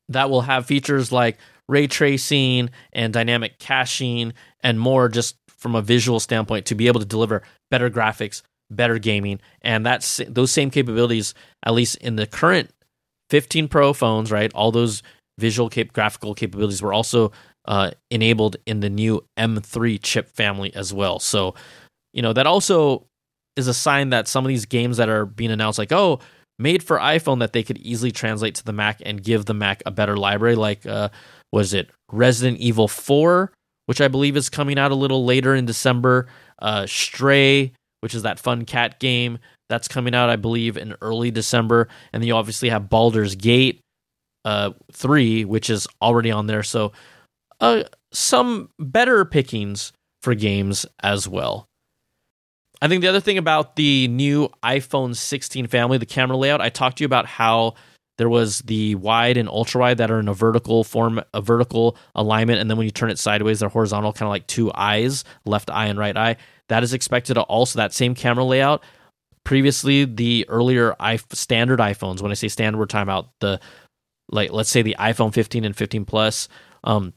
that 0.09 0.29
will 0.29 0.41
have 0.41 0.65
features 0.65 1.11
like 1.11 1.37
ray 1.69 1.87
tracing 1.87 2.69
and 2.91 3.13
dynamic 3.13 3.59
caching 3.59 4.33
and 4.61 4.79
more 4.79 5.07
just 5.09 5.35
from 5.47 5.75
a 5.75 5.81
visual 5.81 6.19
standpoint 6.19 6.65
to 6.65 6.75
be 6.75 6.87
able 6.87 6.99
to 6.99 7.05
deliver 7.05 7.41
better 7.71 7.89
graphics, 7.89 8.41
better 8.69 8.99
gaming, 8.99 9.39
and 9.61 9.85
that's 9.85 10.19
those 10.27 10.51
same 10.51 10.69
capabilities 10.69 11.33
at 11.65 11.73
least 11.73 11.95
in 11.97 12.15
the 12.15 12.27
current 12.27 12.71
15 13.29 13.67
Pro 13.67 13.93
phones, 13.93 14.31
right? 14.31 14.51
All 14.53 14.71
those 14.71 15.01
visual 15.39 15.69
cap- 15.69 15.93
graphical 15.93 16.35
capabilities 16.35 16.81
were 16.81 16.93
also 16.93 17.31
uh, 17.65 17.91
enabled 18.11 18.57
in 18.65 18.79
the 18.79 18.89
new 18.89 19.23
M3 19.37 19.99
chip 20.01 20.29
family 20.29 20.73
as 20.75 20.93
well. 20.93 21.19
So, 21.19 21.55
you 22.13 22.21
know, 22.21 22.33
that 22.33 22.47
also 22.47 23.05
is 23.55 23.67
a 23.67 23.73
sign 23.73 24.09
that 24.09 24.27
some 24.27 24.43
of 24.45 24.49
these 24.49 24.65
games 24.65 24.97
that 24.97 25.09
are 25.09 25.25
being 25.25 25.51
announced, 25.51 25.79
like, 25.79 25.91
oh, 25.91 26.19
made 26.59 26.83
for 26.83 26.97
iPhone, 26.97 27.39
that 27.39 27.53
they 27.53 27.63
could 27.63 27.77
easily 27.79 28.11
translate 28.11 28.55
to 28.55 28.65
the 28.65 28.73
Mac 28.73 29.01
and 29.05 29.23
give 29.23 29.45
the 29.45 29.53
Mac 29.53 29.81
a 29.85 29.91
better 29.91 30.17
library, 30.17 30.55
like 30.55 30.85
uh, 30.85 31.09
was 31.51 31.73
it 31.73 31.89
Resident 32.11 32.59
Evil 32.59 32.87
4, 32.87 33.51
which 33.85 34.01
I 34.01 34.07
believe 34.07 34.37
is 34.37 34.49
coming 34.49 34.77
out 34.77 34.91
a 34.91 34.95
little 34.95 35.25
later 35.25 35.55
in 35.55 35.65
December. 35.65 36.27
Uh, 36.59 36.85
Stray, 36.85 37.73
which 38.01 38.13
is 38.13 38.23
that 38.23 38.39
fun 38.39 38.65
cat 38.65 38.99
game 38.99 39.39
that's 39.69 39.87
coming 39.87 40.13
out, 40.13 40.29
I 40.29 40.35
believe, 40.35 40.77
in 40.77 40.95
early 41.01 41.31
December. 41.31 41.87
And 42.11 42.21
then 42.21 42.27
you 42.27 42.35
obviously 42.35 42.69
have 42.69 42.89
Baldur's 42.89 43.35
Gate 43.35 43.81
uh, 44.45 44.71
3, 44.91 45.45
which 45.45 45.69
is 45.69 45.87
already 46.01 46.31
on 46.31 46.47
there. 46.47 46.63
So 46.63 46.91
uh, 47.63 47.83
some 48.11 48.69
better 48.77 49.23
pickings 49.23 49.93
for 50.21 50.35
games 50.35 50.85
as 51.01 51.29
well. 51.29 51.69
I 52.81 52.89
think 52.89 53.01
the 53.01 53.07
other 53.07 53.21
thing 53.21 53.37
about 53.37 53.77
the 53.77 54.09
new 54.09 54.49
iPhone 54.61 55.15
16 55.15 55.67
family, 55.67 55.97
the 55.97 56.05
camera 56.05 56.35
layout, 56.35 56.59
I 56.59 56.67
talked 56.67 56.97
to 56.97 57.03
you 57.03 57.05
about 57.05 57.25
how 57.25 57.75
there 58.17 58.27
was 58.27 58.59
the 58.59 58.95
wide 58.95 59.37
and 59.37 59.47
ultra 59.47 59.79
wide 59.79 59.97
that 59.99 60.11
are 60.11 60.19
in 60.19 60.27
a 60.27 60.33
vertical 60.33 60.83
form, 60.83 61.23
a 61.33 61.41
vertical 61.41 61.97
alignment, 62.15 62.59
and 62.59 62.69
then 62.69 62.77
when 62.77 62.85
you 62.85 62.91
turn 62.91 63.09
it 63.09 63.17
sideways, 63.17 63.61
they're 63.61 63.69
horizontal, 63.69 64.11
kind 64.11 64.27
of 64.27 64.31
like 64.31 64.45
two 64.47 64.69
eyes, 64.75 65.23
left 65.45 65.71
eye 65.71 65.85
and 65.85 65.97
right 65.97 66.17
eye. 66.17 66.35
That 66.67 66.83
is 66.83 66.93
expected 66.93 67.35
to 67.35 67.43
also 67.43 67.79
that 67.79 67.93
same 67.93 68.13
camera 68.13 68.43
layout. 68.43 68.83
Previously, 69.45 70.03
the 70.03 70.45
earlier 70.49 70.95
standard 71.31 71.79
iPhones, 71.79 72.21
when 72.21 72.31
I 72.31 72.35
say 72.35 72.49
standard, 72.49 72.77
we're 72.77 72.87
talking 72.87 73.03
about 73.03 73.29
the 73.39 73.61
like 74.29 74.51
let's 74.51 74.69
say 74.69 74.81
the 74.81 74.97
iPhone 74.99 75.33
15 75.33 75.63
and 75.63 75.75
15 75.75 76.03
Plus. 76.03 76.49
Um, 76.83 77.13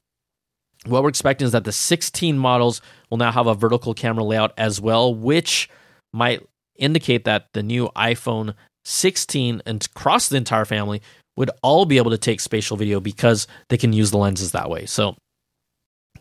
what 0.87 1.03
we're 1.03 1.09
expecting 1.09 1.47
is 1.47 1.53
that 1.53 1.65
the 1.65 1.73
16 1.73 2.39
models 2.39 2.81
will 3.11 3.19
now 3.19 3.33
have 3.33 3.47
a 3.47 3.55
vertical 3.55 3.95
camera 3.95 4.25
layout 4.25 4.53
as 4.57 4.81
well, 4.81 5.15
which 5.15 5.69
might 6.13 6.43
indicate 6.79 7.25
that 7.25 7.47
the 7.55 7.63
new 7.63 7.89
iPhone 7.97 8.55
16 8.85 9.63
and 9.67 9.85
across 9.85 10.29
the 10.29 10.37
entire 10.37 10.65
family 10.65 11.03
would 11.37 11.51
all 11.63 11.85
be 11.85 11.99
able 11.99 12.11
to 12.11 12.19
take 12.19 12.41
spatial 12.41 12.77
video 12.77 13.01
because 13.01 13.47
they 13.69 13.77
can 13.77 13.93
use 13.93 14.11
the 14.11 14.19
lenses 14.19 14.53
that 14.53 14.71
way. 14.71 14.87
So 14.87 15.17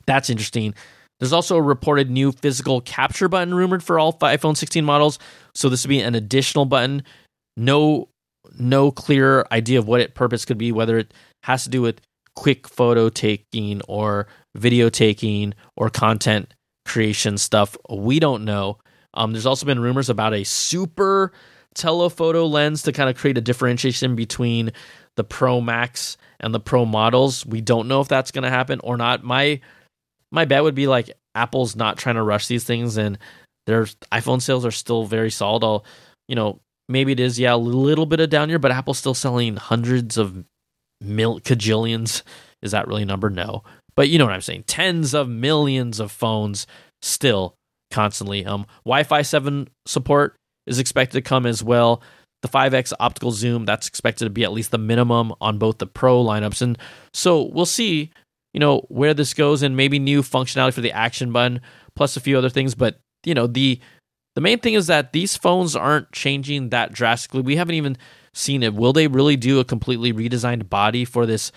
that's 0.05 0.29
interesting. 0.29 0.73
There's 1.19 1.33
also 1.33 1.55
a 1.55 1.61
reported 1.61 2.09
new 2.09 2.31
physical 2.31 2.81
capture 2.81 3.29
button 3.29 3.53
rumored 3.53 3.83
for 3.83 3.97
all 3.97 4.13
iPhone 4.13 4.57
16 4.57 4.83
models. 4.83 5.19
So 5.53 5.69
this 5.69 5.85
would 5.85 5.89
be 5.89 6.01
an 6.01 6.15
additional 6.15 6.65
button. 6.65 7.03
No 7.55 8.09
no 8.59 8.91
clear 8.91 9.45
idea 9.51 9.79
of 9.79 9.87
what 9.87 10.01
its 10.01 10.13
purpose 10.13 10.45
could 10.45 10.57
be, 10.57 10.71
whether 10.71 10.99
it 10.99 11.13
has 11.43 11.63
to 11.63 11.69
do 11.69 11.81
with 11.81 11.99
quick 12.35 12.67
photo 12.67 13.09
taking 13.09 13.81
or 13.87 14.27
video 14.55 14.89
taking 14.89 15.53
or 15.75 15.89
content 15.89 16.53
creation 16.85 17.37
stuff. 17.37 17.75
We 17.89 18.19
don't 18.19 18.45
know. 18.45 18.79
Um, 19.13 19.31
there's 19.31 19.45
also 19.45 19.65
been 19.65 19.79
rumors 19.79 20.09
about 20.09 20.33
a 20.33 20.43
super 20.43 21.31
telephoto 21.73 22.45
lens 22.45 22.83
to 22.83 22.91
kind 22.91 23.09
of 23.09 23.17
create 23.17 23.37
a 23.37 23.41
differentiation 23.41 24.15
between 24.15 24.71
the 25.15 25.23
Pro 25.23 25.61
Max 25.61 26.17
and 26.39 26.53
the 26.53 26.59
Pro 26.59 26.85
models. 26.85 27.45
We 27.45 27.61
don't 27.61 27.87
know 27.87 28.01
if 28.01 28.07
that's 28.07 28.31
going 28.31 28.43
to 28.43 28.49
happen 28.49 28.79
or 28.83 28.97
not. 28.97 29.23
My 29.23 29.61
my 30.31 30.45
bet 30.45 30.63
would 30.63 30.75
be 30.75 30.87
like 30.87 31.11
Apple's 31.33 31.75
not 31.75 31.97
trying 31.97 32.15
to 32.15 32.23
rush 32.23 32.47
these 32.47 32.63
things, 32.63 32.97
and 32.97 33.17
their 33.65 33.85
iPhone 34.11 34.41
sales 34.41 34.65
are 34.65 34.71
still 34.71 35.05
very 35.05 35.31
solid. 35.31 35.63
I'll, 35.63 35.85
you 36.27 36.35
know, 36.35 36.59
maybe 36.89 37.11
it 37.11 37.19
is 37.19 37.39
yeah 37.39 37.53
a 37.53 37.57
little 37.57 38.05
bit 38.05 38.19
of 38.19 38.29
down 38.29 38.49
year, 38.49 38.59
but 38.59 38.71
Apple's 38.71 38.97
still 38.97 39.13
selling 39.13 39.55
hundreds 39.55 40.17
of 40.17 40.43
mil 41.01 41.39
cajillions. 41.39 42.23
Is 42.61 42.71
that 42.71 42.87
really 42.87 43.03
a 43.03 43.05
number? 43.05 43.29
No, 43.29 43.63
but 43.95 44.09
you 44.09 44.17
know 44.17 44.25
what 44.25 44.33
I'm 44.33 44.41
saying. 44.41 44.63
Tens 44.67 45.13
of 45.13 45.29
millions 45.29 45.99
of 45.99 46.11
phones 46.11 46.67
still 47.01 47.55
constantly. 47.91 48.45
Um, 48.45 48.65
Wi-Fi 48.85 49.21
seven 49.21 49.69
support 49.85 50.35
is 50.67 50.79
expected 50.79 51.23
to 51.23 51.27
come 51.27 51.45
as 51.45 51.63
well. 51.63 52.01
The 52.41 52.49
5x 52.49 52.93
optical 52.99 53.31
zoom 53.31 53.65
that's 53.65 53.87
expected 53.87 54.25
to 54.25 54.29
be 54.29 54.43
at 54.43 54.51
least 54.51 54.69
the 54.69 54.77
minimum 54.77 55.33
on 55.41 55.57
both 55.57 55.79
the 55.79 55.87
Pro 55.87 56.23
lineups, 56.23 56.61
and 56.61 56.77
so 57.13 57.43
we'll 57.43 57.65
see. 57.65 58.11
You 58.53 58.59
know 58.59 58.85
where 58.87 59.13
this 59.13 59.33
goes, 59.33 59.63
and 59.63 59.75
maybe 59.75 59.99
new 59.99 60.21
functionality 60.21 60.73
for 60.73 60.81
the 60.81 60.91
action 60.91 61.31
button, 61.31 61.59
plus 61.95 62.15
a 62.15 62.21
few 62.21 62.37
other 62.37 62.49
things. 62.49 62.75
But 62.75 62.99
you 63.25 63.33
know 63.33 63.47
the 63.47 63.79
the 64.35 64.41
main 64.41 64.59
thing 64.59 64.75
is 64.75 64.87
that 64.87 65.11
these 65.11 65.35
phones 65.35 65.75
aren't 65.75 66.11
changing 66.11 66.69
that 66.69 66.93
drastically. 66.93 67.41
We 67.41 67.55
haven't 67.55 67.75
even 67.75 67.97
seen 68.33 68.63
it. 68.63 68.73
Will 68.73 68.93
they 68.93 69.07
really 69.07 69.37
do 69.37 69.59
a 69.59 69.65
completely 69.65 70.13
redesigned 70.13 70.69
body 70.69 71.03
for 71.03 71.25
this 71.25 71.51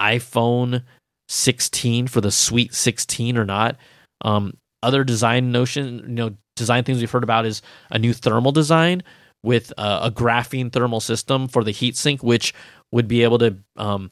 iPhone 0.00 0.84
16 1.30 2.08
for 2.08 2.20
the 2.20 2.30
Sweet 2.30 2.74
16 2.74 3.38
or 3.38 3.44
not? 3.44 3.76
Um, 4.22 4.56
other 4.82 5.04
design 5.04 5.52
notion, 5.52 6.00
you 6.00 6.14
know, 6.14 6.36
design 6.56 6.84
things 6.84 7.00
we've 7.00 7.10
heard 7.10 7.24
about 7.24 7.46
is 7.46 7.62
a 7.90 7.98
new 7.98 8.12
thermal 8.12 8.52
design 8.52 9.02
with 9.42 9.72
a 9.78 10.10
graphene 10.10 10.70
thermal 10.70 11.00
system 11.00 11.48
for 11.48 11.64
the 11.64 11.72
heatsink, 11.72 12.22
which 12.22 12.52
would 12.92 13.08
be 13.08 13.22
able 13.22 13.38
to 13.38 13.56
um, 13.76 14.10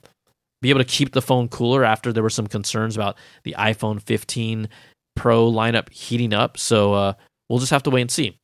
be 0.63 0.71
able 0.71 0.81
to 0.81 0.85
keep 0.85 1.13
the 1.13 1.23
phone 1.23 1.49
cooler 1.49 1.85
after 1.85 2.13
there 2.13 2.23
were 2.23 2.31
some 2.31 2.47
concerns 2.47 2.97
about 2.97 3.17
the 3.45 3.55
iPhone 3.59 4.01
15 4.01 4.69
Pro 5.17 5.51
lineup 5.51 5.91
heating 5.91 6.33
up. 6.33 6.57
So 6.57 6.95
uh, 6.95 7.13
we'll 7.49 7.59
just 7.59 7.73
have 7.73 7.83
to 7.83 7.91
wait 7.91 8.03
and 8.03 8.11
see. 8.11 8.39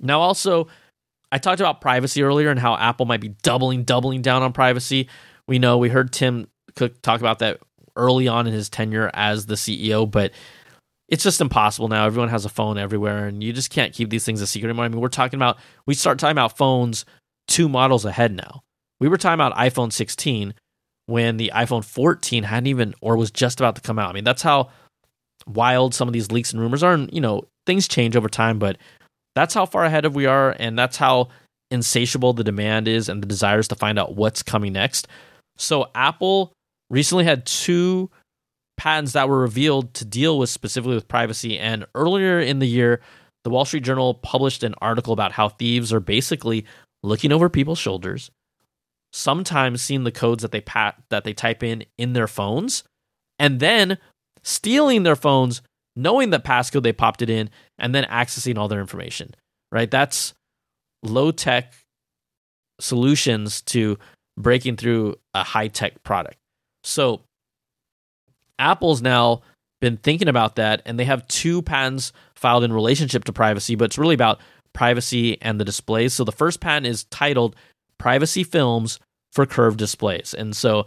Now, 0.00 0.20
also, 0.20 0.66
I 1.30 1.38
talked 1.38 1.60
about 1.60 1.80
privacy 1.80 2.22
earlier 2.22 2.50
and 2.50 2.58
how 2.58 2.76
Apple 2.76 3.06
might 3.06 3.20
be 3.20 3.28
doubling, 3.42 3.84
doubling 3.84 4.22
down 4.22 4.42
on 4.42 4.52
privacy. 4.52 5.08
We 5.46 5.60
know 5.60 5.78
we 5.78 5.88
heard 5.88 6.12
Tim 6.12 6.48
Cook 6.76 7.00
talk 7.02 7.20
about 7.20 7.40
that 7.40 7.58
early 7.96 8.28
on 8.28 8.46
in 8.46 8.52
his 8.52 8.68
tenure 8.68 9.10
as 9.14 9.46
the 9.46 9.54
CEO, 9.54 10.08
but 10.10 10.32
it's 11.08 11.22
just 11.22 11.40
impossible 11.40 11.88
now. 11.88 12.06
Everyone 12.06 12.28
has 12.28 12.44
a 12.44 12.50
phone 12.50 12.78
everywhere, 12.78 13.26
and 13.26 13.42
you 13.42 13.52
just 13.52 13.70
can't 13.70 13.92
keep 13.92 14.10
these 14.10 14.24
things 14.24 14.40
a 14.40 14.46
secret 14.46 14.68
anymore. 14.68 14.84
I 14.84 14.88
mean, 14.88 15.00
we're 15.00 15.08
talking 15.08 15.38
about 15.38 15.58
we 15.86 15.94
start 15.94 16.18
talking 16.18 16.32
about 16.32 16.56
phones 16.56 17.04
two 17.48 17.68
models 17.68 18.04
ahead 18.04 18.32
now. 18.32 18.62
We 19.00 19.08
were 19.08 19.16
talking 19.16 19.34
about 19.34 19.54
iPhone 19.56 19.92
16 19.92 20.54
when 21.06 21.36
the 21.36 21.52
iPhone 21.54 21.84
14 21.84 22.42
hadn't 22.42 22.66
even 22.66 22.94
or 23.00 23.16
was 23.16 23.30
just 23.30 23.60
about 23.60 23.76
to 23.76 23.82
come 23.82 23.98
out. 23.98 24.10
I 24.10 24.12
mean, 24.12 24.24
that's 24.24 24.42
how 24.42 24.70
wild 25.46 25.94
some 25.94 26.08
of 26.08 26.14
these 26.14 26.32
leaks 26.32 26.52
and 26.52 26.60
rumors 26.60 26.82
are. 26.82 26.94
And 26.94 27.12
you 27.12 27.20
know, 27.20 27.44
things 27.66 27.86
change 27.86 28.16
over 28.16 28.28
time, 28.28 28.58
but 28.58 28.78
that's 29.34 29.54
how 29.54 29.66
far 29.66 29.84
ahead 29.84 30.04
of 30.04 30.14
we 30.14 30.26
are, 30.26 30.56
and 30.58 30.78
that's 30.78 30.96
how 30.96 31.28
insatiable 31.70 32.32
the 32.32 32.44
demand 32.44 32.88
is 32.88 33.08
and 33.08 33.22
the 33.22 33.26
desires 33.26 33.68
to 33.68 33.74
find 33.74 33.98
out 33.98 34.16
what's 34.16 34.42
coming 34.42 34.72
next. 34.72 35.08
So 35.58 35.90
Apple 35.94 36.52
recently 36.90 37.24
had 37.24 37.46
two 37.46 38.10
patents 38.76 39.12
that 39.12 39.28
were 39.28 39.40
revealed 39.40 39.94
to 39.94 40.04
deal 40.04 40.38
with 40.38 40.50
specifically 40.50 40.94
with 40.94 41.08
privacy. 41.08 41.58
And 41.58 41.86
earlier 41.94 42.40
in 42.40 42.58
the 42.58 42.66
year, 42.66 43.00
the 43.44 43.50
Wall 43.50 43.64
Street 43.64 43.84
Journal 43.84 44.14
published 44.14 44.62
an 44.62 44.74
article 44.80 45.12
about 45.12 45.32
how 45.32 45.48
thieves 45.48 45.92
are 45.92 46.00
basically 46.00 46.66
looking 47.02 47.32
over 47.32 47.48
people's 47.48 47.78
shoulders, 47.78 48.30
sometimes 49.12 49.82
seeing 49.82 50.04
the 50.04 50.12
codes 50.12 50.42
that 50.42 50.52
they 50.52 50.60
pat 50.60 51.02
that 51.10 51.24
they 51.24 51.32
type 51.32 51.62
in 51.62 51.84
in 51.96 52.12
their 52.12 52.26
phones, 52.26 52.82
and 53.38 53.60
then 53.60 53.98
stealing 54.42 55.04
their 55.04 55.16
phones, 55.16 55.62
knowing 55.94 56.30
the 56.30 56.40
passcode 56.40 56.82
they 56.82 56.92
popped 56.92 57.22
it 57.22 57.30
in, 57.30 57.48
and 57.78 57.94
then 57.94 58.04
accessing 58.04 58.58
all 58.58 58.68
their 58.68 58.80
information. 58.80 59.34
Right? 59.72 59.90
That's 59.90 60.34
low 61.02 61.30
tech 61.30 61.72
solutions 62.80 63.62
to 63.62 63.98
breaking 64.36 64.76
through 64.76 65.16
a 65.34 65.44
high 65.44 65.68
tech 65.68 66.02
product. 66.02 66.36
So 66.86 67.22
Apple's 68.58 69.02
now 69.02 69.42
been 69.80 69.96
thinking 69.96 70.28
about 70.28 70.56
that, 70.56 70.82
and 70.86 70.98
they 70.98 71.04
have 71.04 71.26
two 71.28 71.62
patents 71.62 72.12
filed 72.34 72.64
in 72.64 72.72
relationship 72.72 73.24
to 73.24 73.32
privacy, 73.32 73.74
but 73.74 73.86
it's 73.86 73.98
really 73.98 74.14
about 74.14 74.40
privacy 74.72 75.40
and 75.42 75.60
the 75.60 75.64
displays. 75.64 76.14
So 76.14 76.24
the 76.24 76.32
first 76.32 76.60
patent 76.60 76.86
is 76.86 77.04
titled 77.04 77.56
Privacy 77.98 78.44
Films 78.44 79.00
for 79.32 79.46
Curved 79.46 79.78
Displays. 79.78 80.34
And 80.34 80.56
so 80.56 80.86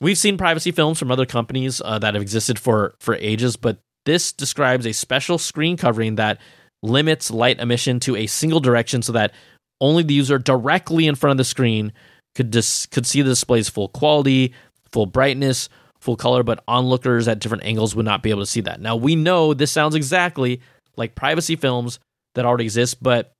we've 0.00 0.18
seen 0.18 0.36
privacy 0.36 0.70
films 0.70 0.98
from 0.98 1.10
other 1.10 1.26
companies 1.26 1.80
uh, 1.84 1.98
that 1.98 2.14
have 2.14 2.22
existed 2.22 2.58
for, 2.58 2.94
for 3.00 3.14
ages, 3.16 3.56
but 3.56 3.78
this 4.06 4.32
describes 4.32 4.86
a 4.86 4.92
special 4.92 5.38
screen 5.38 5.76
covering 5.76 6.16
that 6.16 6.40
limits 6.82 7.30
light 7.30 7.58
emission 7.60 8.00
to 8.00 8.16
a 8.16 8.26
single 8.26 8.60
direction 8.60 9.02
so 9.02 9.12
that 9.12 9.32
only 9.80 10.02
the 10.02 10.14
user 10.14 10.38
directly 10.38 11.06
in 11.06 11.14
front 11.14 11.32
of 11.32 11.38
the 11.38 11.44
screen 11.44 11.92
could 12.38 12.52
dis- 12.52 12.86
could 12.86 13.04
see 13.04 13.20
the 13.20 13.30
display's 13.30 13.68
full 13.68 13.88
quality, 13.88 14.54
full 14.92 15.06
brightness, 15.06 15.68
full 15.98 16.14
color, 16.14 16.44
but 16.44 16.62
onlookers 16.68 17.26
at 17.26 17.40
different 17.40 17.64
angles 17.64 17.96
would 17.96 18.06
not 18.06 18.22
be 18.22 18.30
able 18.30 18.42
to 18.42 18.46
see 18.46 18.60
that. 18.60 18.80
Now 18.80 18.94
we 18.94 19.16
know 19.16 19.54
this 19.54 19.72
sounds 19.72 19.96
exactly 19.96 20.60
like 20.96 21.16
privacy 21.16 21.56
films 21.56 21.98
that 22.36 22.46
already 22.46 22.62
exist, 22.62 23.02
but 23.02 23.32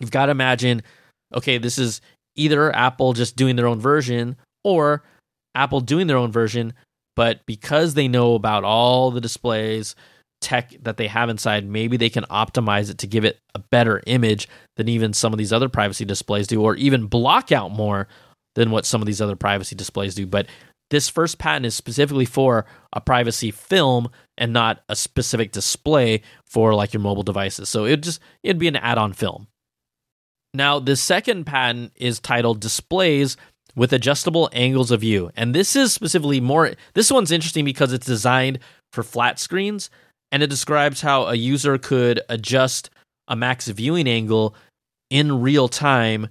you've 0.00 0.10
got 0.10 0.26
to 0.26 0.32
imagine 0.32 0.82
okay, 1.34 1.58
this 1.58 1.78
is 1.78 2.00
either 2.34 2.74
Apple 2.74 3.12
just 3.12 3.36
doing 3.36 3.56
their 3.56 3.66
own 3.66 3.78
version 3.78 4.36
or 4.64 5.04
Apple 5.54 5.82
doing 5.82 6.06
their 6.06 6.16
own 6.16 6.32
version, 6.32 6.72
but 7.14 7.44
because 7.44 7.92
they 7.92 8.08
know 8.08 8.34
about 8.34 8.64
all 8.64 9.10
the 9.10 9.20
displays, 9.20 9.94
tech 10.40 10.74
that 10.82 10.96
they 10.96 11.06
have 11.08 11.28
inside, 11.28 11.68
maybe 11.68 11.96
they 11.96 12.10
can 12.10 12.24
optimize 12.24 12.90
it 12.90 12.98
to 12.98 13.06
give 13.06 13.24
it 13.24 13.38
a 13.54 13.58
better 13.58 14.02
image 14.06 14.48
than 14.76 14.88
even 14.88 15.12
some 15.12 15.32
of 15.32 15.38
these 15.38 15.52
other 15.52 15.68
privacy 15.68 16.04
displays 16.04 16.46
do, 16.46 16.62
or 16.62 16.76
even 16.76 17.06
block 17.06 17.52
out 17.52 17.70
more 17.70 18.08
than 18.54 18.70
what 18.70 18.86
some 18.86 19.00
of 19.02 19.06
these 19.06 19.20
other 19.20 19.36
privacy 19.36 19.76
displays 19.76 20.14
do. 20.14 20.26
But 20.26 20.46
this 20.90 21.08
first 21.08 21.38
patent 21.38 21.66
is 21.66 21.74
specifically 21.74 22.24
for 22.24 22.64
a 22.92 23.00
privacy 23.00 23.50
film 23.50 24.08
and 24.36 24.52
not 24.52 24.82
a 24.88 24.96
specific 24.96 25.52
display 25.52 26.22
for 26.46 26.74
like 26.74 26.92
your 26.92 27.02
mobile 27.02 27.22
devices. 27.22 27.68
So 27.68 27.84
it 27.84 28.02
just 28.02 28.20
it'd 28.42 28.58
be 28.58 28.68
an 28.68 28.76
add-on 28.76 29.12
film. 29.12 29.48
Now, 30.54 30.78
the 30.78 30.96
second 30.96 31.44
patent 31.44 31.92
is 31.94 32.20
titled 32.20 32.60
Displays 32.60 33.36
with 33.76 33.92
Adjustable 33.92 34.48
Angles 34.52 34.90
of 34.90 35.02
View. 35.02 35.30
And 35.36 35.54
this 35.54 35.76
is 35.76 35.92
specifically 35.92 36.40
more 36.40 36.72
this 36.94 37.12
one's 37.12 37.30
interesting 37.30 37.64
because 37.64 37.92
it's 37.92 38.06
designed 38.06 38.58
for 38.92 39.02
flat 39.02 39.38
screens 39.38 39.90
and 40.32 40.42
it 40.42 40.50
describes 40.50 41.00
how 41.00 41.24
a 41.24 41.34
user 41.34 41.78
could 41.78 42.20
adjust 42.28 42.90
a 43.28 43.36
max 43.36 43.68
viewing 43.68 44.08
angle 44.08 44.54
in 45.10 45.40
real 45.40 45.68
time 45.68 46.28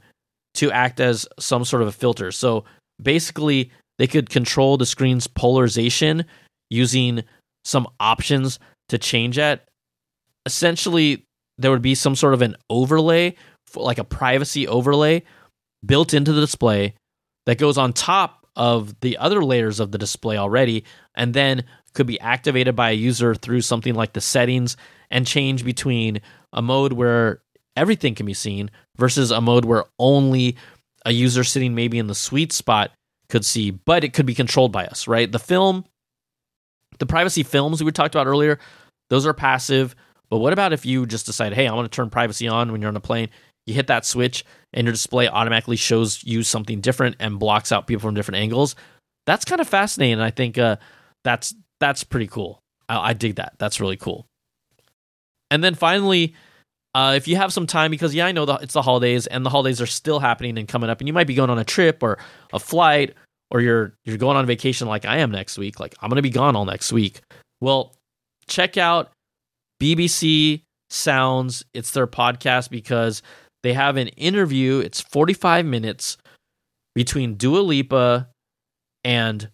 to 0.56 0.72
act 0.72 1.00
as 1.00 1.28
some 1.40 1.64
sort 1.66 1.82
of 1.82 1.88
a 1.88 1.92
filter. 1.92 2.32
So 2.32 2.66
basically, 3.02 3.72
they 3.98 4.08
could 4.08 4.30
control 4.30 4.78
the 4.78 4.86
screen's 4.86 5.28
polarization 5.28 6.26
using 6.70 7.24
some 7.66 7.88
options 8.00 8.60
to 8.90 8.98
change 8.98 9.38
it. 9.38 9.62
Essentially, 10.46 11.26
there 11.58 11.72
would 11.72 11.82
be 11.82 11.96
some 11.96 12.16
sort 12.16 12.34
of 12.34 12.42
an 12.42 12.56
overlay, 12.70 13.36
like 13.76 13.98
a 13.98 14.04
privacy 14.04 14.68
overlay, 14.68 15.24
built 15.86 16.14
into 16.14 16.32
the 16.32 16.42
display 16.42 16.94
that 17.46 17.58
goes 17.58 17.78
on 17.78 17.94
top 17.94 18.46
of 18.56 19.00
the 19.02 19.18
other 19.18 19.44
layers 19.44 19.80
of 19.80 19.92
the 19.92 19.98
display 19.98 20.38
already, 20.38 20.84
and 21.16 21.34
then 21.34 21.64
could 21.98 22.08
be 22.08 22.20
activated 22.22 22.76
by 22.76 22.92
a 22.92 22.94
user 22.94 23.36
through 23.36 23.60
something 23.60 23.96
like 23.96 24.14
the 24.14 24.22
settings 24.22 24.78
and 25.10 25.28
change 25.28 25.66
between 25.66 26.22
a 26.54 26.62
mode 26.62 26.94
where 26.94 27.42
everything 27.76 28.16
can 28.16 28.26
be 28.26 28.36
seen 28.36 28.70
versus 28.98 29.32
a 29.32 29.42
mode 29.42 29.66
where 29.66 29.86
only 29.98 30.56
a 31.06 31.12
user 31.12 31.44
sitting 31.44 31.74
maybe 31.74 31.98
in 31.98 32.08
the 32.08 32.16
sweet 32.16 32.54
spot 32.54 32.92
could 33.30 33.44
see, 33.44 33.72
but 33.72 34.04
it 34.04 34.14
could 34.14 34.28
be 34.28 34.36
controlled 34.36 34.72
by 34.72 34.86
us, 34.86 35.08
right? 35.08 35.32
The 35.32 35.40
film, 35.40 35.86
the 37.00 37.06
privacy 37.08 37.42
films 37.42 37.84
we 37.84 37.92
talked 37.92 38.14
about 38.14 38.28
earlier, 38.28 38.60
those 39.10 39.26
are 39.26 39.34
passive. 39.34 39.96
But 40.30 40.38
what 40.38 40.54
about 40.54 40.74
if 40.74 40.86
you 40.86 41.06
just 41.08 41.26
decide, 41.26 41.54
hey, 41.54 41.68
I 41.68 41.74
want 41.74 41.92
to 41.92 41.96
turn 41.96 42.10
privacy 42.10 42.48
on 42.48 42.72
when 42.72 42.80
you're 42.80 42.90
on 42.90 42.96
a 42.96 43.02
plane? 43.02 43.30
You 43.66 43.74
hit 43.74 43.88
that 43.88 44.06
switch 44.06 44.46
and 44.72 44.86
your 44.86 44.94
display 44.94 45.28
automatically 45.28 45.78
shows 45.78 46.24
you 46.24 46.44
something 46.44 46.80
different 46.80 47.16
and 47.20 47.40
blocks 47.40 47.72
out 47.72 47.88
people 47.88 48.02
from 48.02 48.14
different 48.14 48.38
angles. 48.38 48.76
That's 49.26 49.46
kind 49.46 49.60
of 49.60 49.68
fascinating. 49.68 50.22
I 50.22 50.30
think 50.32 50.58
uh, 50.58 50.78
that's 51.24 51.54
that's 51.80 52.04
pretty 52.04 52.28
cool. 52.28 52.60
I, 52.90 53.10
I 53.10 53.14
dig 53.14 53.36
that. 53.36 53.54
That's 53.58 53.80
really 53.80 53.98
cool. 53.98 54.26
And 55.50 55.64
then 55.64 55.76
finally, 55.76 56.36
uh, 56.94 57.14
if 57.16 57.28
you 57.28 57.36
have 57.36 57.54
some 57.54 57.68
time, 57.68 57.92
because 57.92 58.14
yeah, 58.16 58.26
I 58.26 58.32
know 58.32 58.46
the, 58.46 58.56
it's 58.56 58.74
the 58.74 58.82
holidays 58.82 59.28
and 59.28 59.46
the 59.46 59.50
holidays 59.50 59.82
are 59.82 59.88
still 59.88 60.20
happening 60.20 60.58
and 60.58 60.68
coming 60.68 60.90
up, 60.90 61.00
and 61.00 61.08
you 61.08 61.14
might 61.14 61.28
be 61.28 61.36
going 61.36 61.50
on 61.50 61.60
a 61.60 61.64
trip 61.64 62.02
or 62.02 62.18
a 62.54 62.60
flight, 62.60 63.14
or 63.52 63.62
you're 63.62 63.94
you're 64.04 64.18
going 64.18 64.36
on 64.36 64.46
vacation 64.46 64.88
like 64.88 65.06
I 65.06 65.18
am 65.18 65.32
next 65.32 65.58
week. 65.58 65.80
Like 65.80 65.96
I'm 66.02 66.10
gonna 66.10 66.22
be 66.22 66.30
gone 66.30 66.56
all 66.56 66.66
next 66.66 66.92
week. 66.92 67.22
Well, 67.62 67.96
check 68.48 68.78
out 68.78 69.12
BBC 69.82 70.64
Sounds. 70.90 71.64
It's 71.74 71.92
their 71.92 72.08
podcast 72.08 72.70
because 72.70 73.22
they 73.64 73.74
have 73.74 73.98
an 73.98 74.08
interview. 74.10 74.80
It's 74.80 75.02
45 75.02 75.66
minutes 75.66 76.18
between 76.96 77.36
Dua 77.36 77.60
Lipa 77.60 78.30
and 79.04 79.50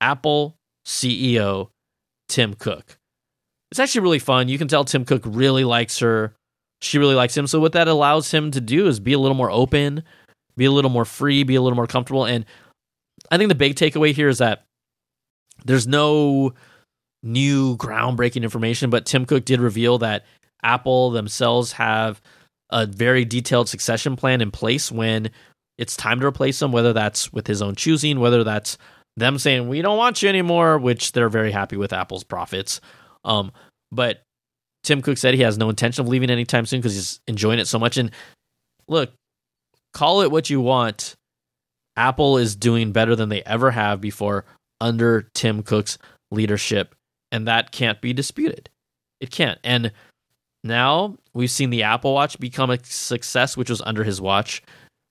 Apple 0.00 0.56
CEO 0.86 1.68
Tim 2.28 2.54
Cook. 2.54 2.98
It's 3.70 3.80
actually 3.80 4.02
really 4.02 4.18
fun. 4.20 4.48
You 4.48 4.56
can 4.56 4.68
tell 4.68 4.84
Tim 4.84 5.04
Cook 5.04 5.22
really 5.24 5.64
likes 5.64 5.98
her 5.98 6.34
she 6.80 6.98
really 6.98 7.14
likes 7.14 7.36
him. 7.36 7.46
So 7.46 7.60
what 7.60 7.72
that 7.72 7.88
allows 7.88 8.30
him 8.30 8.50
to 8.50 8.60
do 8.60 8.86
is 8.86 9.00
be 9.00 9.12
a 9.12 9.18
little 9.18 9.36
more 9.36 9.50
open, 9.50 10.02
be 10.56 10.66
a 10.66 10.70
little 10.70 10.90
more 10.90 11.04
free, 11.04 11.42
be 11.42 11.54
a 11.54 11.62
little 11.62 11.76
more 11.76 11.86
comfortable. 11.86 12.24
And 12.24 12.44
I 13.30 13.38
think 13.38 13.48
the 13.48 13.54
big 13.54 13.76
takeaway 13.76 14.12
here 14.12 14.28
is 14.28 14.38
that 14.38 14.64
there's 15.64 15.86
no 15.86 16.52
new 17.22 17.76
groundbreaking 17.78 18.42
information, 18.42 18.90
but 18.90 19.06
Tim 19.06 19.24
Cook 19.24 19.44
did 19.44 19.60
reveal 19.60 19.98
that 19.98 20.26
Apple 20.62 21.10
themselves 21.10 21.72
have 21.72 22.20
a 22.70 22.86
very 22.86 23.24
detailed 23.24 23.68
succession 23.68 24.16
plan 24.16 24.40
in 24.40 24.50
place 24.50 24.92
when 24.92 25.30
it's 25.78 25.96
time 25.96 26.20
to 26.20 26.26
replace 26.26 26.60
him, 26.60 26.72
whether 26.72 26.92
that's 26.92 27.32
with 27.32 27.46
his 27.46 27.62
own 27.62 27.74
choosing, 27.74 28.20
whether 28.20 28.44
that's 28.44 28.76
them 29.16 29.38
saying 29.38 29.68
we 29.68 29.82
don't 29.82 29.96
want 29.98 30.22
you 30.22 30.28
anymore, 30.28 30.78
which 30.78 31.12
they're 31.12 31.28
very 31.28 31.50
happy 31.50 31.76
with 31.76 31.92
Apple's 31.92 32.24
profits. 32.24 32.80
Um, 33.24 33.52
but 33.90 34.22
Tim 34.84 35.02
Cook 35.02 35.18
said 35.18 35.34
he 35.34 35.42
has 35.42 35.58
no 35.58 35.68
intention 35.68 36.02
of 36.02 36.08
leaving 36.08 36.30
anytime 36.30 36.66
soon 36.66 36.80
because 36.80 36.94
he's 36.94 37.20
enjoying 37.26 37.58
it 37.58 37.66
so 37.66 37.78
much. 37.78 37.96
And 37.96 38.10
look, 38.88 39.12
call 39.92 40.22
it 40.22 40.30
what 40.30 40.50
you 40.50 40.60
want. 40.60 41.14
Apple 41.96 42.36
is 42.36 42.54
doing 42.54 42.92
better 42.92 43.16
than 43.16 43.30
they 43.30 43.42
ever 43.42 43.70
have 43.70 44.00
before 44.00 44.44
under 44.80 45.28
Tim 45.34 45.62
Cook's 45.62 45.98
leadership, 46.30 46.94
and 47.32 47.48
that 47.48 47.72
can't 47.72 48.00
be 48.00 48.12
disputed. 48.12 48.68
It 49.20 49.30
can't. 49.30 49.58
And 49.64 49.92
now 50.62 51.16
we've 51.32 51.50
seen 51.50 51.70
the 51.70 51.84
Apple 51.84 52.12
Watch 52.12 52.38
become 52.38 52.70
a 52.70 52.84
success, 52.84 53.56
which 53.56 53.70
was 53.70 53.80
under 53.80 54.04
his 54.04 54.20
watch. 54.20 54.62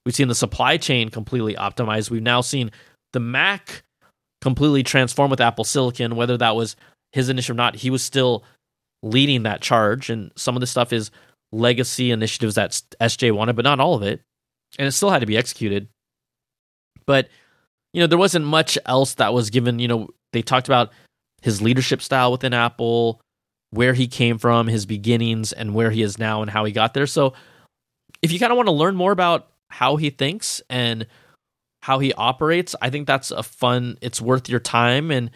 We've 0.06 0.16
seen 0.16 0.28
the 0.28 0.36
supply 0.36 0.78
chain 0.78 1.10
completely 1.10 1.56
optimized. 1.56 2.12
We've 2.12 2.22
now 2.22 2.42
seen 2.42 2.72
the 3.14 3.20
Mac 3.20 3.84
completely 4.46 4.84
transform 4.84 5.32
with 5.32 5.42
Apple 5.42 5.64
Silicon, 5.64 6.16
whether 6.16 6.38
that 6.38 6.56
was 6.56 6.76
his 7.14 7.30
initiative 7.30 7.56
or 7.56 7.58
not. 7.58 7.78
He 7.78 7.90
was 7.90 8.04
still 8.04 8.44
leading 9.02 9.42
that 9.42 9.60
charge. 9.60 10.12
And 10.12 10.32
some 10.36 10.56
of 10.56 10.60
the 10.60 10.68
stuff 10.68 10.94
is 10.94 11.10
legacy 11.52 12.12
initiatives 12.12 12.54
that 12.54 12.80
SJ 13.02 13.32
wanted, 13.32 13.56
but 13.56 13.66
not 13.66 13.80
all 13.80 13.96
of 13.96 14.04
it. 14.04 14.22
And 14.78 14.88
it 14.88 14.92
still 14.92 15.10
had 15.10 15.22
to 15.22 15.26
be 15.26 15.36
executed. 15.36 15.88
But, 17.08 17.30
you 17.92 18.02
know, 18.02 18.06
there 18.06 18.20
wasn't 18.20 18.46
much 18.46 18.78
else 18.86 19.16
that 19.16 19.34
was 19.34 19.50
given. 19.50 19.80
You 19.80 19.88
know, 19.88 20.10
they 20.32 20.44
talked 20.44 20.68
about 20.68 20.92
his 21.42 21.60
leadership 21.60 22.04
style 22.04 22.32
within 22.32 22.54
Apple, 22.54 23.20
where 23.72 23.96
he 23.96 24.08
came 24.08 24.38
from, 24.38 24.68
his 24.68 24.86
beginnings, 24.86 25.54
and 25.54 25.74
where 25.74 25.90
he 25.90 26.04
is 26.04 26.20
now 26.20 26.44
and 26.44 26.52
how 26.52 26.66
he 26.66 26.72
got 26.72 26.94
there. 26.94 27.08
So 27.08 27.34
if 28.22 28.32
you 28.32 28.38
kind 28.38 28.52
of 28.52 28.58
want 28.58 28.68
to 28.68 28.74
learn 28.74 28.96
more 28.96 29.12
about 29.12 29.48
how 29.72 29.96
he 29.96 30.12
thinks 30.12 30.62
and 30.70 31.08
how 31.86 32.00
he 32.00 32.12
operates, 32.14 32.76
I 32.82 32.90
think 32.90 33.06
that's 33.06 33.30
a 33.30 33.44
fun, 33.44 34.00
it's 34.02 34.20
worth 34.20 34.50
your 34.50 34.60
time. 34.60 35.12
And 35.12 35.30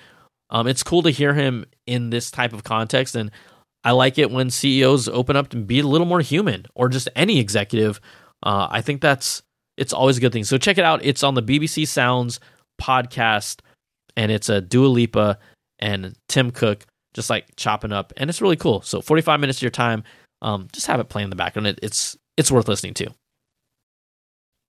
um, 0.50 0.66
it's 0.66 0.82
cool 0.82 1.04
to 1.04 1.12
hear 1.12 1.36
him 1.36 1.64
in 1.86 2.10
this 2.10 2.32
type 2.32 2.54
of 2.54 2.64
context. 2.64 3.16
And 3.16 3.30
I 3.84 3.91
like 3.91 4.18
it 4.18 4.32
when 4.32 4.50
CEOs 4.50 5.08
open 5.10 5.36
up 5.36 5.54
and 5.54 5.68
be 5.68 5.78
a 5.78 5.86
little 5.86 6.08
more 6.08 6.22
human 6.22 6.66
or 6.74 6.89
just 6.89 7.08
any 7.16 7.38
executive. 7.38 8.02
Uh, 8.41 8.68
I 8.72 8.82
think 8.82 9.00
that's 9.00 9.43
it's 9.78 9.93
always 9.93 10.18
a 10.18 10.22
good 10.22 10.34
thing. 10.34 10.43
So 10.43 10.58
check 10.58 10.80
it 10.80 10.84
out. 10.84 11.06
It's 11.06 11.22
on 11.22 11.36
the 11.36 11.43
BBC 11.43 11.88
Sounds 11.88 12.39
podcast, 12.82 13.60
and 14.18 14.32
it's 14.32 14.50
a 14.50 14.60
Dua 14.60 14.88
Lipa 14.88 15.38
and 15.78 16.16
Tim 16.30 16.50
Cook 16.50 16.84
just 17.14 17.30
like 17.30 17.45
chopping 17.58 17.91
up, 17.91 18.12
and 18.18 18.28
it's 18.28 18.41
really 18.41 18.58
cool. 18.58 18.82
So 18.82 19.02
45 19.02 19.39
minutes 19.39 19.60
of 19.60 19.62
your 19.62 19.70
time, 19.70 20.04
um, 20.41 20.68
just 20.74 20.88
have 20.88 21.00
it 21.00 21.10
play 21.10 21.22
in 21.22 21.30
the 21.30 21.36
background. 21.36 21.68
It, 21.68 21.80
it's 21.84 22.18
it's 22.38 22.52
worth 22.52 22.68
listening 22.68 22.95
to. 22.95 23.14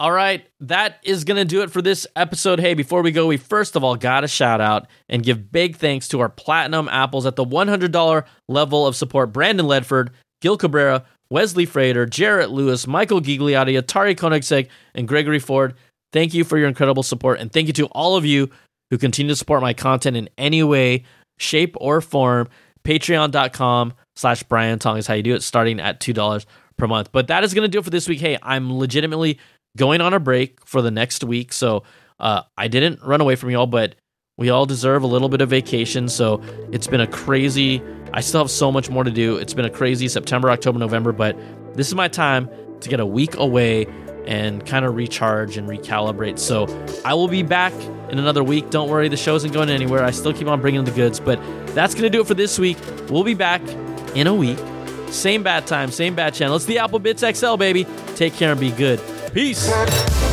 All 0.01 0.13
right, 0.13 0.49
that 0.61 0.99
is 1.03 1.25
going 1.25 1.37
to 1.37 1.45
do 1.45 1.61
it 1.61 1.71
for 1.71 1.83
this 1.83 2.07
episode. 2.17 2.59
Hey, 2.59 2.73
before 2.73 3.03
we 3.03 3.13
go, 3.13 3.27
we 3.27 3.37
first 3.37 3.77
of 3.77 3.85
all 3.85 3.97
got 3.97 4.23
to 4.23 4.29
shout 4.29 4.59
out 4.59 4.87
and 5.11 5.23
give 5.23 5.53
big 5.53 5.77
thanks 5.77 6.09
to 6.09 6.21
our 6.21 6.31
platinum 6.31 6.89
apples 6.89 7.27
at 7.27 7.37
the 7.37 7.45
$100 7.45 8.25
level 8.49 8.87
of 8.87 8.97
support 8.97 9.31
Brandon 9.31 9.67
Ledford, 9.67 10.09
Gil 10.41 10.57
Cabrera, 10.57 11.05
Wesley 11.29 11.67
Frater, 11.67 12.07
Jarrett 12.07 12.49
Lewis, 12.49 12.87
Michael 12.87 13.21
Gigliotti, 13.21 13.79
Atari 13.79 14.17
Koenigsegg, 14.17 14.69
and 14.95 15.07
Gregory 15.07 15.39
Ford. 15.39 15.75
Thank 16.15 16.33
you 16.33 16.45
for 16.45 16.57
your 16.57 16.69
incredible 16.69 17.03
support, 17.03 17.39
and 17.39 17.53
thank 17.53 17.67
you 17.67 17.75
to 17.75 17.87
all 17.89 18.17
of 18.17 18.25
you 18.25 18.49
who 18.89 18.97
continue 18.97 19.29
to 19.29 19.37
support 19.37 19.61
my 19.61 19.75
content 19.75 20.17
in 20.17 20.31
any 20.39 20.63
way, 20.63 21.05
shape, 21.39 21.77
or 21.79 22.01
form. 22.01 22.49
Patreon.com 22.85 23.93
slash 24.17 24.43
Brian 24.45 24.79
Tong 24.79 24.97
is 24.97 25.07
how 25.07 25.13
you 25.13 25.23
do 25.23 25.35
it, 25.35 25.43
starting 25.43 25.79
at 25.79 26.01
$2 26.01 26.47
per 26.79 26.87
month. 26.87 27.13
But 27.13 27.27
that 27.27 27.45
is 27.45 27.53
going 27.53 27.65
to 27.65 27.71
do 27.71 27.81
it 27.81 27.85
for 27.85 27.91
this 27.91 28.09
week. 28.09 28.21
Hey, 28.21 28.39
I'm 28.43 28.79
legitimately 28.79 29.39
going 29.77 30.01
on 30.01 30.15
a 30.15 30.21
break 30.21 30.65
for 30.67 30.83
the 30.83 30.91
next 30.91 31.25
week. 31.25 31.53
So 31.53 31.85
uh, 32.19 32.43
I 32.57 32.69
didn't 32.69 33.03
run 33.03 33.21
away 33.21 33.37
from 33.37 33.51
y'all, 33.51 33.67
but 33.67 33.95
we 34.37 34.51
all 34.51 34.67
deserve 34.67 35.03
a 35.03 35.07
little 35.07 35.29
bit 35.29 35.41
of 35.41 35.51
vacation. 35.51 36.09
So 36.09 36.43
it's 36.73 36.87
been 36.87 37.01
a 37.01 37.07
crazy, 37.07 37.83
I 38.13 38.21
still 38.21 38.41
have 38.41 38.51
so 38.51 38.73
much 38.73 38.91
more 38.91 39.05
to 39.05 39.11
do. 39.11 39.37
It's 39.37 39.55
been 39.55 39.65
a 39.65 39.71
crazy 39.71 40.09
September, 40.09 40.51
October, 40.51 40.79
November, 40.79 41.13
but 41.13 41.37
this 41.75 41.89
is 41.89 41.95
my 41.95 42.09
time 42.09 42.49
to 42.81 42.89
get 42.89 43.01
a 43.01 43.07
week 43.07 43.37
away 43.37 43.87
and 44.27 44.65
kind 44.67 44.85
of 44.85 44.95
recharge 44.95 45.57
and 45.57 45.69
recalibrate. 45.69 46.39
So 46.39 46.67
I 47.05 47.15
will 47.15 47.29
be 47.29 47.43
back 47.43 47.73
in 48.11 48.19
another 48.19 48.45
week. 48.45 48.71
Don't 48.71 48.89
worry, 48.89 49.09
the 49.09 49.17
show 49.17 49.35
isn't 49.35 49.53
going 49.53 49.71
anywhere. 49.71 50.05
I 50.05 50.11
still 50.11 50.33
keep 50.33 50.49
on 50.49 50.61
bringing 50.61 50.85
the 50.85 50.91
goods, 50.91 51.21
but 51.21 51.41
that's 51.75 51.95
going 51.95 52.05
to 52.05 52.11
do 52.11 52.21
it 52.21 52.27
for 52.27 52.35
this 52.35 52.59
week. 52.59 52.79
We'll 53.09 53.25
be 53.25 53.35
back 53.35 53.63
in 54.15 54.27
a 54.27 54.35
week. 54.35 54.59
Same 55.09 55.43
bad 55.43 55.67
time, 55.67 55.91
same 55.91 56.15
bad 56.15 56.35
channel. 56.35 56.57
It's 56.57 56.67
the 56.67 56.79
Apple 56.79 57.01
Bitz 57.01 57.35
XL, 57.35 57.57
baby. 57.57 57.87
Take 58.15 58.35
care 58.35 58.53
and 58.53 58.61
be 58.61 58.71
good. 58.71 59.01
Peace. 59.33 60.30